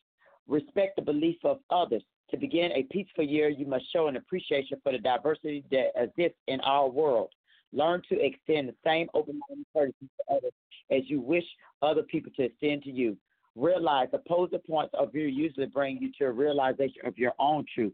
Respect 0.49 0.97
the 0.97 1.03
belief 1.03 1.36
of 1.45 1.59
others. 1.70 2.03
To 2.30 2.36
begin 2.36 2.72
a 2.72 2.84
peaceful 2.84 3.24
year, 3.24 3.49
you 3.49 3.66
must 3.66 3.90
show 3.93 4.09
an 4.09 4.16
appreciation 4.16 4.80
for 4.82 4.93
the 4.93 4.99
diversity 4.99 5.64
that 5.70 5.93
exists 5.97 6.38
in 6.49 6.61
our 6.61 6.88
world. 6.88 7.28
Learn 7.72 8.03
to 8.09 8.20
extend 8.20 8.68
the 8.68 8.74
same 8.84 9.09
open-minded 9.14 9.66
courtesy 9.74 10.09
to 10.18 10.34
others 10.36 10.53
as 10.90 11.03
you 11.07 11.20
wish 11.20 11.45
other 11.80 12.03
people 12.03 12.32
to 12.36 12.45
extend 12.45 12.82
to 12.84 12.90
you. 12.90 13.16
Realize 13.55 14.09
opposing 14.12 14.61
points 14.61 14.95
of 14.99 15.12
view 15.12 15.26
usually 15.26 15.66
bring 15.66 15.99
you 15.99 16.11
to 16.18 16.24
a 16.26 16.32
realization 16.32 17.03
of 17.05 17.18
your 17.18 17.32
own 17.38 17.64
truth. 17.74 17.93